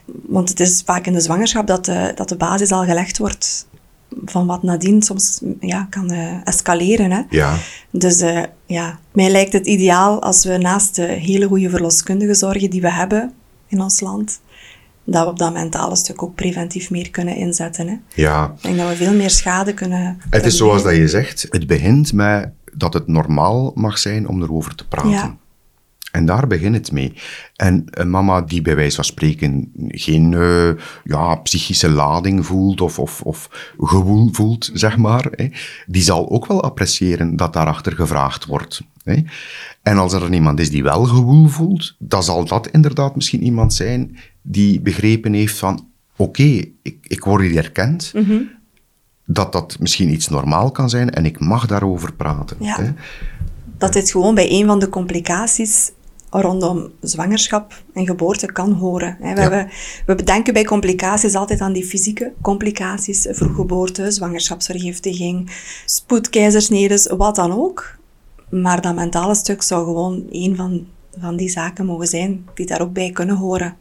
Want 0.05 0.49
het 0.49 0.61
is 0.61 0.83
vaak 0.85 1.07
in 1.07 1.13
de 1.13 1.21
zwangerschap 1.21 1.67
dat 1.67 1.85
de, 1.85 2.13
dat 2.15 2.29
de 2.29 2.37
basis 2.37 2.73
al 2.73 2.85
gelegd 2.85 3.19
wordt 3.19 3.69
van 4.25 4.47
wat 4.47 4.63
nadien 4.63 5.03
soms 5.03 5.41
ja, 5.61 5.87
kan 5.91 6.11
eh, 6.11 6.47
escaleren. 6.47 7.11
Hè? 7.11 7.21
Ja, 7.29 7.57
Dus 7.91 8.21
eh, 8.21 8.43
ja, 8.67 8.99
mij 9.13 9.31
lijkt 9.31 9.53
het 9.53 9.67
ideaal 9.67 10.23
als 10.23 10.45
we 10.45 10.57
naast 10.57 10.97
de 10.97 11.03
hele 11.03 11.47
goede 11.47 11.71
verloskundige 11.71 12.35
zorgen 12.35 12.71
die 12.71 12.81
we 12.81 12.93
hebben 12.93 13.33
in 13.69 13.81
ons 13.81 14.01
land, 14.01 14.41
dat 15.05 15.25
we 15.25 15.31
op 15.31 15.39
dat 15.39 15.53
mentale 15.53 15.97
stuk 15.97 16.23
ook 16.23 16.35
preventief 16.35 16.91
meer 16.91 17.11
kunnen 17.11 17.37
inzetten. 17.37 17.89
Hè? 17.89 17.95
ja. 18.23 18.53
Ik 18.57 18.63
denk 18.63 18.77
dat 18.77 18.89
we 18.89 18.97
veel 18.97 19.15
meer 19.15 19.31
schade 19.31 19.75
kunnen... 19.75 20.19
Het 20.31 20.47
is 20.47 20.57
zoals 20.57 20.83
dat 20.83 20.97
je 20.97 21.09
zegt, 21.09 21.47
het 21.51 21.67
begint 21.67 22.13
met 22.13 22.51
dat 22.75 22.95
het 22.95 23.07
normaal 23.07 23.73
mag 23.75 23.99
zijn 23.99 24.29
om 24.29 24.43
erover 24.43 24.75
te 24.75 24.89
praten. 24.89 25.11
Ja. 25.11 25.37
En 26.11 26.27
daar 26.27 26.47
begint 26.47 26.75
het 26.75 26.93
mee. 26.93 27.13
En 27.57 27.85
een 27.91 28.11
mama 28.11 28.41
die 28.41 28.63
bij 28.63 28.77
wijze 28.77 28.95
van 28.95 29.05
spreken 29.05 29.73
geen 29.89 30.33
uh, 30.33 30.71
ja, 31.05 31.35
psychische 31.35 31.91
lading 31.91 32.47
voelt 32.47 32.81
of, 32.81 32.99
of, 32.99 33.23
of 33.23 33.73
gewoel 33.79 34.29
voelt, 34.33 34.71
zeg 34.73 34.97
maar, 34.97 35.29
hè, 35.31 35.49
die 35.87 36.03
zal 36.03 36.31
ook 36.31 36.47
wel 36.47 36.63
appreciëren 36.63 37.37
dat 37.37 37.53
daarachter 37.53 37.93
gevraagd 37.93 38.47
wordt. 38.47 38.81
Hè. 39.05 39.23
En 39.83 39.99
als 39.99 40.13
er 40.13 40.33
iemand 40.33 40.61
is 40.61 40.71
die 40.71 40.83
wel 40.83 41.05
gewoel 41.05 41.49
voelt, 41.49 41.95
dan 41.99 42.23
zal 42.23 42.45
dat 42.45 42.69
inderdaad 42.69 43.15
misschien 43.15 43.43
iemand 43.43 43.75
zijn 43.75 44.17
die 44.43 44.81
begrepen 44.81 45.33
heeft 45.33 45.59
van 45.59 45.89
oké, 46.17 46.65
ik, 46.83 46.97
ik 47.03 47.25
word 47.25 47.43
hier 47.43 47.57
erkend, 47.57 48.13
mm 48.15 48.59
dat 49.33 49.53
dat 49.53 49.77
misschien 49.81 50.11
iets 50.11 50.29
normaal 50.29 50.71
kan 50.71 50.91
zijn 50.91 51.11
en 51.11 51.25
ik 51.25 51.41
mag 51.41 51.67
daarover 51.67 52.13
praten. 52.13 52.57
Ja. 52.61 52.77
Hè. 52.77 52.91
Dat 53.79 53.93
dit 53.93 54.11
gewoon 54.11 54.35
bij 54.35 54.51
een 54.51 54.67
van 54.67 54.79
de 54.79 54.89
complicaties 54.89 55.93
rondom 56.31 56.91
zwangerschap 57.01 57.83
en 57.95 58.07
geboorte 58.07 58.53
kan 58.53 58.73
horen. 58.73 59.17
We, 59.21 59.67
we 60.07 60.15
bedenken 60.15 60.53
bij 60.53 60.65
complicaties 60.65 61.35
altijd 61.35 61.61
aan 61.61 61.73
die 61.73 61.85
fysieke 61.85 62.33
complicaties, 62.41 63.27
vroeggeboorte, 63.31 64.11
zwangerschapsvergiftiging, 64.11 65.51
spoedkeizersnedes, 65.85 67.07
wat 67.07 67.35
dan 67.35 67.53
ook. 67.53 67.99
Maar 68.51 68.81
dat 68.81 68.95
mentale 68.95 69.35
stuk 69.35 69.63
zou 69.63 69.85
gewoon 69.85 70.25
een 70.31 70.57
van, 70.57 70.87
van 71.19 71.37
die 71.37 71.49
zaken 71.49 71.87
mogen 71.87 72.07
zijn 72.07 72.47
die 72.55 72.67
daar 72.67 72.81
ook 72.81 72.93
bij 72.93 73.11
kunnen 73.11 73.37
horen. 73.37 73.77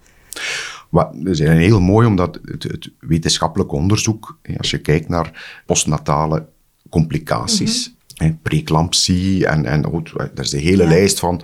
Wat, 0.90 1.14
dat 1.14 1.28
is 1.28 1.40
heel 1.40 1.82
mooi, 1.82 2.08
omdat 2.08 2.40
het, 2.44 2.64
het 2.64 2.90
wetenschappelijk 3.00 3.72
onderzoek, 3.72 4.40
als 4.58 4.70
je 4.70 4.78
kijkt 4.78 5.10
naar 5.10 5.62
postnatale 5.66 6.46
complicaties, 6.90 7.88
mm 7.90 7.98
preeclampsie 8.42 9.48
en, 9.48 9.66
en 9.66 9.86
oh, 9.86 10.04
er 10.36 10.44
is 10.44 10.52
een 10.52 10.60
hele 10.60 10.88
lijst 10.88 11.20
van 11.20 11.42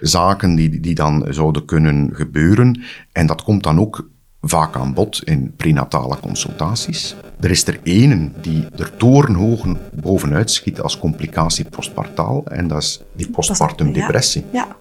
zaken 0.00 0.54
die, 0.54 0.80
die 0.80 0.94
dan 0.94 1.26
zouden 1.30 1.64
kunnen 1.64 2.10
gebeuren. 2.12 2.82
En 3.12 3.26
dat 3.26 3.42
komt 3.42 3.62
dan 3.62 3.80
ook 3.80 4.10
vaak 4.40 4.76
aan 4.76 4.94
bod 4.94 5.22
in 5.24 5.54
prenatale 5.56 6.18
consultaties. 6.20 7.14
Er 7.40 7.50
is 7.50 7.66
er 7.66 7.80
ene 7.82 8.30
die 8.40 8.66
er 8.76 8.96
torenhoog 8.96 9.66
bovenuit 9.92 10.50
schiet 10.50 10.80
als 10.80 10.98
complicatie 10.98 11.64
postpartaal, 11.64 12.44
en 12.44 12.68
dat 12.68 12.82
is 12.82 13.02
die 13.12 13.30
postpartum 13.30 13.92
depressie. 13.92 14.44
Ja. 14.52 14.76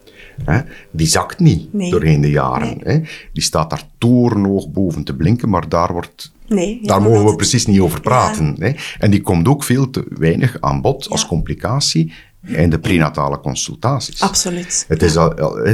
Die 0.91 1.07
zakt 1.07 1.39
niet 1.39 1.67
doorheen 1.71 2.21
de 2.21 2.29
jaren. 2.29 3.05
Die 3.33 3.43
staat 3.43 3.69
daar 3.69 3.83
torenhoog 3.97 4.69
boven 4.69 5.03
te 5.03 5.15
blinken, 5.15 5.49
maar 5.49 5.69
daar, 5.69 5.91
wordt, 5.93 6.31
nee, 6.47 6.79
daar 6.83 7.01
mogen 7.01 7.25
we 7.25 7.35
precies 7.35 7.65
niet 7.65 7.79
over 7.79 8.01
praten. 8.01 8.75
En 8.99 9.11
die 9.11 9.21
komt 9.21 9.47
ook 9.47 9.63
veel 9.63 9.89
te 9.89 10.05
weinig 10.09 10.57
aan 10.59 10.81
bod 10.81 11.09
als 11.09 11.25
complicatie 11.25 12.13
in 12.45 12.69
de 12.69 12.79
prenatale 12.79 13.39
consultaties. 13.39 14.21
Absoluut. 14.21 14.85
Het 14.87 15.03
is 15.03 15.17
al, 15.17 15.29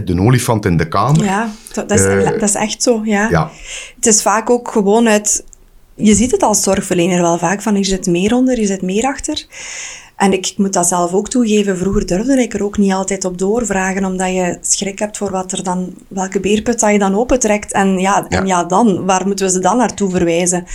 de 0.06 0.16
olifant 0.20 0.66
in 0.66 0.78
de 0.78 0.88
kamer. 0.88 1.24
Ja, 1.24 1.52
dat 1.74 1.92
is, 1.92 2.02
uh, 2.02 2.26
dat 2.26 2.42
is 2.42 2.56
echt 2.56 2.84
zo. 2.84 3.02
Ja. 3.04 3.30
ja. 3.30 3.52
Het 3.96 4.06
is 4.06 4.22
vaak 4.22 4.50
ook 4.50 4.72
gewoon 4.72 5.08
uit... 5.08 5.44
Je 5.98 6.16
ziet 6.16 6.32
het 6.32 6.44
als 6.44 6.64
zorgverlener 6.64 7.22
wel 7.22 7.38
vaak, 7.38 7.62
van 7.62 7.76
je 7.76 7.84
zit 7.84 8.08
meer 8.08 8.34
onder, 8.34 8.60
je 8.60 8.66
zit 8.66 8.82
meer 8.82 9.06
achter. 9.06 9.46
En 10.16 10.34
ik, 10.34 10.54
moet 10.58 10.74
dat 10.74 10.88
zelf 10.88 11.14
ook 11.14 11.30
toegeven, 11.30 11.78
vroeger 11.78 12.06
durfde 12.06 12.42
ik 12.42 12.54
er 12.54 12.64
ook 12.64 12.78
niet 12.78 12.94
altijd 12.94 13.26
op 13.26 13.38
doorvragen, 13.38 14.06
omdat 14.06 14.34
je 14.34 14.58
schrik 14.62 15.00
hebt 15.00 15.18
voor 15.18 15.32
wat 15.32 15.52
er 15.52 15.64
dan, 15.64 15.94
welke 16.08 16.40
beerput 16.40 16.80
dat 16.80 16.92
je 16.92 17.00
dan 17.00 17.16
opentrekt. 17.16 17.72
En 17.72 18.00
ja, 18.00 18.26
ja. 18.30 18.40
en 18.40 18.48
ja 18.48 18.64
dan, 18.64 19.06
waar 19.06 19.28
moeten 19.28 19.46
we 19.46 19.52
ze 19.52 19.60
dan 19.60 19.78
naartoe 19.78 20.10
verwijzen? 20.10 20.66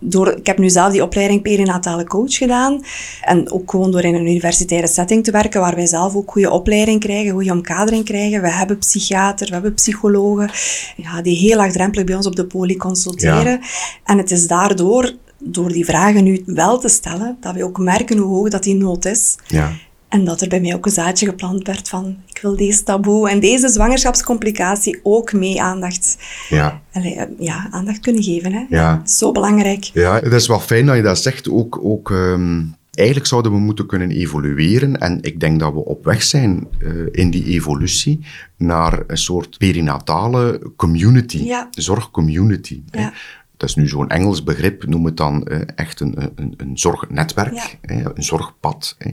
Door, 0.00 0.36
ik 0.36 0.46
heb 0.46 0.58
nu 0.58 0.70
zelf 0.70 0.92
die 0.92 1.02
opleiding 1.02 1.42
perinatale 1.42 2.04
coach 2.04 2.34
gedaan. 2.34 2.84
En 3.22 3.50
ook 3.50 3.70
gewoon 3.70 3.90
door 3.90 4.02
in 4.02 4.14
een 4.14 4.26
universitaire 4.26 4.86
setting 4.86 5.24
te 5.24 5.30
werken, 5.30 5.60
waar 5.60 5.74
wij 5.74 5.86
zelf 5.86 6.14
ook 6.14 6.30
goede 6.30 6.50
opleiding 6.50 7.00
krijgen, 7.00 7.32
goede 7.32 7.52
omkadering 7.52 8.04
krijgen. 8.04 8.42
We 8.42 8.50
hebben 8.50 8.78
psychiater, 8.78 9.46
we 9.46 9.52
hebben 9.52 9.74
psychologen, 9.74 10.50
ja, 10.96 11.22
die 11.22 11.36
heel 11.36 11.56
laagdrempelig 11.56 12.04
bij 12.04 12.16
ons 12.16 12.26
op 12.26 12.36
de 12.36 12.46
poli 12.46 12.76
consulteren. 12.76 13.60
En 14.04 14.18
het 14.18 14.30
is 14.30 14.46
daardoor, 14.46 15.12
door 15.38 15.72
die 15.72 15.84
vragen 15.84 16.24
nu 16.24 16.42
wel 16.46 16.78
te 16.78 16.88
stellen, 16.88 17.36
dat 17.40 17.54
we 17.54 17.64
ook 17.64 17.78
merken 17.78 18.18
hoe 18.18 18.36
hoog 18.36 18.48
dat 18.48 18.62
die 18.62 18.74
nood 18.74 19.04
is. 19.04 19.36
Ja. 19.46 19.72
En 20.10 20.24
dat 20.24 20.40
er 20.40 20.48
bij 20.48 20.60
mij 20.60 20.74
ook 20.74 20.86
een 20.86 20.92
zaadje 20.92 21.26
geplant 21.26 21.66
werd 21.66 21.88
van, 21.88 22.16
ik 22.26 22.38
wil 22.42 22.56
deze 22.56 22.82
taboe 22.82 23.30
en 23.30 23.40
deze 23.40 23.68
zwangerschapscomplicatie 23.68 25.00
ook 25.02 25.32
mee 25.32 25.62
aandacht, 25.62 26.16
ja. 26.48 26.82
Allee, 26.92 27.18
ja, 27.38 27.68
aandacht 27.70 28.00
kunnen 28.00 28.22
geven. 28.22 28.52
Hè? 28.52 28.64
Ja. 28.68 29.02
Zo 29.06 29.32
belangrijk. 29.32 29.84
Ja, 29.84 30.14
het 30.14 30.32
is 30.32 30.46
wel 30.46 30.60
fijn 30.60 30.86
dat 30.86 30.96
je 30.96 31.02
dat 31.02 31.18
zegt. 31.18 31.50
Ook, 31.50 31.78
ook 31.82 32.10
ehm, 32.10 32.62
eigenlijk 32.90 33.28
zouden 33.28 33.52
we 33.52 33.58
moeten 33.58 33.86
kunnen 33.86 34.10
evolueren. 34.10 34.98
En 34.98 35.18
ik 35.22 35.40
denk 35.40 35.60
dat 35.60 35.72
we 35.72 35.84
op 35.84 36.04
weg 36.04 36.22
zijn 36.22 36.66
uh, 36.78 37.06
in 37.10 37.30
die 37.30 37.44
evolutie 37.44 38.20
naar 38.56 39.02
een 39.06 39.18
soort 39.18 39.58
perinatale 39.58 40.72
community, 40.76 41.44
ja. 41.44 41.68
zorgcommunity. 41.70 42.82
Ja. 42.90 43.12
Dat 43.56 43.68
is 43.68 43.74
nu 43.74 43.88
zo'n 43.88 44.08
Engels 44.08 44.42
begrip, 44.42 44.86
noem 44.86 45.04
het 45.04 45.16
dan 45.16 45.46
uh, 45.50 45.60
echt 45.74 46.00
een, 46.00 46.14
een, 46.34 46.54
een 46.56 46.78
zorgnetwerk, 46.78 47.54
ja. 47.54 47.94
hè, 47.94 48.16
een 48.16 48.22
zorgpad. 48.22 48.94
Hè. 48.98 49.10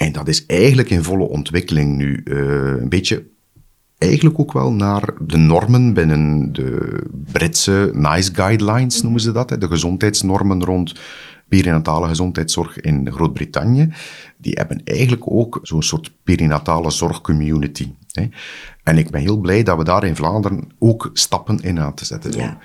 En 0.00 0.12
dat 0.12 0.28
is 0.28 0.46
eigenlijk 0.46 0.90
in 0.90 1.02
volle 1.02 1.28
ontwikkeling 1.28 1.96
nu. 1.96 2.20
Uh, 2.24 2.36
een 2.80 2.88
beetje 2.88 3.26
eigenlijk 3.98 4.38
ook 4.38 4.52
wel 4.52 4.72
naar 4.72 5.14
de 5.26 5.36
normen 5.36 5.94
binnen 5.94 6.52
de 6.52 7.00
Britse 7.32 7.90
NICE 7.94 8.34
guidelines, 8.34 9.02
noemen 9.02 9.20
ze 9.20 9.32
dat. 9.32 9.48
De 9.48 9.66
gezondheidsnormen 9.66 10.64
rond 10.64 11.00
perinatale 11.48 12.08
gezondheidszorg 12.08 12.80
in 12.80 13.12
Groot-Brittannië. 13.12 13.92
Die 14.36 14.52
hebben 14.52 14.80
eigenlijk 14.84 15.22
ook 15.24 15.58
zo'n 15.62 15.82
soort 15.82 16.12
perinatale 16.24 16.90
zorgcommunity. 16.90 17.88
En 18.82 18.98
ik 18.98 19.10
ben 19.10 19.20
heel 19.20 19.36
blij 19.36 19.62
dat 19.62 19.76
we 19.76 19.84
daar 19.84 20.04
in 20.04 20.16
Vlaanderen 20.16 20.72
ook 20.78 21.10
stappen 21.12 21.58
in 21.60 21.80
aan 21.80 21.94
te 21.94 22.04
zetten 22.04 22.32
zijn. 22.32 22.46
Ja. 22.46 22.58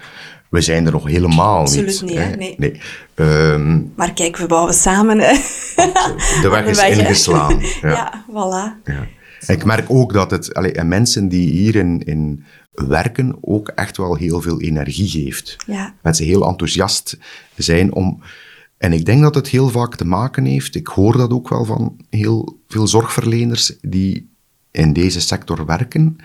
We 0.50 0.62
zijn 0.62 0.86
er 0.86 0.91
nog 0.91 1.08
helemaal 1.08 1.60
Absoluut 1.60 2.02
niet. 2.02 2.18
Absoluut 2.18 2.38
niet, 2.38 2.58
nee. 2.58 2.82
nee. 3.16 3.32
Um, 3.52 3.91
maar 3.96 4.14
kijk, 4.14 4.38
we 4.38 4.46
bouwen 4.46 4.74
samen. 4.74 5.20
Hè. 5.20 5.34
De 6.41 6.50
weg 6.50 6.66
is 6.66 6.98
ingeslaan. 6.98 7.60
Ja, 7.82 7.89
ja 7.89 8.26
voilà. 8.30 8.84
Ja. 8.84 9.08
Ik 9.48 9.66
merk 9.66 9.86
ook 9.88 10.14
dat 10.14 10.32
het, 10.32 10.54
allee, 10.54 10.72
en 10.72 10.88
mensen 10.88 11.28
die 11.28 11.50
hierin 11.50 12.04
in 12.04 12.43
werken 12.72 13.38
ook 13.41 13.68
echt 13.68 13.98
wel 13.98 14.16
heel 14.16 14.41
veel 14.41 14.62
energie 14.62 15.10
geeft. 15.10 15.56
Ja. 15.66 15.93
Mensen 16.02 16.26
heel 16.26 16.48
enthousiast 16.48 17.18
zijn 17.56 17.93
om... 17.93 18.22
En 18.78 18.93
ik 18.93 19.06
denk 19.06 19.22
dat 19.22 19.36
het 19.36 19.48
heel 19.48 19.70
vaak 19.70 19.96
te 19.96 20.06
maken 20.06 20.46
heeft, 20.46 20.76
ik 20.76 20.88
hoor 20.88 21.18
dat 21.18 21.32
ook 21.32 21.50
wel 21.50 21.66
van 21.66 21.96
heel 22.10 22.60
veel 22.68 22.88
zorgverleners 22.88 23.78
die 23.82 24.35
in 24.76 24.94
deze 24.94 25.22
sector 25.22 25.66
werken, 25.66 26.18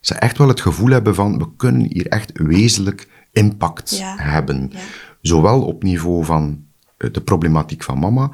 ze 0.00 0.14
echt 0.14 0.38
wel 0.38 0.48
het 0.48 0.60
gevoel 0.60 0.90
hebben 0.90 1.14
van, 1.14 1.38
we 1.38 1.46
kunnen 1.56 1.86
hier 1.92 2.06
echt 2.06 2.30
wezenlijk 2.34 3.08
impact 3.32 4.02
hebben. 4.16 4.72
Zowel 5.20 5.62
op 5.62 5.82
niveau 5.82 6.24
van 6.24 6.64
eh, 6.96 7.12
de 7.12 7.20
problematiek 7.20 7.82
van 7.82 7.98
mama, 7.98 8.30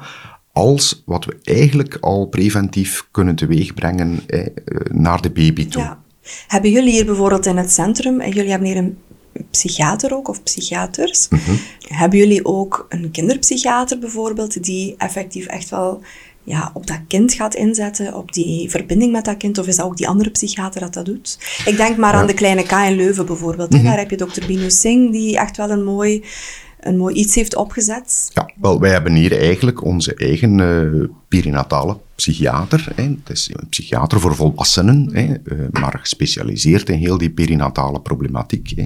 als 0.53 1.03
wat 1.05 1.25
we 1.25 1.37
eigenlijk 1.43 1.97
al 1.99 2.25
preventief 2.25 3.07
kunnen 3.11 3.35
teweegbrengen 3.35 4.19
eh, 4.27 4.45
naar 4.91 5.21
de 5.21 5.29
baby 5.29 5.67
toe. 5.67 5.81
Ja. 5.81 6.03
Hebben 6.47 6.71
jullie 6.71 6.91
hier 6.91 7.05
bijvoorbeeld 7.05 7.45
in 7.45 7.57
het 7.57 7.71
centrum, 7.71 8.19
en 8.19 8.31
jullie 8.31 8.49
hebben 8.49 8.67
hier 8.67 8.77
een 8.77 8.97
psychiater 9.51 10.15
ook, 10.15 10.27
of 10.27 10.43
psychiaters, 10.43 11.27
mhm. 11.29 11.55
hebben 11.87 12.19
jullie 12.19 12.45
ook 12.45 12.85
een 12.89 13.11
kinderpsychiater 13.11 13.99
bijvoorbeeld, 13.99 14.63
die 14.63 14.95
effectief 14.97 15.45
echt 15.45 15.69
wel 15.69 16.01
ja, 16.45 16.71
op 16.73 16.87
dat 16.87 16.99
kind 17.07 17.33
gaat 17.33 17.55
inzetten, 17.55 18.13
op 18.13 18.33
die 18.33 18.69
verbinding 18.69 19.11
met 19.11 19.25
dat 19.25 19.37
kind, 19.37 19.57
of 19.57 19.67
is 19.67 19.75
dat 19.75 19.85
ook 19.85 19.97
die 19.97 20.07
andere 20.07 20.29
psychiater 20.29 20.81
dat 20.81 20.93
dat 20.93 21.05
doet? 21.05 21.37
Ik 21.65 21.77
denk 21.77 21.97
maar 21.97 22.13
aan 22.13 22.27
de 22.27 22.33
kleine 22.33 22.63
K 22.63 22.71
in 22.71 22.95
Leuven 22.95 23.25
bijvoorbeeld. 23.25 23.71
Mm 23.71 23.83
Daar 23.83 23.97
heb 23.97 24.09
je 24.09 24.17
dokter 24.17 24.45
Binu 24.47 24.69
Singh, 24.69 25.11
die 25.11 25.37
echt 25.37 25.57
wel 25.57 25.69
een 25.69 25.83
mooi, 25.83 26.23
een 26.79 26.97
mooi 26.97 27.15
iets 27.15 27.35
heeft 27.35 27.55
opgezet. 27.55 28.29
Ja, 28.33 28.49
wel, 28.61 28.79
wij 28.79 28.91
hebben 28.91 29.13
hier 29.13 29.39
eigenlijk 29.39 29.83
onze 29.83 30.15
eigen 30.15 30.57
uh, 30.57 31.07
perinatale 31.27 31.97
psychiater. 32.15 32.91
Hè. 32.95 33.03
Het 33.03 33.29
is 33.29 33.49
een 33.53 33.69
psychiater 33.69 34.19
voor 34.19 34.35
volwassenen, 34.35 35.09
hè, 35.13 35.23
uh, 35.43 35.67
maar 35.71 35.99
gespecialiseerd 35.99 36.89
in 36.89 36.97
heel 36.97 37.17
die 37.17 37.31
perinatale 37.31 38.01
problematiek. 38.01 38.73
Hè. 38.75 38.85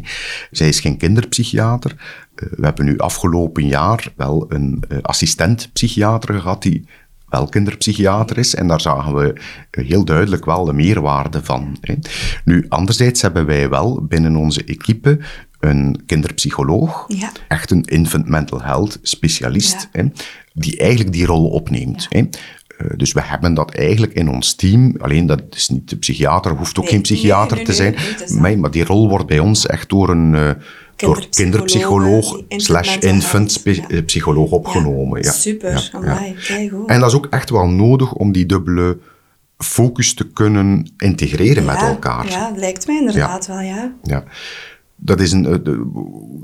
Zij 0.51 0.67
is 0.67 0.79
geen 0.79 0.97
kinderpsychiater. 0.97 1.91
Uh, 2.35 2.49
we 2.55 2.65
hebben 2.65 2.85
nu 2.85 2.97
afgelopen 2.97 3.67
jaar 3.67 4.13
wel 4.15 4.45
een 4.49 4.83
assistent 5.01 5.69
psychiater 5.73 6.39
gehad 6.39 6.61
die 6.61 6.87
wel 7.29 7.47
kinderpsychiater 7.47 8.37
is. 8.37 8.55
En 8.55 8.67
daar 8.67 8.81
zagen 8.81 9.15
we 9.15 9.33
heel 9.71 10.05
duidelijk 10.05 10.45
wel 10.45 10.65
de 10.65 10.73
meerwaarde 10.73 11.43
van. 11.43 11.77
Hè. 11.81 11.95
Nu, 12.45 12.65
anderzijds 12.69 13.21
hebben 13.21 13.45
wij 13.45 13.69
wel 13.69 14.05
binnen 14.07 14.35
onze 14.35 14.63
equipe 14.63 15.19
een 15.59 16.01
kinderpsycholoog, 16.05 17.05
ja. 17.07 17.31
echt 17.47 17.71
een 17.71 17.83
infant 17.83 18.27
mental 18.27 18.61
health 18.61 18.99
specialist, 19.01 19.89
hè, 19.91 20.03
die 20.53 20.77
eigenlijk 20.77 21.11
die 21.11 21.25
rol 21.25 21.49
opneemt. 21.49 22.05
Hè. 22.09 22.19
Eh, 22.19 22.87
dus 22.95 23.13
we 23.13 23.21
hebben 23.21 23.53
dat 23.53 23.73
eigenlijk 23.73 24.13
in 24.13 24.29
ons 24.29 24.55
team. 24.55 24.95
Alleen 24.97 25.25
dat 25.25 25.41
is 25.49 25.69
niet 25.69 25.89
de 25.89 25.97
psychiater, 25.97 26.55
hoeft 26.55 26.79
ook 26.79 26.89
geen 26.89 27.01
psychiater 27.01 27.63
te 27.63 27.73
zijn. 27.73 27.95
maar, 28.39 28.59
maar 28.59 28.71
die 28.71 28.85
rol 28.85 29.09
wordt 29.09 29.27
bij 29.27 29.39
ons 29.39 29.65
echt 29.65 29.89
door 29.89 30.09
een, 30.09 30.33
uh, 30.33 30.49
door 30.99 31.27
kinderpsycholoog 31.29 32.41
slash 32.47 32.97
infant 32.97 33.61
ja. 33.63 34.01
psycholoog 34.01 34.51
opgenomen. 34.51 35.23
Ja, 35.23 35.31
super, 35.31 35.89
ja. 36.01 36.21
En 36.85 36.99
dat 36.99 37.09
is 37.09 37.15
ook 37.15 37.27
echt 37.29 37.49
wel 37.49 37.67
nodig 37.67 38.13
om 38.13 38.31
die 38.31 38.45
dubbele 38.45 38.97
focus 39.57 40.13
te 40.13 40.27
kunnen 40.27 40.91
integreren 40.97 41.65
met 41.65 41.81
elkaar. 41.81 42.29
Ja, 42.29 42.51
lijkt 42.55 42.87
mij 42.87 42.97
inderdaad 42.97 43.47
wel, 43.47 43.59
ja. 43.59 43.93
Ja. 44.03 44.23
Dat 44.95 45.19
is 45.19 45.31
een, 45.31 45.45
eh, 45.45 45.57
de, 45.63 45.91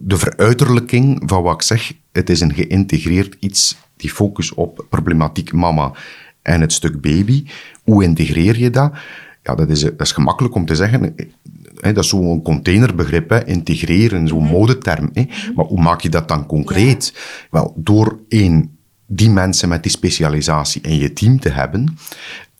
de 0.01 0.17
veruiterlijking 0.17 1.23
van 1.25 1.43
wat 1.43 1.53
ik 1.53 1.61
zeg. 1.61 1.93
Het 2.11 2.29
is 2.29 2.39
een 2.39 2.53
geïntegreerd 2.53 3.35
iets, 3.39 3.77
die 3.97 4.09
focus 4.09 4.53
op 4.53 4.85
problematiek 4.89 5.53
mama 5.53 5.91
en 6.41 6.61
het 6.61 6.73
stuk 6.73 7.01
baby. 7.01 7.45
Hoe 7.83 8.03
integreer 8.03 8.57
je 8.59 8.69
dat? 8.69 8.91
Ja, 9.45 9.55
dat 9.55 9.69
is, 9.69 9.81
dat 9.81 10.01
is 10.01 10.11
gemakkelijk 10.11 10.55
om 10.55 10.65
te 10.65 10.75
zeggen. 10.75 11.15
Hè, 11.79 11.93
dat 11.93 12.03
is 12.03 12.09
zo'n 12.09 12.41
containerbegrip, 12.41 13.29
hè, 13.29 13.45
integreren, 13.45 14.27
zo'n 14.27 14.43
modeterm. 14.43 15.09
Hè. 15.13 15.25
Maar 15.55 15.65
hoe 15.65 15.81
maak 15.81 16.01
je 16.01 16.09
dat 16.09 16.27
dan 16.27 16.45
concreet? 16.45 17.13
Wel, 17.51 17.73
door 17.77 18.19
één, 18.29 18.77
die 19.07 19.29
mensen 19.29 19.69
met 19.69 19.83
die 19.83 19.91
specialisatie 19.91 20.81
in 20.81 20.97
je 20.97 21.13
team 21.13 21.39
te 21.39 21.49
hebben. 21.49 21.97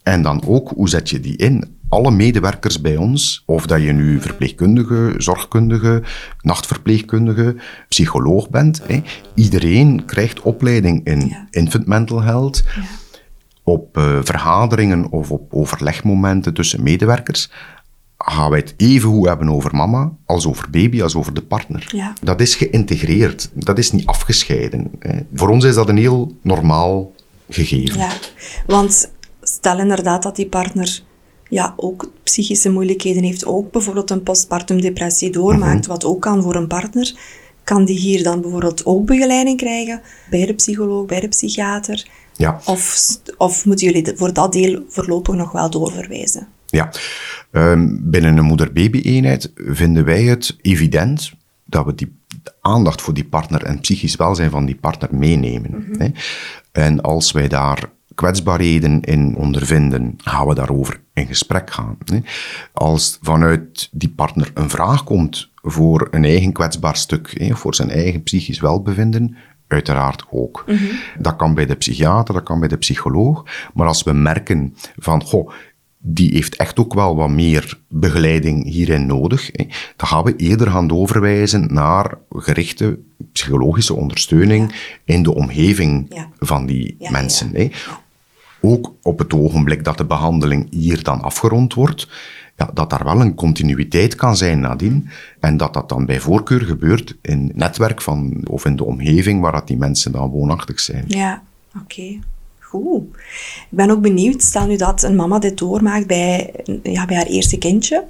En 0.04 0.22
dan 0.22 0.44
ook, 0.48 0.70
hoe 0.76 0.90
zet 0.90 1.10
je 1.10 1.20
die 1.20 1.38
in? 1.38 1.64
Alle 1.90 2.12
medewerkers 2.12 2.82
bij 2.82 2.96
ons, 2.98 3.44
of 3.46 3.66
dat 3.66 3.82
je 3.82 3.92
nu 3.92 4.22
verpleegkundige, 4.22 5.14
zorgkundige, 5.18 6.04
nachtverpleegkundige, 6.42 7.56
psycholoog 7.90 8.50
bent, 8.50 8.82
hè, 8.88 9.02
iedereen 9.36 10.06
krijgt 10.06 10.42
opleiding 10.42 11.06
in 11.06 11.28
Ja. 11.28 11.48
infant 11.50 11.88
mental 11.88 12.22
health, 12.22 12.64
op 13.66 13.97
eh, 13.97 14.20
vergaderingen 14.24 15.11
of 15.11 15.32
op 15.32 15.53
overlegmomenten 15.53 16.53
tussen 16.53 16.84
medewerkers, 16.84 17.49
gaan 18.18 18.49
wij 18.49 18.59
het 18.59 18.74
even 18.78 19.09
goed 19.09 19.28
hebben 19.28 19.49
over 19.49 19.76
mama, 19.76 20.11
als 20.26 20.47
over 20.47 20.70
baby, 20.70 21.01
als 21.01 21.16
over 21.16 21.34
de 21.34 21.41
partner. 21.41 21.88
Ja. 21.95 22.13
Dat 22.22 22.41
is 22.41 22.55
geïntegreerd, 22.55 23.49
dat 23.53 23.78
is 23.78 23.91
niet 23.91 24.05
afgescheiden. 24.05 24.91
Hè. 24.99 25.20
Voor 25.34 25.49
ons 25.49 25.63
is 25.63 25.76
dat 25.76 25.89
een 25.89 25.97
heel 25.97 26.36
normaal 26.41 27.11
gegeven. 27.49 27.99
Ja, 27.99 28.11
want 28.68 29.11
stel 29.41 29.80
inderdaad 29.80 30.24
dat 30.24 30.36
die 30.36 30.47
partner 30.47 31.03
ja, 31.49 31.74
ook 31.78 32.11
psychische 32.24 32.70
moeilijkheden 32.70 33.24
heeft, 33.24 33.45
ook 33.45 33.72
bijvoorbeeld 33.72 34.09
een 34.09 34.24
postpartum 34.24 34.82
depressie 34.82 35.30
doormaakt, 35.30 35.86
wat 35.86 36.05
ook 36.05 36.22
kan 36.22 36.41
voor 36.41 36.55
een 36.55 36.68
partner, 36.68 37.13
kan 37.63 37.86
die 37.86 37.99
hier 37.99 38.24
dan 38.24 38.41
bijvoorbeeld 38.41 38.86
ook 38.86 39.05
begeleiding 39.05 39.57
krijgen 39.57 40.01
bij 40.30 40.45
de 40.45 40.53
psycholoog, 40.53 41.05
bij 41.05 41.20
de 41.20 41.28
psychiater? 41.28 42.07
Ja. 42.38 42.60
Of, 42.66 43.18
of 43.38 43.66
moeten 43.66 43.86
jullie 43.88 44.12
voor 44.16 44.34
dat 44.34 44.54
deel 44.54 44.84
voorlopig 44.90 45.36
nog 45.36 45.52
wel 45.52 45.70
doorverwijzen? 45.70 46.48
Ja, 46.66 46.90
Ehm, 47.52 47.88
binnen 48.02 48.38
een 48.38 48.44
moeder-baby-eenheid 48.46 49.52
vinden 49.56 50.06
wij 50.06 50.24
het 50.24 50.56
evident 50.62 51.34
dat 51.66 51.86
we 51.86 51.96
die 51.96 52.20
aandacht 52.62 53.02
voor 53.02 53.14
die 53.14 53.26
partner 53.26 53.64
en 53.64 53.72
het 53.72 53.82
psychisch 53.82 54.16
welzijn 54.16 54.50
van 54.50 54.66
die 54.66 54.76
partner 54.76 55.16
meenemen. 55.16 55.86
hè. 55.98 56.08
En 56.72 57.02
als 57.02 57.32
wij 57.32 57.48
daar 57.48 57.90
kwetsbaarheden 58.16 59.02
in 59.02 59.36
ondervinden, 59.36 60.14
gaan 60.18 60.48
we 60.48 60.56
daarover 60.56 61.02
in 61.14 61.28
gesprek 61.28 61.72
gaan. 61.72 61.98
hè. 62.06 62.20
Als 62.74 63.18
vanuit 63.22 63.90
die 63.92 64.10
partner 64.10 64.52
een 64.54 64.70
vraag 64.70 65.04
komt 65.04 65.50
voor 65.62 66.08
een 66.12 66.26
eigen 66.26 66.52
kwetsbaar 66.52 66.96
stuk, 66.98 67.34
hè, 67.38 67.56
voor 67.56 67.76
zijn 67.76 67.90
eigen 67.90 68.24
psychisch 68.24 68.60
welbevinden, 68.60 69.36
uiteraard 69.68 70.24
ook. 70.30 70.66
Dat 71.20 71.36
kan 71.36 71.53
bij 71.53 71.66
de 71.66 71.76
psychiater, 71.76 72.34
dat 72.34 72.43
kan 72.43 72.59
bij 72.59 72.68
de 72.68 72.78
psycholoog. 72.78 73.43
Maar 73.74 73.88
als 73.88 74.03
we 74.03 74.13
merken 74.13 74.76
van, 74.97 75.24
goh, 75.24 75.51
die 75.97 76.32
heeft 76.34 76.55
echt 76.55 76.80
ook 76.80 76.93
wel 76.93 77.16
wat 77.16 77.30
meer 77.30 77.80
begeleiding 77.89 78.63
hierin 78.66 79.05
nodig. 79.05 79.49
Hè. 79.51 79.66
Dan 79.95 80.07
gaan 80.07 80.24
we 80.24 80.36
eerder 80.36 80.72
gaan 80.72 80.88
doorverwijzen 80.88 81.74
naar 81.74 82.18
gerichte 82.30 82.99
psychologische 83.32 83.93
ondersteuning 83.93 84.76
in 85.05 85.24
de 85.24 85.34
omgeving 85.36 86.05
Ja. 86.09 86.30
van 86.39 86.66
die 86.66 86.95
Ja, 86.99 87.11
mensen. 87.11 87.49
Hè. 87.53 87.70
Ook 88.61 88.93
op 89.01 89.20
het 89.20 89.34
ogenblik 89.34 89.84
dat 89.84 89.97
de 89.97 90.05
behandeling 90.05 90.68
hier 90.74 91.03
dan 91.03 91.22
afgerond 91.22 91.74
wordt, 91.74 92.07
ja, 92.58 92.70
dat 92.74 92.89
daar 92.89 93.03
wel 93.03 93.22
een 93.22 93.36
continuïteit 93.36 94.16
kan 94.16 94.38
zijn 94.38 94.60
nadien. 94.60 95.10
En 95.39 95.58
dat 95.58 95.74
dat 95.74 95.89
dan 95.89 96.06
bij 96.06 96.20
voorkeur 96.20 96.62
gebeurt 96.62 97.16
in 97.22 97.47
het 97.47 97.56
netwerk 97.56 98.01
van, 98.01 98.43
of 98.49 98.66
in 98.66 98.76
de 98.76 98.84
omgeving 98.84 99.41
waar 99.41 99.51
dat 99.51 99.68
die 99.68 99.78
mensen 99.78 100.12
dan 100.12 100.30
woonachtig 100.30 100.80
zijn. 100.80 101.03
Ja, 101.08 101.43
oké. 101.82 102.20
Goed. 102.60 103.03
Ik 103.70 103.78
ben 103.78 103.89
ook 103.89 104.01
benieuwd, 104.01 104.41
stel 104.43 104.68
nu 104.68 104.76
dat 104.76 105.03
een 105.03 105.16
mama 105.16 105.39
dit 105.39 105.58
doormaakt 105.58 106.08
bij, 106.08 106.53
ja, 106.84 107.06
bij 107.06 107.16
haar 107.16 107.26
eerste 107.26 107.58
kindje. 107.58 108.06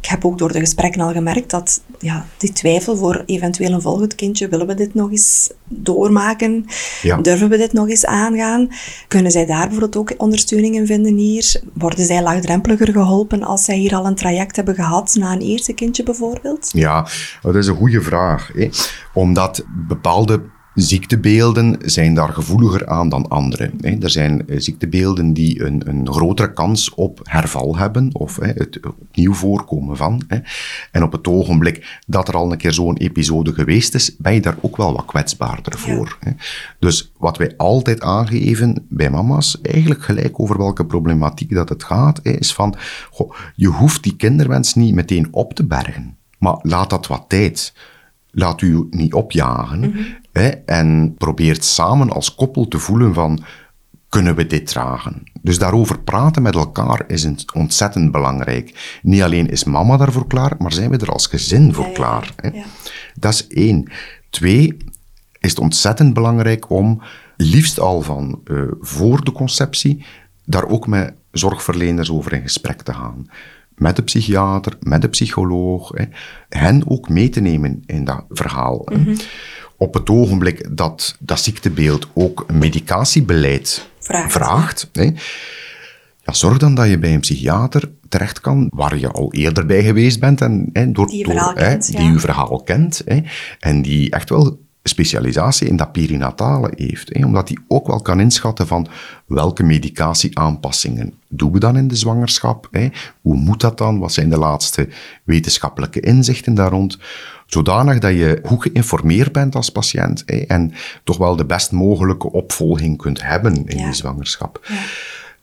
Ik 0.00 0.06
heb 0.06 0.24
ook 0.24 0.38
door 0.38 0.52
de 0.52 0.58
gesprekken 0.58 1.00
al 1.00 1.12
gemerkt 1.12 1.50
dat 1.50 1.82
ja, 1.98 2.26
die 2.36 2.52
twijfel 2.52 2.96
voor 2.96 3.22
eventueel 3.26 3.72
een 3.72 3.80
volgend 3.80 4.14
kindje, 4.14 4.48
willen 4.48 4.66
we 4.66 4.74
dit 4.74 4.94
nog 4.94 5.10
eens 5.10 5.50
doormaken? 5.64 6.64
Ja. 7.02 7.16
Durven 7.16 7.48
we 7.48 7.56
dit 7.56 7.72
nog 7.72 7.88
eens 7.88 8.06
aangaan? 8.06 8.68
Kunnen 9.08 9.32
zij 9.32 9.46
daar 9.46 9.60
bijvoorbeeld 9.60 9.96
ook 9.96 10.14
ondersteuning 10.16 10.74
in 10.74 10.86
vinden 10.86 11.16
hier? 11.16 11.60
Worden 11.72 12.04
zij 12.04 12.22
laagdrempeliger 12.22 12.92
geholpen 12.92 13.42
als 13.42 13.64
zij 13.64 13.76
hier 13.76 13.94
al 13.94 14.06
een 14.06 14.14
traject 14.14 14.56
hebben 14.56 14.74
gehad 14.74 15.14
na 15.18 15.32
een 15.32 15.40
eerste 15.40 15.72
kindje 15.72 16.02
bijvoorbeeld? 16.02 16.70
Ja, 16.72 17.08
dat 17.42 17.54
is 17.54 17.66
een 17.66 17.76
goede 17.76 18.02
vraag. 18.02 18.50
Hè? 18.54 18.68
Omdat 19.14 19.64
bepaalde 19.66 20.42
ziektebeelden 20.80 21.76
zijn 21.84 22.14
daar 22.14 22.32
gevoeliger 22.32 22.86
aan 22.86 23.08
dan 23.08 23.28
andere. 23.28 23.70
Hè? 23.80 23.96
Er 24.00 24.10
zijn 24.10 24.48
eh, 24.48 24.60
ziektebeelden 24.60 25.32
die 25.32 25.64
een, 25.64 25.82
een 25.88 26.12
grotere 26.12 26.52
kans 26.52 26.94
op 26.94 27.20
herval 27.22 27.76
hebben 27.76 28.10
of 28.12 28.36
hè, 28.36 28.46
het 28.46 28.80
opnieuw 29.00 29.34
voorkomen 29.34 29.96
van. 29.96 30.22
Hè? 30.28 30.38
En 30.92 31.02
op 31.02 31.12
het 31.12 31.28
ogenblik 31.28 32.00
dat 32.06 32.28
er 32.28 32.34
al 32.34 32.52
een 32.52 32.58
keer 32.58 32.72
zo'n 32.72 32.96
episode 32.96 33.52
geweest 33.54 33.94
is, 33.94 34.16
ben 34.16 34.34
je 34.34 34.40
daar 34.40 34.56
ook 34.60 34.76
wel 34.76 34.92
wat 34.92 35.04
kwetsbaarder 35.04 35.78
voor. 35.78 36.18
Dus 36.78 37.12
wat 37.16 37.36
wij 37.36 37.54
altijd 37.56 38.00
aangeven 38.00 38.86
bij 38.88 39.10
mama's, 39.10 39.60
eigenlijk 39.60 40.02
gelijk 40.02 40.40
over 40.40 40.58
welke 40.58 40.86
problematiek 40.86 41.54
dat 41.54 41.68
het 41.68 41.84
gaat, 41.84 42.20
is 42.22 42.54
van, 42.54 42.74
goh, 43.10 43.34
je 43.54 43.68
hoeft 43.68 44.02
die 44.02 44.16
kinderwens 44.16 44.74
niet 44.74 44.94
meteen 44.94 45.28
op 45.30 45.54
te 45.54 45.64
bergen. 45.64 46.16
Maar 46.38 46.58
laat 46.62 46.90
dat 46.90 47.06
wat 47.06 47.24
tijd. 47.28 47.72
Laat 48.30 48.60
u 48.60 48.86
niet 48.90 49.14
opjagen. 49.14 49.94
Hè, 50.38 50.48
en 50.48 51.14
probeert 51.18 51.64
samen 51.64 52.10
als 52.10 52.34
koppel 52.34 52.68
te 52.68 52.78
voelen 52.78 53.14
van, 53.14 53.44
kunnen 54.08 54.34
we 54.34 54.46
dit 54.46 54.66
dragen? 54.66 55.22
Dus 55.42 55.58
daarover 55.58 55.98
praten 55.98 56.42
met 56.42 56.54
elkaar 56.54 57.04
is 57.06 57.28
ontzettend 57.54 58.12
belangrijk. 58.12 58.98
Niet 59.02 59.22
alleen 59.22 59.50
is 59.50 59.64
mama 59.64 59.96
daarvoor 59.96 60.26
klaar, 60.26 60.54
maar 60.58 60.72
zijn 60.72 60.90
we 60.90 60.96
er 60.96 61.12
als 61.12 61.26
gezin 61.26 61.74
voor 61.74 61.86
Ja, 61.86 61.92
klaar. 61.92 62.32
Hè? 62.36 62.48
ja. 62.48 62.64
Dat 63.14 63.32
is 63.32 63.46
één. 63.46 63.90
Twee, 64.30 64.76
is 65.40 65.50
het 65.50 65.58
ontzettend 65.58 66.14
belangrijk 66.14 66.70
om, 66.70 67.02
liefst 67.36 67.80
al 67.80 68.00
van 68.00 68.40
eh, 68.44 68.62
voor 68.80 69.24
de 69.24 69.32
conceptie, 69.32 70.04
daar 70.44 70.66
ook 70.66 70.86
met 70.86 71.14
zorgverleners 71.30 72.10
over 72.10 72.32
in 72.32 72.42
gesprek 72.42 72.82
te 72.82 72.94
gaan. 72.94 73.30
Met 73.74 73.96
de 73.96 74.02
psychiater, 74.02 74.76
met 74.80 75.02
de 75.02 75.08
psycholoog. 75.08 75.90
Hè. 75.94 76.04
Hen 76.48 76.82
ook 76.86 77.08
mee 77.08 77.28
te 77.28 77.40
nemen 77.40 77.82
in 77.86 78.04
dat 78.04 78.24
verhaal. 78.28 78.84
Op 79.80 79.94
het 79.94 80.10
ogenblik 80.10 80.76
dat 80.76 81.16
dat 81.18 81.40
ziektebeeld 81.40 82.08
ook 82.14 82.44
een 82.46 82.58
medicatiebeleid 82.58 83.88
Vraagt. 83.98 84.88
ja, 84.92 86.32
zorg 86.32 86.58
dan 86.58 86.74
dat 86.74 86.88
je 86.88 86.98
bij 86.98 87.14
een 87.14 87.20
psychiater 87.20 87.90
terecht 88.08 88.40
kan, 88.40 88.70
waar 88.74 88.98
je 88.98 89.10
al 89.10 89.32
eerder 89.32 89.66
bij 89.66 89.82
geweest 89.82 90.20
bent 90.20 90.40
en 90.40 90.70
hè, 90.72 90.92
door, 90.92 91.06
Die 91.06 91.18
je 91.18 91.24
door, 91.24 91.32
verhaal 91.32 91.54
hè, 91.54 91.70
ja. 91.70 91.78
die 91.78 92.12
je 92.12 92.18
verhaal 92.18 92.62
kent 92.62 93.02
hè, 93.04 93.20
en 93.58 93.82
die 93.82 94.10
echt 94.10 94.30
wel 94.30 94.58
specialisatie 94.82 95.68
in 95.68 95.76
dat 95.76 95.92
perinatale 95.92 96.72
heeft, 96.74 97.08
hè, 97.12 97.24
omdat 97.24 97.46
die 97.46 97.58
ook 97.68 97.86
wel 97.86 98.00
kan 98.00 98.20
inschatten 98.20 98.66
van 98.66 98.86
welke 99.26 99.62
medicatieaanpassingen 99.62 101.14
doen 101.28 101.52
we 101.52 101.58
dan 101.58 101.76
in 101.76 101.88
de 101.88 101.96
zwangerschap, 101.96 102.68
hè, 102.70 102.88
hoe 103.20 103.36
moet 103.36 103.60
dat 103.60 103.78
dan, 103.78 103.98
wat 103.98 104.12
zijn 104.12 104.30
de 104.30 104.38
laatste 104.38 104.88
wetenschappelijke 105.24 106.00
inzichten 106.00 106.54
daar 106.54 106.70
rond, 106.70 106.98
zodanig 107.48 107.98
dat 107.98 108.12
je 108.12 108.40
goed 108.44 108.62
geïnformeerd 108.62 109.32
bent 109.32 109.54
als 109.54 109.70
patiënt 109.70 110.22
hè, 110.26 110.36
en 110.36 110.72
toch 111.04 111.16
wel 111.16 111.36
de 111.36 111.44
best 111.46 111.72
mogelijke 111.72 112.32
opvolging 112.32 112.96
kunt 112.98 113.22
hebben 113.22 113.66
in 113.66 113.78
Ja. 113.78 113.84
die 113.84 113.94
zwangerschap. 113.94 114.66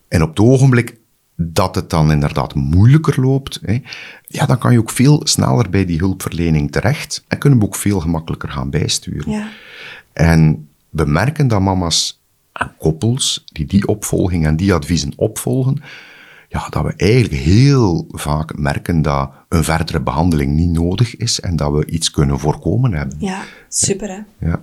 En 0.08 0.22
op 0.22 0.28
het 0.28 0.38
ogenblik 0.40 0.96
dat 1.36 1.74
het 1.74 1.90
dan 1.90 2.10
inderdaad 2.10 2.54
moeilijker 2.54 3.20
loopt, 3.20 3.60
hè, 3.62 3.82
ja, 4.26 4.46
dan 4.46 4.58
kan 4.58 4.72
je 4.72 4.78
ook 4.78 4.90
veel 4.90 5.20
sneller 5.24 5.70
bij 5.70 5.84
die 5.84 5.98
hulpverlening 5.98 6.72
terecht 6.72 7.24
en 7.28 7.38
kunnen 7.38 7.58
we 7.58 7.64
ook 7.64 7.76
veel 7.76 8.00
gemakkelijker 8.00 8.48
gaan 8.50 8.70
bijsturen. 8.70 9.30
Ja. 9.32 9.48
En 10.12 10.68
we 10.90 11.04
merken 11.04 11.48
dat 11.48 11.60
mama's 11.60 12.20
en 12.52 12.72
koppels 12.78 13.44
die 13.52 13.66
die 13.66 13.86
opvolging 13.86 14.46
en 14.46 14.56
die 14.56 14.74
adviezen 14.74 15.12
opvolgen, 15.16 15.82
ja, 16.48 16.68
dat 16.68 16.82
we 16.84 16.94
eigenlijk 16.96 17.42
heel 17.42 18.06
vaak 18.08 18.58
merken 18.58 19.02
dat 19.02 19.30
een 19.48 19.64
verdere 19.64 20.00
behandeling 20.00 20.52
niet 20.52 20.70
nodig 20.70 21.16
is 21.16 21.40
en 21.40 21.56
dat 21.56 21.72
we 21.72 21.86
iets 21.86 22.10
kunnen 22.10 22.38
voorkomen 22.38 22.92
hebben. 22.92 23.16
Ja, 23.20 23.42
super 23.68 24.08
hè. 24.08 24.46
Ja. 24.46 24.60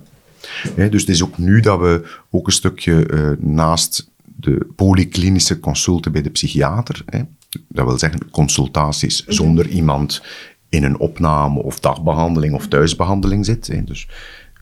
Dus 0.88 1.00
het 1.00 1.10
is 1.10 1.22
ook 1.22 1.38
nu 1.38 1.60
dat 1.60 1.78
we 1.78 2.18
ook 2.30 2.46
een 2.46 2.52
stukje 2.52 3.06
eh, 3.06 3.30
naast 3.38 4.10
de 4.24 4.66
polyklinische 4.76 5.60
consulten 5.60 6.12
bij 6.12 6.22
de 6.22 6.30
psychiater, 6.30 7.02
hè, 7.06 7.20
dat 7.68 7.86
wil 7.86 7.98
zeggen 7.98 8.30
consultaties 8.30 9.24
zonder 9.26 9.68
iemand 9.68 10.22
in 10.68 10.84
een 10.84 10.98
opname 10.98 11.62
of 11.62 11.80
dagbehandeling 11.80 12.54
of 12.54 12.68
thuisbehandeling 12.68 13.44
zit. 13.44 13.66
Hè, 13.66 13.84
dus 13.84 14.08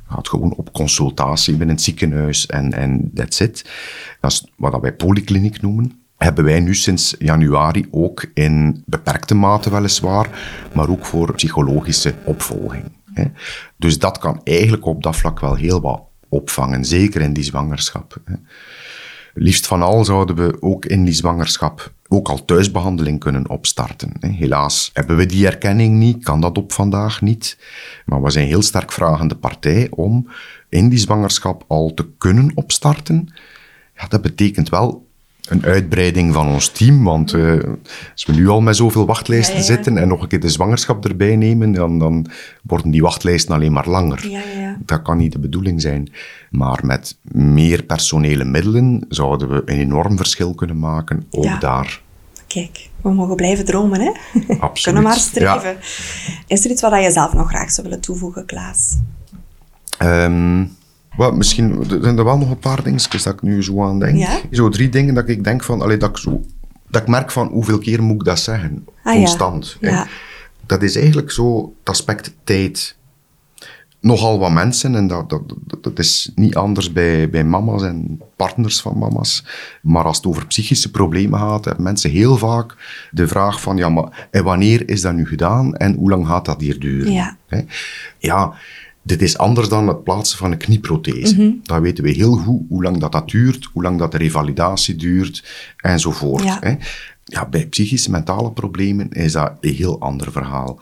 gaat 0.09 0.29
gewoon 0.29 0.55
op 0.55 0.73
consultatie 0.73 1.57
binnen 1.57 1.75
het 1.75 1.85
ziekenhuis 1.85 2.47
en, 2.47 2.73
en 2.73 3.11
that's 3.15 3.41
it. 3.41 3.71
Dat 4.21 4.33
is 4.33 4.47
wat 4.57 4.81
wij 4.81 4.95
polykliniek 4.95 5.61
noemen. 5.61 6.02
Hebben 6.23 6.45
wij 6.45 6.61
nu 6.61 6.75
sinds 6.75 7.15
januari 7.19 7.87
ook 7.91 8.25
in 8.35 8.83
beperkte 8.87 9.35
mate 9.35 9.71
weliswaar, 9.71 10.29
maar 10.75 10.89
ook 10.89 11.05
voor 11.05 11.35
psychologische 11.35 12.15
opvolging. 12.25 12.85
Dus 13.77 13.99
dat 13.99 14.19
kan 14.19 14.41
eigenlijk 14.45 14.85
op 14.85 15.03
dat 15.03 15.17
vlak 15.17 15.41
wel 15.41 15.55
heel 15.55 15.81
wat 15.81 16.03
opvangen, 16.29 16.85
zeker 16.85 17.21
in 17.21 17.33
die 17.33 17.45
zwangerschap. 17.45 18.17
Liefst 19.35 19.67
van 19.67 19.83
al 19.83 20.05
zouden 20.05 20.37
we 20.37 20.57
ook 20.61 20.85
in 20.85 21.05
die 21.05 21.15
zwangerschap 21.15 21.93
ook 22.09 22.29
al 22.29 22.45
thuisbehandeling 22.45 23.21
kunnen 23.21 23.49
opstarten. 23.49 24.13
Helaas 24.21 24.91
hebben 24.93 25.17
we 25.17 25.27
die 25.27 25.47
erkenning 25.47 25.99
niet, 25.99 26.25
kan 26.25 26.41
dat 26.41 26.59
op 26.59 26.73
vandaag 26.73 27.21
niet. 27.21 27.59
Maar 28.05 28.23
we 28.23 28.31
zijn 28.31 28.47
heel 28.47 28.63
sterk 28.63 28.93
vragende 28.93 29.35
partij 29.35 29.87
om 29.91 30.29
in 30.69 30.89
die 30.89 30.99
zwangerschap 30.99 31.65
al 31.69 31.95
te 31.95 32.09
kunnen 32.19 32.53
opstarten. 32.55 33.35
Ja, 33.95 34.07
dat 34.09 34.23
betekent 34.23 34.69
wel 34.69 35.11
een 35.49 35.65
uitbreiding 35.65 36.35
van 36.35 36.49
ons 36.49 36.69
team. 36.69 37.05
Want 37.05 37.33
uh, 37.33 37.63
als 38.13 38.25
we 38.25 38.33
nu 38.33 38.49
al 38.49 38.61
met 38.61 38.77
zoveel 38.77 39.07
wachtlijsten 39.07 39.63
zitten 39.63 39.97
en 39.99 40.09
nog 40.09 40.23
een 40.23 40.29
keer 40.29 40.41
de 40.41 40.49
zwangerschap 40.49 41.05
erbij 41.05 41.37
nemen, 41.37 41.73
dan, 41.73 41.99
dan 41.99 42.27
worden 42.63 42.91
die 42.91 43.03
wachtlijsten 43.03 43.55
alleen 43.55 43.73
maar 43.73 43.89
langer. 43.89 44.29
Ja, 44.29 44.77
dat 44.79 45.03
kan 45.03 45.17
niet 45.17 45.33
de 45.33 45.39
bedoeling 45.39 45.81
zijn. 45.81 46.13
Maar 46.51 46.81
met 46.83 47.19
meer 47.23 47.83
personele 47.83 48.45
middelen 48.45 49.05
zouden 49.09 49.49
we 49.49 49.63
een 49.65 49.79
enorm 49.79 50.17
verschil 50.17 50.55
kunnen 50.55 50.79
maken, 50.79 51.27
ook 51.31 51.61
daar. 51.61 52.03
Kijk, 52.47 52.89
we 53.01 53.13
mogen 53.13 53.37
blijven 53.37 53.65
dromen, 53.65 54.01
hè? 54.01 54.11
Absoluut. 54.49 54.83
Kunnen 54.83 55.03
maar 55.03 55.17
streven. 55.17 55.77
Is 56.47 56.65
er 56.65 56.71
iets 56.71 56.83
wat 56.83 57.03
je 57.03 57.11
zelf 57.11 57.33
nog 57.33 57.49
graag 57.49 57.71
zou 57.71 57.87
willen 57.87 58.03
toevoegen, 58.03 58.47
Klaas? 58.47 58.99
Um, 59.99 60.77
well, 61.17 61.33
misschien 61.33 61.85
zijn 62.01 62.19
er 62.19 62.25
wel 62.25 62.39
nog 62.39 62.51
een 62.51 62.59
paar 62.59 62.83
dingetjes 62.83 63.23
dat 63.23 63.33
ik 63.33 63.43
nu 63.43 63.63
zo 63.63 63.83
aan 63.83 63.99
denk. 63.99 64.29
Zo 64.51 64.69
drie 64.69 64.89
dingen 64.89 65.15
dat 65.15 65.29
ik 65.29 65.45
denk 65.45 65.65
van, 65.65 65.83
allee, 65.83 65.97
dat 65.97 66.11
ik 66.11 66.17
zo, 66.17 66.41
dat 66.89 67.03
ik 67.03 67.09
merk 67.09 67.31
van 67.31 67.49
hoeveel 67.49 67.79
keer 67.79 68.03
moet 68.03 68.21
ik 68.21 68.25
dat 68.25 68.39
zeggen? 68.39 68.87
Ah, 69.03 69.15
Constant. 69.15 69.77
Ja. 69.81 70.07
Dat 70.67 70.83
is 70.83 70.97
eigenlijk 70.97 71.31
zo 71.31 71.75
het 71.79 71.89
aspect 71.89 72.35
tijd. 72.45 72.97
Nogal 74.01 74.39
wat 74.39 74.53
mensen, 74.53 74.95
en 74.95 75.07
dat, 75.07 75.31
dat, 75.31 75.43
dat 75.81 75.99
is 75.99 76.33
niet 76.35 76.57
anders 76.57 76.93
bij, 76.93 77.31
bij 77.31 77.45
mama's 77.45 77.83
en 77.83 78.21
partners 78.37 78.81
van 78.81 78.99
mama's, 78.99 79.45
maar 79.83 80.05
als 80.05 80.17
het 80.17 80.27
over 80.27 80.47
psychische 80.47 80.91
problemen 80.91 81.39
gaat, 81.39 81.65
hebben 81.65 81.85
mensen 81.85 82.11
heel 82.11 82.37
vaak 82.37 82.75
de 83.11 83.29
vraag 83.29 83.61
van, 83.61 83.77
ja, 83.77 83.89
maar 83.89 84.29
en 84.31 84.45
wanneer 84.45 84.89
is 84.89 85.01
dat 85.01 85.15
nu 85.15 85.27
gedaan 85.27 85.77
en 85.77 85.95
hoe 85.95 86.11
lang 86.11 86.27
gaat 86.27 86.45
dat 86.45 86.61
hier 86.61 86.79
duren? 86.79 87.13
Ja. 87.13 87.37
ja 88.19 88.55
dit 89.03 89.23
is 89.23 89.39
anders 89.39 89.69
dan 89.69 89.89
het 89.89 90.05
plaatsen 90.05 90.39
van 90.39 90.53
een 90.53 90.59
knieprothese. 90.59 91.43
Mm 91.43 91.61
Dan 91.63 91.81
weten 91.81 92.05
we 92.05 92.11
heel 92.11 92.35
goed 92.35 92.63
hoe 92.69 92.83
lang 92.83 92.97
dat, 92.97 93.13
dat 93.13 93.29
duurt, 93.29 93.69
hoe 93.73 93.83
lang 93.83 93.99
dat 93.99 94.13
de 94.13 94.19
revalidatie 94.19 94.97
duurt, 94.97 95.45
enzovoort. 95.77 96.43
Ja. 96.43 96.59
Hè. 96.61 96.75
Ja, 97.25 97.47
bij 97.49 97.67
psychische 97.67 98.11
mentale 98.11 98.53
problemen 98.53 99.11
is 99.11 99.33
dat 99.33 99.53
een 99.61 99.75
heel 99.75 100.01
ander 100.01 100.33
verhaal. 100.33 100.81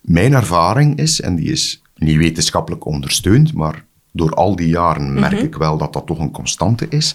Mijn 0.00 0.32
ervaring 0.32 0.98
is, 0.98 1.20
en 1.20 1.36
die 1.36 1.50
is 1.50 1.82
niet 1.96 2.16
wetenschappelijk 2.16 2.84
ondersteund, 2.84 3.52
maar 3.52 3.84
door 4.12 4.30
al 4.30 4.56
die 4.56 4.68
jaren 4.68 5.14
merk 5.14 5.32
mhm. 5.32 5.44
ik 5.44 5.54
wel 5.54 5.78
dat 5.78 5.92
dat 5.92 6.06
toch 6.06 6.18
een 6.18 6.30
constante 6.30 6.86
is, 6.88 7.14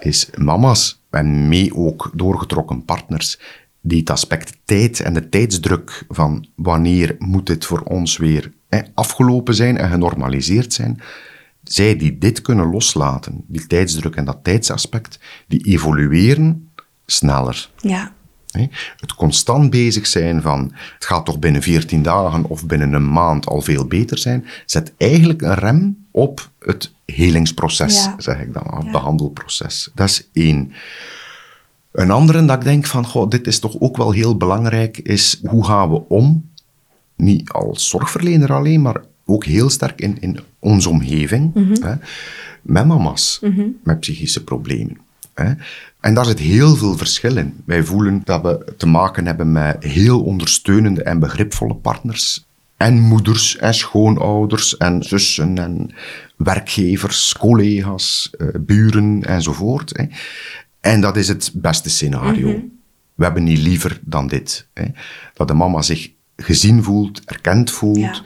is 0.00 0.30
mama's 0.36 1.02
en 1.10 1.48
mee 1.48 1.74
ook 1.74 2.10
doorgetrokken 2.14 2.84
partners 2.84 3.38
die 3.80 3.98
het 3.98 4.10
aspect 4.10 4.58
tijd 4.64 5.00
en 5.00 5.14
de 5.14 5.28
tijdsdruk 5.28 6.04
van 6.08 6.46
wanneer 6.54 7.16
moet 7.18 7.46
dit 7.46 7.64
voor 7.64 7.80
ons 7.80 8.16
weer 8.16 8.52
afgelopen 8.94 9.54
zijn 9.54 9.78
en 9.78 9.90
genormaliseerd 9.90 10.72
zijn, 10.72 11.00
zij 11.62 11.96
die 11.96 12.18
dit 12.18 12.42
kunnen 12.42 12.70
loslaten, 12.70 13.44
die 13.46 13.66
tijdsdruk 13.66 14.16
en 14.16 14.24
dat 14.24 14.38
tijdsaspect, 14.42 15.18
die 15.46 15.64
evolueren 15.64 16.70
sneller. 17.06 17.70
Ja. 17.76 18.12
Het 18.96 19.14
constant 19.14 19.70
bezig 19.70 20.06
zijn 20.06 20.42
van 20.42 20.72
het 20.94 21.04
gaat 21.04 21.24
toch 21.24 21.38
binnen 21.38 21.62
14 21.62 22.02
dagen 22.02 22.44
of 22.44 22.66
binnen 22.66 22.92
een 22.92 23.10
maand 23.10 23.46
al 23.46 23.60
veel 23.60 23.84
beter 23.84 24.18
zijn, 24.18 24.46
zet 24.66 24.92
eigenlijk 24.96 25.42
een 25.42 25.54
rem 25.54 26.06
op 26.10 26.50
het 26.58 26.94
helingsproces, 27.04 28.08
zeg 28.16 28.40
ik 28.40 28.52
dan, 28.52 28.74
het 28.76 28.90
behandelproces. 28.90 29.90
Dat 29.94 30.08
is 30.08 30.28
één. 30.32 30.72
Een 31.92 32.10
andere 32.10 32.44
dat 32.44 32.56
ik 32.56 32.64
denk 32.64 32.86
van, 32.86 33.06
goh, 33.06 33.30
dit 33.30 33.46
is 33.46 33.58
toch 33.58 33.80
ook 33.80 33.96
wel 33.96 34.10
heel 34.10 34.36
belangrijk, 34.36 34.98
is 34.98 35.40
hoe 35.44 35.64
gaan 35.64 35.90
we 35.90 36.08
om 36.08 36.47
niet 37.18 37.50
als 37.50 37.88
zorgverlener 37.88 38.52
alleen, 38.52 38.82
maar 38.82 39.02
ook 39.24 39.44
heel 39.44 39.70
sterk 39.70 40.00
in, 40.00 40.16
in 40.20 40.38
onze 40.58 40.88
omgeving, 40.88 41.54
mhm. 41.54 41.82
hè, 41.82 41.94
met 42.62 42.86
mama's 42.86 43.38
mhm. 43.42 43.66
met 43.82 44.00
psychische 44.00 44.44
problemen. 44.44 44.98
Hè. 45.34 45.52
En 46.00 46.14
daar 46.14 46.24
zit 46.24 46.38
heel 46.38 46.76
veel 46.76 46.96
verschil 46.96 47.36
in. 47.36 47.54
Wij 47.64 47.84
voelen 47.84 48.20
dat 48.24 48.42
we 48.42 48.74
te 48.76 48.86
maken 48.86 49.26
hebben 49.26 49.52
met 49.52 49.84
heel 49.84 50.22
ondersteunende 50.22 51.02
en 51.02 51.18
begripvolle 51.18 51.74
partners. 51.74 52.46
En 52.76 53.00
moeders 53.00 53.56
en 53.56 53.74
schoonouders 53.74 54.76
en 54.76 55.02
zussen 55.02 55.58
en 55.58 55.90
werkgevers, 56.36 57.34
collega's, 57.38 58.30
uh, 58.38 58.48
buren 58.60 59.24
enzovoort. 59.24 59.96
Hè. 59.96 60.04
En 60.80 61.00
dat 61.00 61.16
is 61.16 61.28
het 61.28 61.50
beste 61.54 61.90
scenario. 61.90 62.48
Mhm. 62.48 62.60
We 63.14 63.24
hebben 63.24 63.44
niet 63.44 63.58
liever 63.58 64.00
dan 64.04 64.26
dit. 64.26 64.68
Hè. 64.74 64.84
Dat 65.34 65.48
de 65.48 65.54
mama 65.54 65.82
zich 65.82 66.10
gezien 66.42 66.82
voelt, 66.82 67.24
erkend 67.24 67.70
voelt, 67.70 68.22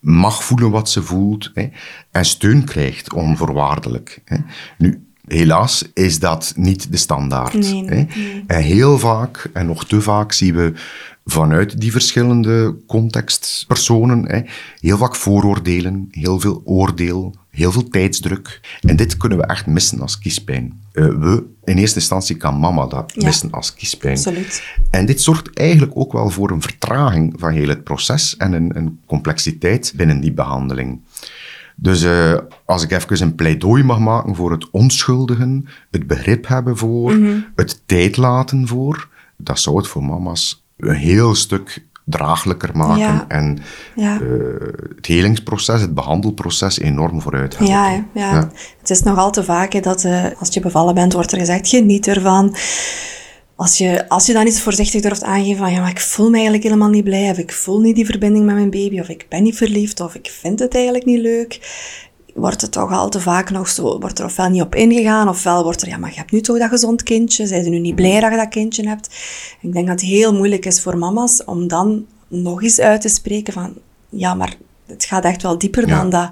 mag 0.00 0.44
voelen 0.44 0.70
wat 0.70 0.90
ze 0.90 1.02
voelt 1.02 1.50
hè, 1.54 1.68
en 2.10 2.24
steun 2.24 2.64
krijgt 2.64 3.12
onvoorwaardelijk. 3.12 4.22
Hè. 4.24 4.36
Nu, 4.78 5.06
helaas 5.26 5.84
is 5.94 6.18
dat 6.18 6.52
niet 6.56 6.90
de 6.90 6.96
standaard. 6.96 7.54
Nee, 7.54 7.84
hè. 7.84 8.06
En 8.46 8.62
heel 8.62 8.98
vaak, 8.98 9.50
en 9.52 9.66
nog 9.66 9.86
te 9.86 10.00
vaak, 10.00 10.32
zien 10.32 10.54
we 10.54 10.72
vanuit 11.24 11.80
die 11.80 11.92
verschillende 11.92 12.76
contextpersonen 12.86 14.28
hè, 14.28 14.40
heel 14.80 14.96
vaak 14.96 15.16
vooroordelen, 15.16 16.08
heel 16.10 16.40
veel 16.40 16.62
oordeel, 16.64 17.34
heel 17.54 17.72
veel 17.72 17.88
tijdsdruk. 17.88 18.60
En 18.80 18.96
dit 18.96 19.16
kunnen 19.16 19.38
we 19.38 19.46
echt 19.46 19.66
missen 19.66 20.00
als 20.00 20.18
kiespijn. 20.18 20.82
Uh, 20.92 21.06
we, 21.06 21.44
in 21.64 21.76
eerste 21.76 21.98
instantie 21.98 22.36
kan 22.36 22.58
mama 22.58 22.86
dat 22.86 23.16
missen 23.16 23.50
als 23.50 23.74
kiespijn. 23.74 24.16
Absoluut. 24.16 24.62
En 24.90 25.06
dit 25.06 25.22
zorgt 25.22 25.50
eigenlijk 25.54 25.92
ook 25.94 26.12
wel 26.12 26.30
voor 26.30 26.50
een 26.50 26.62
vertraging 26.62 27.34
van 27.36 27.52
heel 27.52 27.68
het 27.68 27.84
proces 27.84 28.36
en 28.36 28.52
een, 28.52 28.76
een 28.76 29.00
complexiteit 29.06 29.92
binnen 29.96 30.20
die 30.20 30.32
behandeling. 30.32 31.00
Dus 31.76 32.02
uh, 32.02 32.38
als 32.64 32.82
ik 32.82 32.90
even 32.90 33.22
een 33.22 33.34
pleidooi 33.34 33.82
mag 33.82 33.98
maken 33.98 34.34
voor 34.34 34.50
het 34.50 34.70
onschuldigen, 34.70 35.66
het 35.90 36.06
begrip 36.06 36.46
hebben 36.46 36.76
voor, 36.76 37.14
mhm. 37.14 37.38
het 37.56 37.82
tijd 37.86 38.16
laten 38.16 38.68
voor, 38.68 39.08
dat 39.36 39.60
zou 39.60 39.76
het 39.76 39.86
voor 39.86 40.04
mama's 40.04 40.64
een 40.76 40.94
heel 40.94 41.34
stuk 41.34 41.82
draaglijker 42.04 42.76
maken 42.76 43.28
en 43.28 43.58
ja. 43.94 44.20
Uh, 44.20 44.38
het 44.96 45.06
helingsproces, 45.06 45.80
het 45.80 45.94
behandelproces 45.94 46.78
enorm 46.78 47.20
vooruit 47.20 47.58
helpen. 47.58 47.76
Ja, 47.76 48.04
ja, 48.14 48.50
het 48.80 48.90
is 48.90 49.02
nog 49.02 49.18
al 49.18 49.30
te 49.30 49.44
vaak 49.44 49.82
dat 49.82 50.04
uh, 50.04 50.24
als 50.38 50.54
je 50.54 50.60
bevallen 50.60 50.94
bent, 50.94 51.12
wordt 51.12 51.32
er 51.32 51.38
gezegd, 51.38 51.68
geniet 51.68 52.06
ervan. 52.06 52.54
Als 53.56 53.78
je, 53.78 54.08
als 54.08 54.26
je 54.26 54.32
dan 54.32 54.46
iets 54.46 54.60
voorzichtig 54.60 55.00
durft 55.00 55.22
aangeven 55.22 55.56
van, 55.56 55.72
ja, 55.72 55.80
maar 55.80 55.90
ik 55.90 56.00
voel 56.00 56.26
me 56.26 56.34
eigenlijk 56.34 56.64
helemaal 56.64 56.88
niet 56.88 57.04
blij, 57.04 57.30
of 57.30 57.38
ik 57.38 57.52
voel 57.52 57.80
niet 57.80 57.96
die 57.96 58.06
verbinding 58.06 58.44
met 58.44 58.54
mijn 58.54 58.70
baby, 58.70 59.00
of 59.00 59.08
ik 59.08 59.26
ben 59.28 59.42
niet 59.42 59.56
verliefd, 59.56 60.00
of 60.00 60.14
ik 60.14 60.28
vind 60.40 60.58
het 60.58 60.74
eigenlijk 60.74 61.04
niet 61.04 61.20
leuk, 61.20 61.58
wordt 62.34 62.60
het 62.60 62.72
toch 62.72 62.92
al 62.92 63.08
te 63.08 63.20
vaak 63.20 63.50
nog 63.50 63.68
zo, 63.68 63.98
wordt 63.98 64.18
er 64.18 64.24
ofwel 64.24 64.48
niet 64.48 64.62
op 64.62 64.74
ingegaan, 64.74 65.28
ofwel 65.28 65.62
wordt 65.62 65.82
er, 65.82 65.88
ja, 65.88 65.96
maar 65.96 66.10
je 66.10 66.16
hebt 66.16 66.32
nu 66.32 66.40
toch 66.40 66.58
dat 66.58 66.68
gezond 66.68 67.02
kindje, 67.02 67.46
zijn 67.46 67.64
ze 67.64 67.70
nu 67.70 67.78
niet 67.78 67.94
blij 67.94 68.20
dat 68.20 68.30
je 68.30 68.36
dat 68.36 68.48
kindje 68.48 68.88
hebt? 68.88 69.08
Ik 69.60 69.72
denk 69.72 69.86
dat 69.86 70.00
het 70.00 70.10
heel 70.10 70.34
moeilijk 70.34 70.66
is 70.66 70.82
voor 70.82 70.98
mama's 70.98 71.44
om 71.44 71.68
dan 71.68 72.06
nog 72.28 72.62
eens 72.62 72.80
uit 72.80 73.00
te 73.00 73.08
spreken 73.08 73.52
van, 73.52 73.74
ja, 74.08 74.34
maar 74.34 74.56
het 74.86 75.04
gaat 75.04 75.24
echt 75.24 75.42
wel 75.42 75.58
dieper 75.58 75.86
dan 75.86 76.10
dat. 76.10 76.30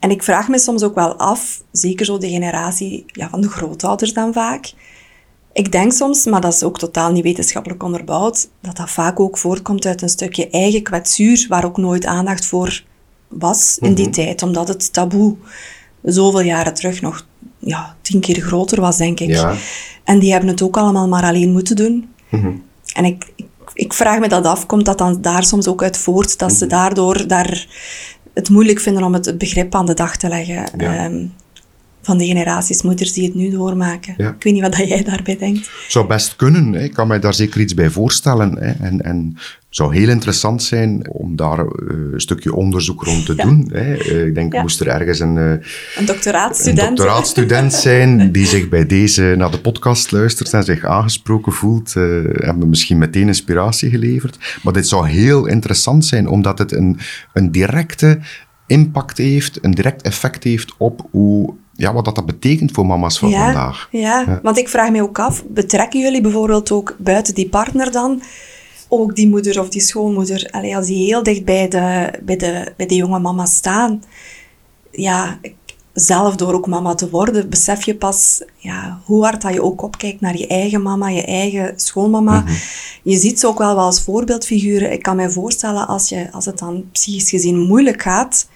En 0.00 0.10
ik 0.10 0.22
vraag 0.22 0.48
me 0.48 0.58
soms 0.58 0.82
ook 0.82 0.94
wel 0.94 1.16
af, 1.16 1.62
zeker 1.72 2.06
zo 2.06 2.18
de 2.18 2.28
generatie 2.28 3.04
ja, 3.06 3.28
van 3.28 3.40
de 3.40 3.48
grootouders 3.48 4.12
dan 4.12 4.32
vaak. 4.32 4.72
Ik 5.52 5.72
denk 5.72 5.92
soms, 5.92 6.24
maar 6.24 6.40
dat 6.40 6.52
is 6.52 6.62
ook 6.62 6.78
totaal 6.78 7.12
niet 7.12 7.22
wetenschappelijk 7.22 7.82
onderbouwd, 7.82 8.48
dat 8.60 8.76
dat 8.76 8.90
vaak 8.90 9.20
ook 9.20 9.38
voortkomt 9.38 9.86
uit 9.86 10.02
een 10.02 10.08
stukje 10.08 10.50
eigen 10.50 10.82
kwetsuur, 10.82 11.46
waar 11.48 11.64
ook 11.64 11.76
nooit 11.76 12.06
aandacht 12.06 12.46
voor 12.46 12.82
was 13.28 13.78
in 13.80 13.94
die 13.94 14.04
mhm. 14.04 14.14
tijd, 14.14 14.42
omdat 14.42 14.68
het 14.68 14.92
taboe 14.92 15.36
zoveel 16.02 16.40
jaren 16.40 16.74
terug 16.74 17.00
nog 17.00 17.26
ja, 17.58 17.96
tien 18.02 18.20
keer 18.20 18.40
groter 18.40 18.80
was, 18.80 18.96
denk 18.96 19.20
ik. 19.20 19.28
Ja. 19.28 19.54
En 20.04 20.18
die 20.18 20.30
hebben 20.30 20.50
het 20.50 20.62
ook 20.62 20.76
allemaal 20.76 21.08
maar 21.08 21.24
alleen 21.24 21.52
moeten 21.52 21.76
doen. 21.76 22.08
Mhm. 22.28 22.52
En 22.94 23.04
ik, 23.04 23.32
ik, 23.72 23.92
vraag 23.92 24.18
me 24.18 24.28
dat 24.28 24.44
af, 24.44 24.66
komt 24.66 24.84
dat 24.84 24.98
dan 24.98 25.20
daar 25.20 25.44
soms 25.44 25.68
ook 25.68 25.82
uit 25.82 25.98
voort, 25.98 26.38
dat 26.38 26.52
ze 26.52 26.64
mhm. 26.64 26.74
daardoor 26.74 27.26
daar 27.26 27.66
het 28.34 28.48
moeilijk 28.48 28.80
vinden 28.80 29.02
om 29.02 29.12
het, 29.12 29.38
begrip 29.38 29.74
aan 29.74 29.86
de 29.86 29.94
dag 29.94 30.16
te 30.16 30.28
leggen. 30.28 30.78
Ehm, 30.78 31.26
van 32.02 32.18
de 32.18 32.26
generaties 32.26 32.82
moeders 32.82 33.12
die 33.12 33.24
het 33.24 33.34
nu 33.34 33.50
doormaken. 33.50 34.14
Ik 34.18 34.42
weet 34.42 34.52
niet 34.52 34.62
wat 34.62 34.76
jij 34.76 35.02
daarbij 35.02 35.36
denkt. 35.36 35.70
Zou 35.88 36.06
best 36.06 36.36
kunnen. 36.36 36.72
Hè. 36.72 36.82
Ik 36.82 36.92
kan 36.92 37.08
mij 37.08 37.20
daar 37.20 37.34
zeker 37.34 37.60
iets 37.60 37.74
bij 37.74 37.90
voorstellen. 37.90 38.58
Hè. 38.58 38.70
En, 38.70 39.02
en 39.02 39.36
zou 39.76 39.94
heel 39.94 40.08
interessant 40.08 40.62
zijn 40.62 41.10
om 41.10 41.36
daar 41.36 41.58
uh, 41.58 41.66
een 42.12 42.20
stukje 42.20 42.54
onderzoek 42.54 43.02
rond 43.02 43.26
te 43.26 43.34
doen. 43.34 43.70
Hè. 43.72 43.98
Uh, 43.98 44.26
ik 44.26 44.34
denk, 44.34 44.52
ja. 44.52 44.62
moest 44.62 44.80
er 44.80 44.88
ergens 44.88 45.20
een, 45.20 45.36
uh, 45.36 45.50
een 45.96 46.04
doctoraatstudent, 46.04 46.88
een 46.88 46.94
doctoraatstudent 46.94 47.72
zijn 47.72 48.32
die 48.32 48.46
zich 48.46 48.68
bij 48.68 48.86
deze 48.86 49.34
naar 49.36 49.50
de 49.50 49.60
podcast 49.60 50.12
luistert 50.12 50.52
en 50.52 50.62
zich 50.62 50.84
aangesproken 50.84 51.52
voelt, 51.52 51.94
hebben 51.94 52.58
we 52.58 52.66
misschien 52.66 52.98
meteen 52.98 53.26
inspiratie 53.26 53.90
geleverd. 53.90 54.60
Maar 54.62 54.72
dit 54.72 54.88
zou 54.88 55.08
heel 55.08 55.46
interessant 55.46 56.04
zijn, 56.04 56.28
omdat 56.28 56.58
het 56.58 56.72
een, 56.72 56.98
een 57.32 57.52
directe 57.52 58.18
impact 58.66 59.18
heeft, 59.18 59.58
een 59.64 59.70
direct 59.70 60.02
effect 60.02 60.44
heeft 60.44 60.74
op 60.78 61.08
hoe 61.10 61.54
ja, 61.72 61.92
wat 61.92 62.04
dat 62.04 62.26
betekent 62.26 62.72
voor 62.72 62.86
mama's 62.86 63.18
van 63.18 63.32
vandaag. 63.32 63.88
Ja. 63.90 64.24
ja, 64.26 64.40
want 64.42 64.58
ik 64.58 64.68
vraag 64.68 64.90
me 64.90 65.02
ook 65.02 65.18
af, 65.18 65.44
betrekken 65.48 66.00
jullie 66.00 66.20
bijvoorbeeld 66.20 66.70
ook 66.70 66.96
buiten 66.98 67.34
die 67.34 67.48
partner 67.48 67.92
dan 67.92 68.22
ook 68.88 69.16
die 69.16 69.28
moeder 69.28 69.60
of 69.60 69.68
die 69.68 69.80
schoonmoeder? 69.80 70.48
Allee, 70.50 70.76
als 70.76 70.86
die 70.86 71.06
heel 71.06 71.22
dicht 71.22 71.44
bij 71.44 71.68
de, 71.68 72.10
bij 72.22 72.36
de, 72.36 72.72
bij 72.76 72.86
de 72.86 72.94
jonge 72.94 73.18
mama 73.18 73.46
staan, 73.46 74.02
ja, 74.90 75.38
zelf 75.92 76.36
door 76.36 76.54
ook 76.54 76.66
mama 76.66 76.94
te 76.94 77.10
worden, 77.10 77.48
besef 77.48 77.84
je 77.84 77.96
pas 77.96 78.42
ja, 78.56 79.00
hoe 79.04 79.24
hard 79.24 79.42
dat 79.42 79.52
je 79.52 79.62
ook 79.62 79.82
opkijkt 79.82 80.20
naar 80.20 80.36
je 80.36 80.46
eigen 80.46 80.82
mama, 80.82 81.08
je 81.08 81.24
eigen 81.24 81.72
schoonmama. 81.76 82.40
Mhm. 82.40 82.52
Je 83.02 83.16
ziet 83.16 83.40
ze 83.40 83.46
ook 83.46 83.58
wel, 83.58 83.74
wel 83.74 83.84
als 83.84 84.02
voorbeeldfiguren. 84.02 84.92
Ik 84.92 85.02
kan 85.02 85.16
me 85.16 85.30
voorstellen, 85.30 85.86
als, 85.86 86.08
je, 86.08 86.32
als 86.32 86.44
het 86.44 86.58
dan 86.58 86.84
psychisch 86.92 87.30
gezien 87.30 87.58
moeilijk 87.58 88.02
gaat, 88.02 88.48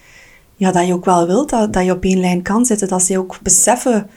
ja, 0.56 0.72
dat 0.72 0.86
je 0.86 0.92
ook 0.92 1.04
wel 1.04 1.26
wilt 1.26 1.50
dat, 1.50 1.72
dat 1.72 1.84
je 1.84 1.92
op 1.92 2.04
één 2.04 2.20
lijn 2.20 2.42
kan 2.42 2.66
zitten. 2.66 2.88
Dat 2.88 3.02
ze 3.02 3.18
ook 3.18 3.38
beseffen 3.42 4.10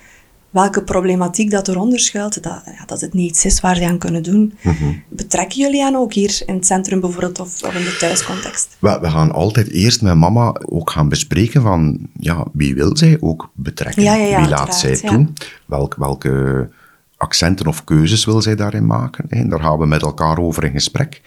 welke 0.54 0.84
problematiek 0.84 1.52
dat 1.52 1.68
eronder 1.68 2.00
schuilt. 2.00 2.44
Dat, 2.44 2.62
ja, 2.66 2.86
dat 2.86 3.02
het 3.02 3.14
niets 3.14 3.46
is 3.46 3.62
waar 3.62 3.76
ze 3.76 3.86
aan 3.86 3.98
kunnen 3.98 4.24
doen. 4.24 4.54
Mhm. 4.62 4.94
Betrekken 5.10 5.60
jullie 5.60 5.84
aan 5.84 5.96
ook 5.96 6.14
hier 6.14 6.42
in 6.46 6.56
het 6.56 6.66
centrum 6.66 7.00
bijvoorbeeld 7.00 7.40
of, 7.40 7.64
of 7.64 7.76
in 7.76 7.84
de 7.84 7.96
thuiscontext? 8.00 8.78
We, 8.80 9.00
we, 9.02 9.10
gaan 9.10 9.32
altijd 9.32 9.70
eerst 9.70 10.02
met 10.02 10.16
mama 10.16 10.56
ook 10.66 10.90
gaan 10.90 11.10
bespreken 11.10 11.62
van 11.62 12.10
ja, 12.20 12.46
wie 12.54 12.76
wil 12.76 12.98
zij 12.98 13.18
ook 13.20 13.52
betrekken? 13.54 14.04
wie 14.38 14.50
laat 14.50 14.76
zij 14.76 14.96
toe? 14.96 15.28
Welk, 15.66 15.96
welke 15.96 16.70
accenten 17.18 17.68
of 17.68 17.84
keuzes 17.84 18.26
wil 18.26 18.42
zij 18.42 18.56
daarin 18.56 18.86
maken? 18.86 19.26
En 19.30 19.50
daar 19.50 19.60
gaan 19.60 19.78
we 19.78 19.86
met 19.86 20.02
elkaar 20.02 20.38
over 20.38 20.64
in 20.64 20.72
gesprek. 20.72 21.22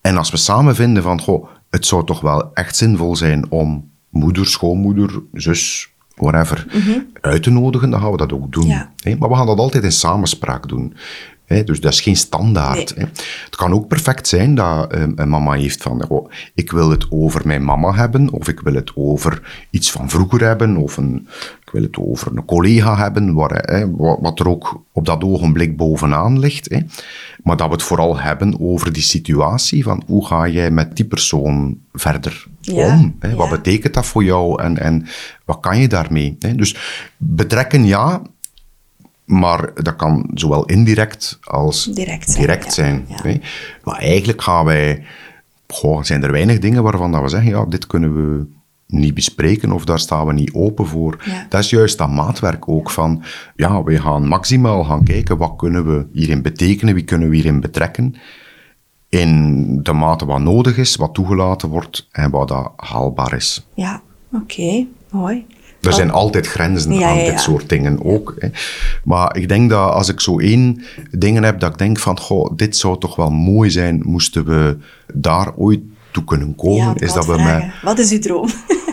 En 0.00 0.16
als 0.16 0.30
we 0.30 0.36
samen 0.36 0.74
vinden 0.74 1.02
van, 1.02 1.20
goh, 1.20 1.48
het 1.70 1.86
zou 1.86 2.06
toch 2.06 2.20
wel 2.20 2.54
echt 2.54 2.76
zinvol 2.76 3.16
zijn 3.16 3.50
om 3.50 3.90
moeder, 4.08 4.46
schoonmoeder, 4.46 5.22
zus, 5.32 5.92
whatever, 6.20 6.66
mhm. 6.72 6.98
uit 7.20 7.42
te 7.42 7.50
nodigen, 7.50 7.90
dan 7.90 8.00
gaan 8.00 8.10
we 8.10 8.16
dat 8.16 8.32
ook 8.32 8.52
doen. 8.52 8.66
Maar 9.18 9.28
we 9.28 9.34
gaan 9.34 9.46
dat 9.46 9.58
altijd 9.58 9.84
in 9.84 9.92
samenspraak 9.92 10.68
doen. 10.68 10.94
Dus 11.64 11.80
dat 11.80 11.92
is 11.92 12.00
geen 12.00 12.16
standaard. 12.16 12.94
Het 13.44 13.56
kan 13.56 13.72
ook 13.72 13.88
perfect 13.88 14.28
zijn 14.28 14.54
dat 14.54 14.94
um, 14.94 15.12
een 15.16 15.28
mama 15.28 15.52
heeft 15.52 15.82
van, 15.82 16.08
oh, 16.08 16.30
ik 16.54 16.70
wil 16.70 16.90
het 16.90 17.06
over 17.10 17.46
mijn 17.46 17.64
mama 17.64 17.94
hebben, 17.94 18.30
of 18.32 18.48
ik 18.48 18.60
wil 18.60 18.74
het 18.74 18.92
over 18.94 19.66
iets 19.70 19.90
van 19.90 20.10
vroeger 20.10 20.44
hebben, 20.44 20.76
of 20.76 20.96
een, 20.96 21.28
ik 21.64 21.70
wil 21.72 21.82
het 21.82 21.96
over 21.98 22.36
een 22.36 22.44
collega 22.44 22.96
hebben, 22.96 23.34
waar, 23.34 23.88
wat 24.20 24.40
er 24.40 24.48
ook 24.48 24.82
op 24.92 25.06
dat 25.06 25.24
ogenblik 25.24 25.76
bovenaan 25.76 26.38
ligt. 26.38 26.68
Maar 27.42 27.56
dat 27.56 27.66
we 27.66 27.72
het 27.72 27.82
vooral 27.82 28.18
hebben 28.18 28.60
over 28.60 28.92
die 28.92 29.02
situatie 29.02 29.82
van 29.82 30.02
hoe 30.06 30.26
ga 30.26 30.48
jij 30.48 30.70
met 30.70 30.96
die 30.96 31.04
persoon 31.04 31.78
verder 31.92 32.46
om? 32.72 33.16
Hè? 33.18 33.34
Wat 33.34 33.50
betekent 33.50 33.94
dat 33.94 34.06
voor 34.06 34.24
jou 34.24 34.62
en, 34.62 34.78
en 34.78 35.06
wat 35.44 35.60
kan 35.60 35.78
je 35.80 35.88
daarmee? 35.88 36.36
Hè? 36.38 36.54
Dus 36.54 36.76
betrekken 37.16 37.84
ja, 37.84 38.22
maar 39.30 39.70
dat 39.74 39.96
kan 39.96 40.30
zowel 40.34 40.64
indirect 40.64 41.38
als 41.42 41.84
direct 41.84 42.30
zijn. 42.30 42.46
Direct 42.46 42.72
zijn 42.72 43.04
hè? 43.08 43.40
Maar 43.84 43.98
eigenlijk 43.98 44.42
gaan 44.42 44.64
wij, 44.64 45.04
goh, 45.68 46.02
zijn 46.02 46.22
er 46.22 46.32
weinig 46.32 46.58
dingen 46.58 46.82
waarvan 46.82 47.12
dat 47.12 47.22
we 47.22 47.28
zeggen, 47.28 47.50
ja, 47.50 47.64
dit 47.64 47.86
kunnen 47.86 48.14
we 48.14 48.46
niet 48.86 49.14
bespreken 49.14 49.72
of 49.72 49.84
daar 49.84 49.98
staan 49.98 50.26
we 50.26 50.32
niet 50.32 50.52
open 50.52 50.86
voor. 50.86 51.24
Dat 51.48 51.60
is 51.60 51.70
juist 51.70 51.98
dat 51.98 52.10
maatwerk 52.10 52.68
ook 52.68 52.90
van, 52.90 53.22
ja, 53.56 53.82
we 53.82 54.00
gaan 54.00 54.28
maximaal 54.28 54.84
gaan 54.84 55.04
kijken 55.04 55.36
wat 55.36 55.56
kunnen 55.56 55.86
we 55.86 56.06
hierin 56.12 56.42
betekenen, 56.42 56.94
wie 56.94 57.04
kunnen 57.04 57.28
we 57.28 57.34
hierin 57.34 57.60
betrekken, 57.60 58.14
in 59.08 59.82
de 59.82 59.92
mate 59.92 60.26
wat 60.26 60.40
nodig 60.40 60.76
is, 60.76 60.96
wat 60.96 61.14
toegelaten 61.14 61.68
wordt 61.68 62.08
en 62.10 62.30
wat 62.30 62.48
dat 62.48 62.72
haalbaar 62.76 63.34
is. 63.34 63.66
Ja, 63.74 64.02
oké, 64.32 64.86
mooi. 65.10 65.46
Er 65.80 65.92
zijn 65.92 66.10
altijd 66.10 66.46
grenzen 66.46 67.04
aan 67.04 67.16
dit 67.16 67.40
soort 67.40 67.68
dingen 67.68 68.04
ook. 68.04 68.34
Hè. 68.38 68.48
Maar 69.04 69.36
ik 69.36 69.48
denk 69.48 69.70
dat 69.70 69.92
als 69.92 70.08
ik 70.08 70.20
zo 70.20 70.38
één 70.38 70.82
dingen 71.10 71.42
heb 71.42 71.60
dat 71.60 71.72
ik 71.72 71.78
denk 71.78 71.98
van, 71.98 72.18
goh, 72.18 72.50
dit 72.56 72.76
zou 72.76 72.98
toch 72.98 73.16
wel 73.16 73.30
mooi 73.30 73.70
zijn, 73.70 74.02
moesten 74.04 74.44
we 74.44 74.76
daar 75.14 75.52
ooit 75.56 75.80
toe 76.10 76.24
kunnen 76.24 76.54
komen, 76.54 76.96
is 76.96 77.12
dat 77.12 77.26
we 77.26 77.42
met... 77.42 77.64
Wat 77.82 77.98
is 77.98 78.12
uw 78.12 78.18
droom? 78.18 78.48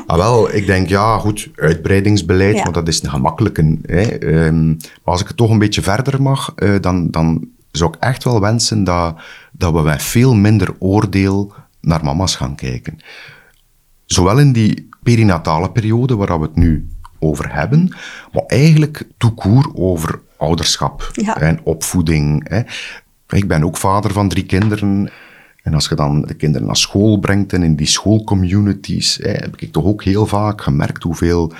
Ah, 0.07 0.17
wel, 0.17 0.53
ik 0.53 0.65
denk, 0.65 0.89
ja, 0.89 1.17
goed, 1.17 1.49
uitbreidingsbeleid, 1.55 2.63
want 2.63 2.73
dat 2.73 2.87
is 2.87 3.03
een 3.03 3.09
gemakkelijke. 3.09 3.77
Hè. 3.85 4.01
Ehm, 4.01 4.67
maar 4.67 4.77
als 5.03 5.21
ik 5.21 5.27
het 5.27 5.37
toch 5.37 5.49
een 5.49 5.59
beetje 5.59 5.81
verder 5.81 6.21
mag, 6.21 6.53
uh, 6.55 6.75
dan, 6.81 7.11
dan 7.11 7.47
zou 7.71 7.93
ik 7.93 8.03
echt 8.03 8.23
wel 8.23 8.41
wensen 8.41 8.83
dat, 8.83 9.15
dat 9.51 9.73
we 9.73 9.81
met 9.81 10.03
veel 10.03 10.33
minder 10.35 10.75
oordeel 10.79 11.53
naar 11.81 12.03
mama's 12.03 12.35
gaan 12.35 12.55
kijken. 12.55 12.99
Zowel 14.07 14.39
in 14.39 14.51
die 14.51 14.89
perinatale 15.03 15.71
periode, 15.71 16.15
waar 16.15 16.39
we 16.39 16.45
het 16.45 16.55
nu 16.55 16.87
over 17.19 17.53
hebben, 17.53 17.95
maar 18.33 18.43
eigenlijk 18.47 19.03
toekoer 19.17 19.71
over 19.73 20.19
ouderschap 20.37 21.11
en 21.35 21.59
opvoeding. 21.63 22.49
Hè. 22.49 22.61
Ik 23.29 23.47
ben 23.47 23.63
ook 23.63 23.77
vader 23.77 24.11
van 24.11 24.29
drie 24.29 24.45
kinderen. 24.45 25.09
En 25.63 25.73
als 25.73 25.87
je 25.87 25.95
dan 25.95 26.21
de 26.21 26.33
kinderen 26.33 26.67
naar 26.67 26.77
school 26.77 27.17
brengt 27.19 27.53
en 27.53 27.63
in 27.63 27.75
die 27.75 27.87
schoolcommunities, 27.87 29.19
hè, 29.21 29.31
heb 29.31 29.55
ik 29.57 29.71
toch 29.71 29.85
ook 29.85 30.03
heel 30.03 30.25
vaak 30.25 30.61
gemerkt 30.61 31.03
hoeveel, 31.03 31.51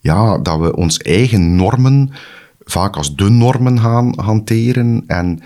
ja, 0.00 0.38
dat 0.38 0.58
we 0.60 0.76
ons 0.76 0.98
eigen 0.98 1.56
normen 1.56 2.10
vaak 2.70 2.96
als 2.96 3.16
de 3.16 3.28
normen 3.28 3.80
gaan 3.80 4.12
hanteren. 4.16 5.04
En 5.06 5.40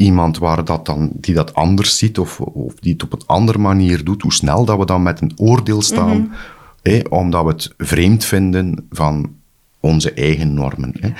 iemand 0.00 0.38
waar 0.38 0.64
dat 0.64 0.86
dan, 0.86 1.10
die 1.14 1.34
dat 1.34 1.54
anders 1.54 1.98
ziet 1.98 2.18
of, 2.18 2.40
of 2.40 2.74
die 2.74 2.92
het 2.92 3.02
op 3.02 3.12
een 3.12 3.26
andere 3.26 3.58
manier 3.58 4.04
doet, 4.04 4.22
hoe 4.22 4.32
snel 4.32 4.64
dat 4.64 4.78
we 4.78 4.86
dan 4.86 5.02
met 5.02 5.20
een 5.20 5.32
oordeel 5.36 5.82
staan, 5.82 6.16
mm 6.16 6.32
hè, 6.82 7.00
omdat 7.08 7.44
we 7.44 7.50
het 7.50 7.74
vreemd 7.78 8.24
vinden 8.24 8.86
van 8.90 9.30
onze 9.80 10.12
eigen 10.12 10.54
normen. 10.54 10.94
Hè. 11.00 11.10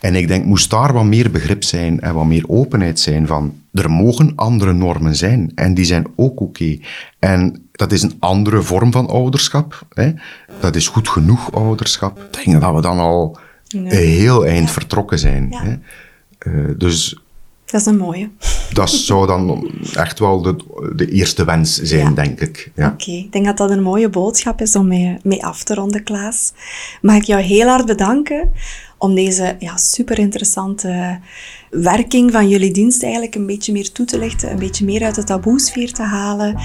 En 0.00 0.14
ik 0.14 0.28
denk, 0.28 0.44
moest 0.44 0.70
daar 0.70 0.92
wat 0.92 1.04
meer 1.04 1.30
begrip 1.30 1.64
zijn 1.64 2.00
en 2.00 2.14
wat 2.14 2.24
meer 2.24 2.44
openheid 2.48 3.00
zijn 3.00 3.26
van, 3.26 3.54
er 3.72 3.90
mogen 3.90 4.32
andere 4.36 4.72
normen 4.72 5.16
zijn 5.16 5.52
en 5.54 5.74
die 5.74 5.84
zijn 5.84 6.06
ook 6.16 6.40
oké. 6.40 6.78
En 7.18 7.68
dat 7.72 7.92
is 7.92 8.02
een 8.02 8.16
andere 8.18 8.62
vorm 8.62 8.92
van 8.92 9.08
ouderschap. 9.08 9.86
Hè. 9.90 10.12
Dat 10.60 10.76
is 10.76 10.88
goed 10.88 11.08
genoeg 11.08 11.52
ouderschap. 11.52 12.18
Ik 12.18 12.44
denk 12.44 12.60
dat 12.60 12.74
we 12.74 12.80
dan 12.80 12.98
al 12.98 13.38
een 13.68 13.86
heel 13.86 14.46
eind 14.46 14.70
vertrokken 14.70 15.18
zijn. 15.18 15.54
Hè. 15.54 15.74
Uh, 16.52 16.74
dus 16.78 17.21
dat 17.72 17.80
is 17.80 17.86
een 17.86 17.96
mooie. 17.96 18.30
Dat 18.72 18.90
zou 18.90 19.26
dan 19.26 19.70
echt 19.94 20.18
wel 20.18 20.42
de, 20.42 20.56
de 20.96 21.06
eerste 21.10 21.44
wens 21.44 21.80
zijn, 21.82 22.14
denk 22.14 22.40
ik. 22.40 22.70
Ja. 22.74 22.88
Oké, 22.88 23.10
ik 23.10 23.32
denk 23.32 23.44
dat 23.44 23.56
dat 23.56 23.70
een 23.70 23.82
mooie 23.82 24.08
boodschap 24.08 24.60
is 24.60 24.76
om 24.76 24.88
mee, 24.88 25.16
mee 25.22 25.44
af 25.44 25.62
te 25.62 25.74
ronden, 25.74 26.02
Klaas. 26.02 26.52
Mag 27.00 27.16
ik 27.16 27.22
jou 27.22 27.42
heel 27.42 27.68
hard 27.68 27.86
bedanken 27.86 28.52
om 28.98 29.14
deze 29.14 29.56
ja, 29.58 29.76
super 29.76 30.18
interessante 30.18 31.20
werking 31.70 32.32
van 32.32 32.48
jullie 32.48 32.72
dienst 32.72 33.02
eigenlijk 33.02 33.34
een 33.34 33.46
beetje 33.46 33.72
meer 33.72 33.92
toe 33.92 34.06
te 34.06 34.18
lichten, 34.18 34.50
een 34.50 34.58
beetje 34.58 34.84
meer 34.84 35.04
uit 35.04 35.14
de 35.14 35.24
taboesfeer 35.24 35.92
te 35.92 36.02
halen, 36.02 36.56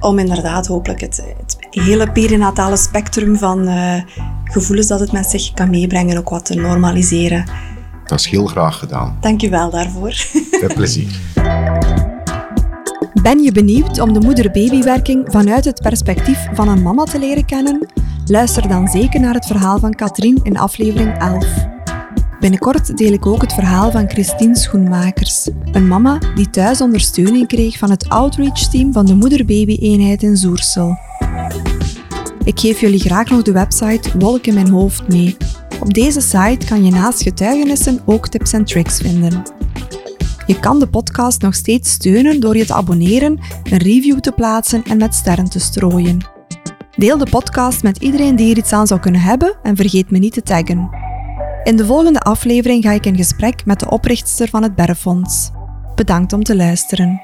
om 0.00 0.18
inderdaad 0.18 0.66
hopelijk 0.66 1.00
het, 1.00 1.22
het 1.38 1.56
hele 1.70 2.12
perinatale 2.12 2.76
spectrum 2.76 3.36
van 3.36 3.68
uh, 3.68 4.02
gevoelens 4.44 4.88
dat 4.88 5.00
het 5.00 5.12
met 5.12 5.30
zich 5.30 5.52
kan 5.52 5.70
meebrengen 5.70 6.18
ook 6.18 6.28
wat 6.28 6.44
te 6.44 6.54
normaliseren. 6.54 7.44
Dat 8.06 8.18
is 8.18 8.26
heel 8.26 8.46
graag 8.46 8.78
gedaan. 8.78 9.16
Dank 9.20 9.40
je 9.40 9.48
wel 9.48 9.70
daarvoor. 9.70 10.14
Met 10.62 10.74
plezier. 10.74 11.20
Ben 13.22 13.42
je 13.42 13.52
benieuwd 13.52 14.00
om 14.00 14.12
de 14.12 14.20
moeder-babywerking 14.20 15.24
vanuit 15.28 15.64
het 15.64 15.80
perspectief 15.80 16.46
van 16.52 16.68
een 16.68 16.82
mama 16.82 17.04
te 17.04 17.18
leren 17.18 17.44
kennen? 17.44 17.86
Luister 18.26 18.68
dan 18.68 18.88
zeker 18.88 19.20
naar 19.20 19.34
het 19.34 19.46
verhaal 19.46 19.78
van 19.78 19.94
Katrien 19.94 20.40
in 20.42 20.58
aflevering 20.58 21.18
11. 21.18 21.66
Binnenkort 22.40 22.96
deel 22.96 23.12
ik 23.12 23.26
ook 23.26 23.40
het 23.40 23.52
verhaal 23.52 23.90
van 23.90 24.08
Christine 24.08 24.56
Schoenmakers, 24.56 25.48
een 25.72 25.88
mama 25.88 26.18
die 26.34 26.50
thuis 26.50 26.80
ondersteuning 26.80 27.46
kreeg 27.46 27.78
van 27.78 27.90
het 27.90 28.08
outreach-team 28.08 28.92
van 28.92 29.06
de 29.06 29.14
moeder-baby-eenheid 29.14 30.22
in 30.22 30.36
Zoersel. 30.36 30.98
Ik 32.46 32.60
geef 32.60 32.80
jullie 32.80 33.00
graag 33.00 33.30
nog 33.30 33.42
de 33.42 33.52
website 33.52 34.18
Wolk 34.18 34.46
in 34.46 34.54
mijn 34.54 34.68
hoofd 34.68 35.08
mee. 35.08 35.36
Op 35.80 35.94
deze 35.94 36.20
site 36.20 36.66
kan 36.66 36.84
je 36.84 36.90
naast 36.90 37.22
getuigenissen 37.22 38.00
ook 38.04 38.28
tips 38.28 38.52
en 38.52 38.64
tricks 38.64 38.98
vinden. 38.98 39.42
Je 40.46 40.60
kan 40.60 40.78
de 40.78 40.88
podcast 40.88 41.42
nog 41.42 41.54
steeds 41.54 41.90
steunen 41.90 42.40
door 42.40 42.56
je 42.56 42.66
te 42.66 42.74
abonneren, 42.74 43.40
een 43.62 43.78
review 43.78 44.18
te 44.18 44.32
plaatsen 44.32 44.82
en 44.84 44.96
met 44.96 45.14
sterren 45.14 45.50
te 45.50 45.60
strooien. 45.60 46.18
Deel 46.96 47.18
de 47.18 47.30
podcast 47.30 47.82
met 47.82 47.96
iedereen 47.96 48.36
die 48.36 48.50
er 48.50 48.58
iets 48.58 48.72
aan 48.72 48.86
zou 48.86 49.00
kunnen 49.00 49.20
hebben 49.20 49.56
en 49.62 49.76
vergeet 49.76 50.10
me 50.10 50.18
niet 50.18 50.32
te 50.32 50.42
taggen. 50.42 50.90
In 51.64 51.76
de 51.76 51.86
volgende 51.86 52.20
aflevering 52.20 52.82
ga 52.82 52.92
ik 52.92 53.06
in 53.06 53.16
gesprek 53.16 53.64
met 53.64 53.80
de 53.80 53.90
oprichtster 53.90 54.48
van 54.48 54.62
het 54.62 54.74
Berrefonds. 54.74 55.50
Bedankt 55.94 56.32
om 56.32 56.42
te 56.42 56.56
luisteren. 56.56 57.20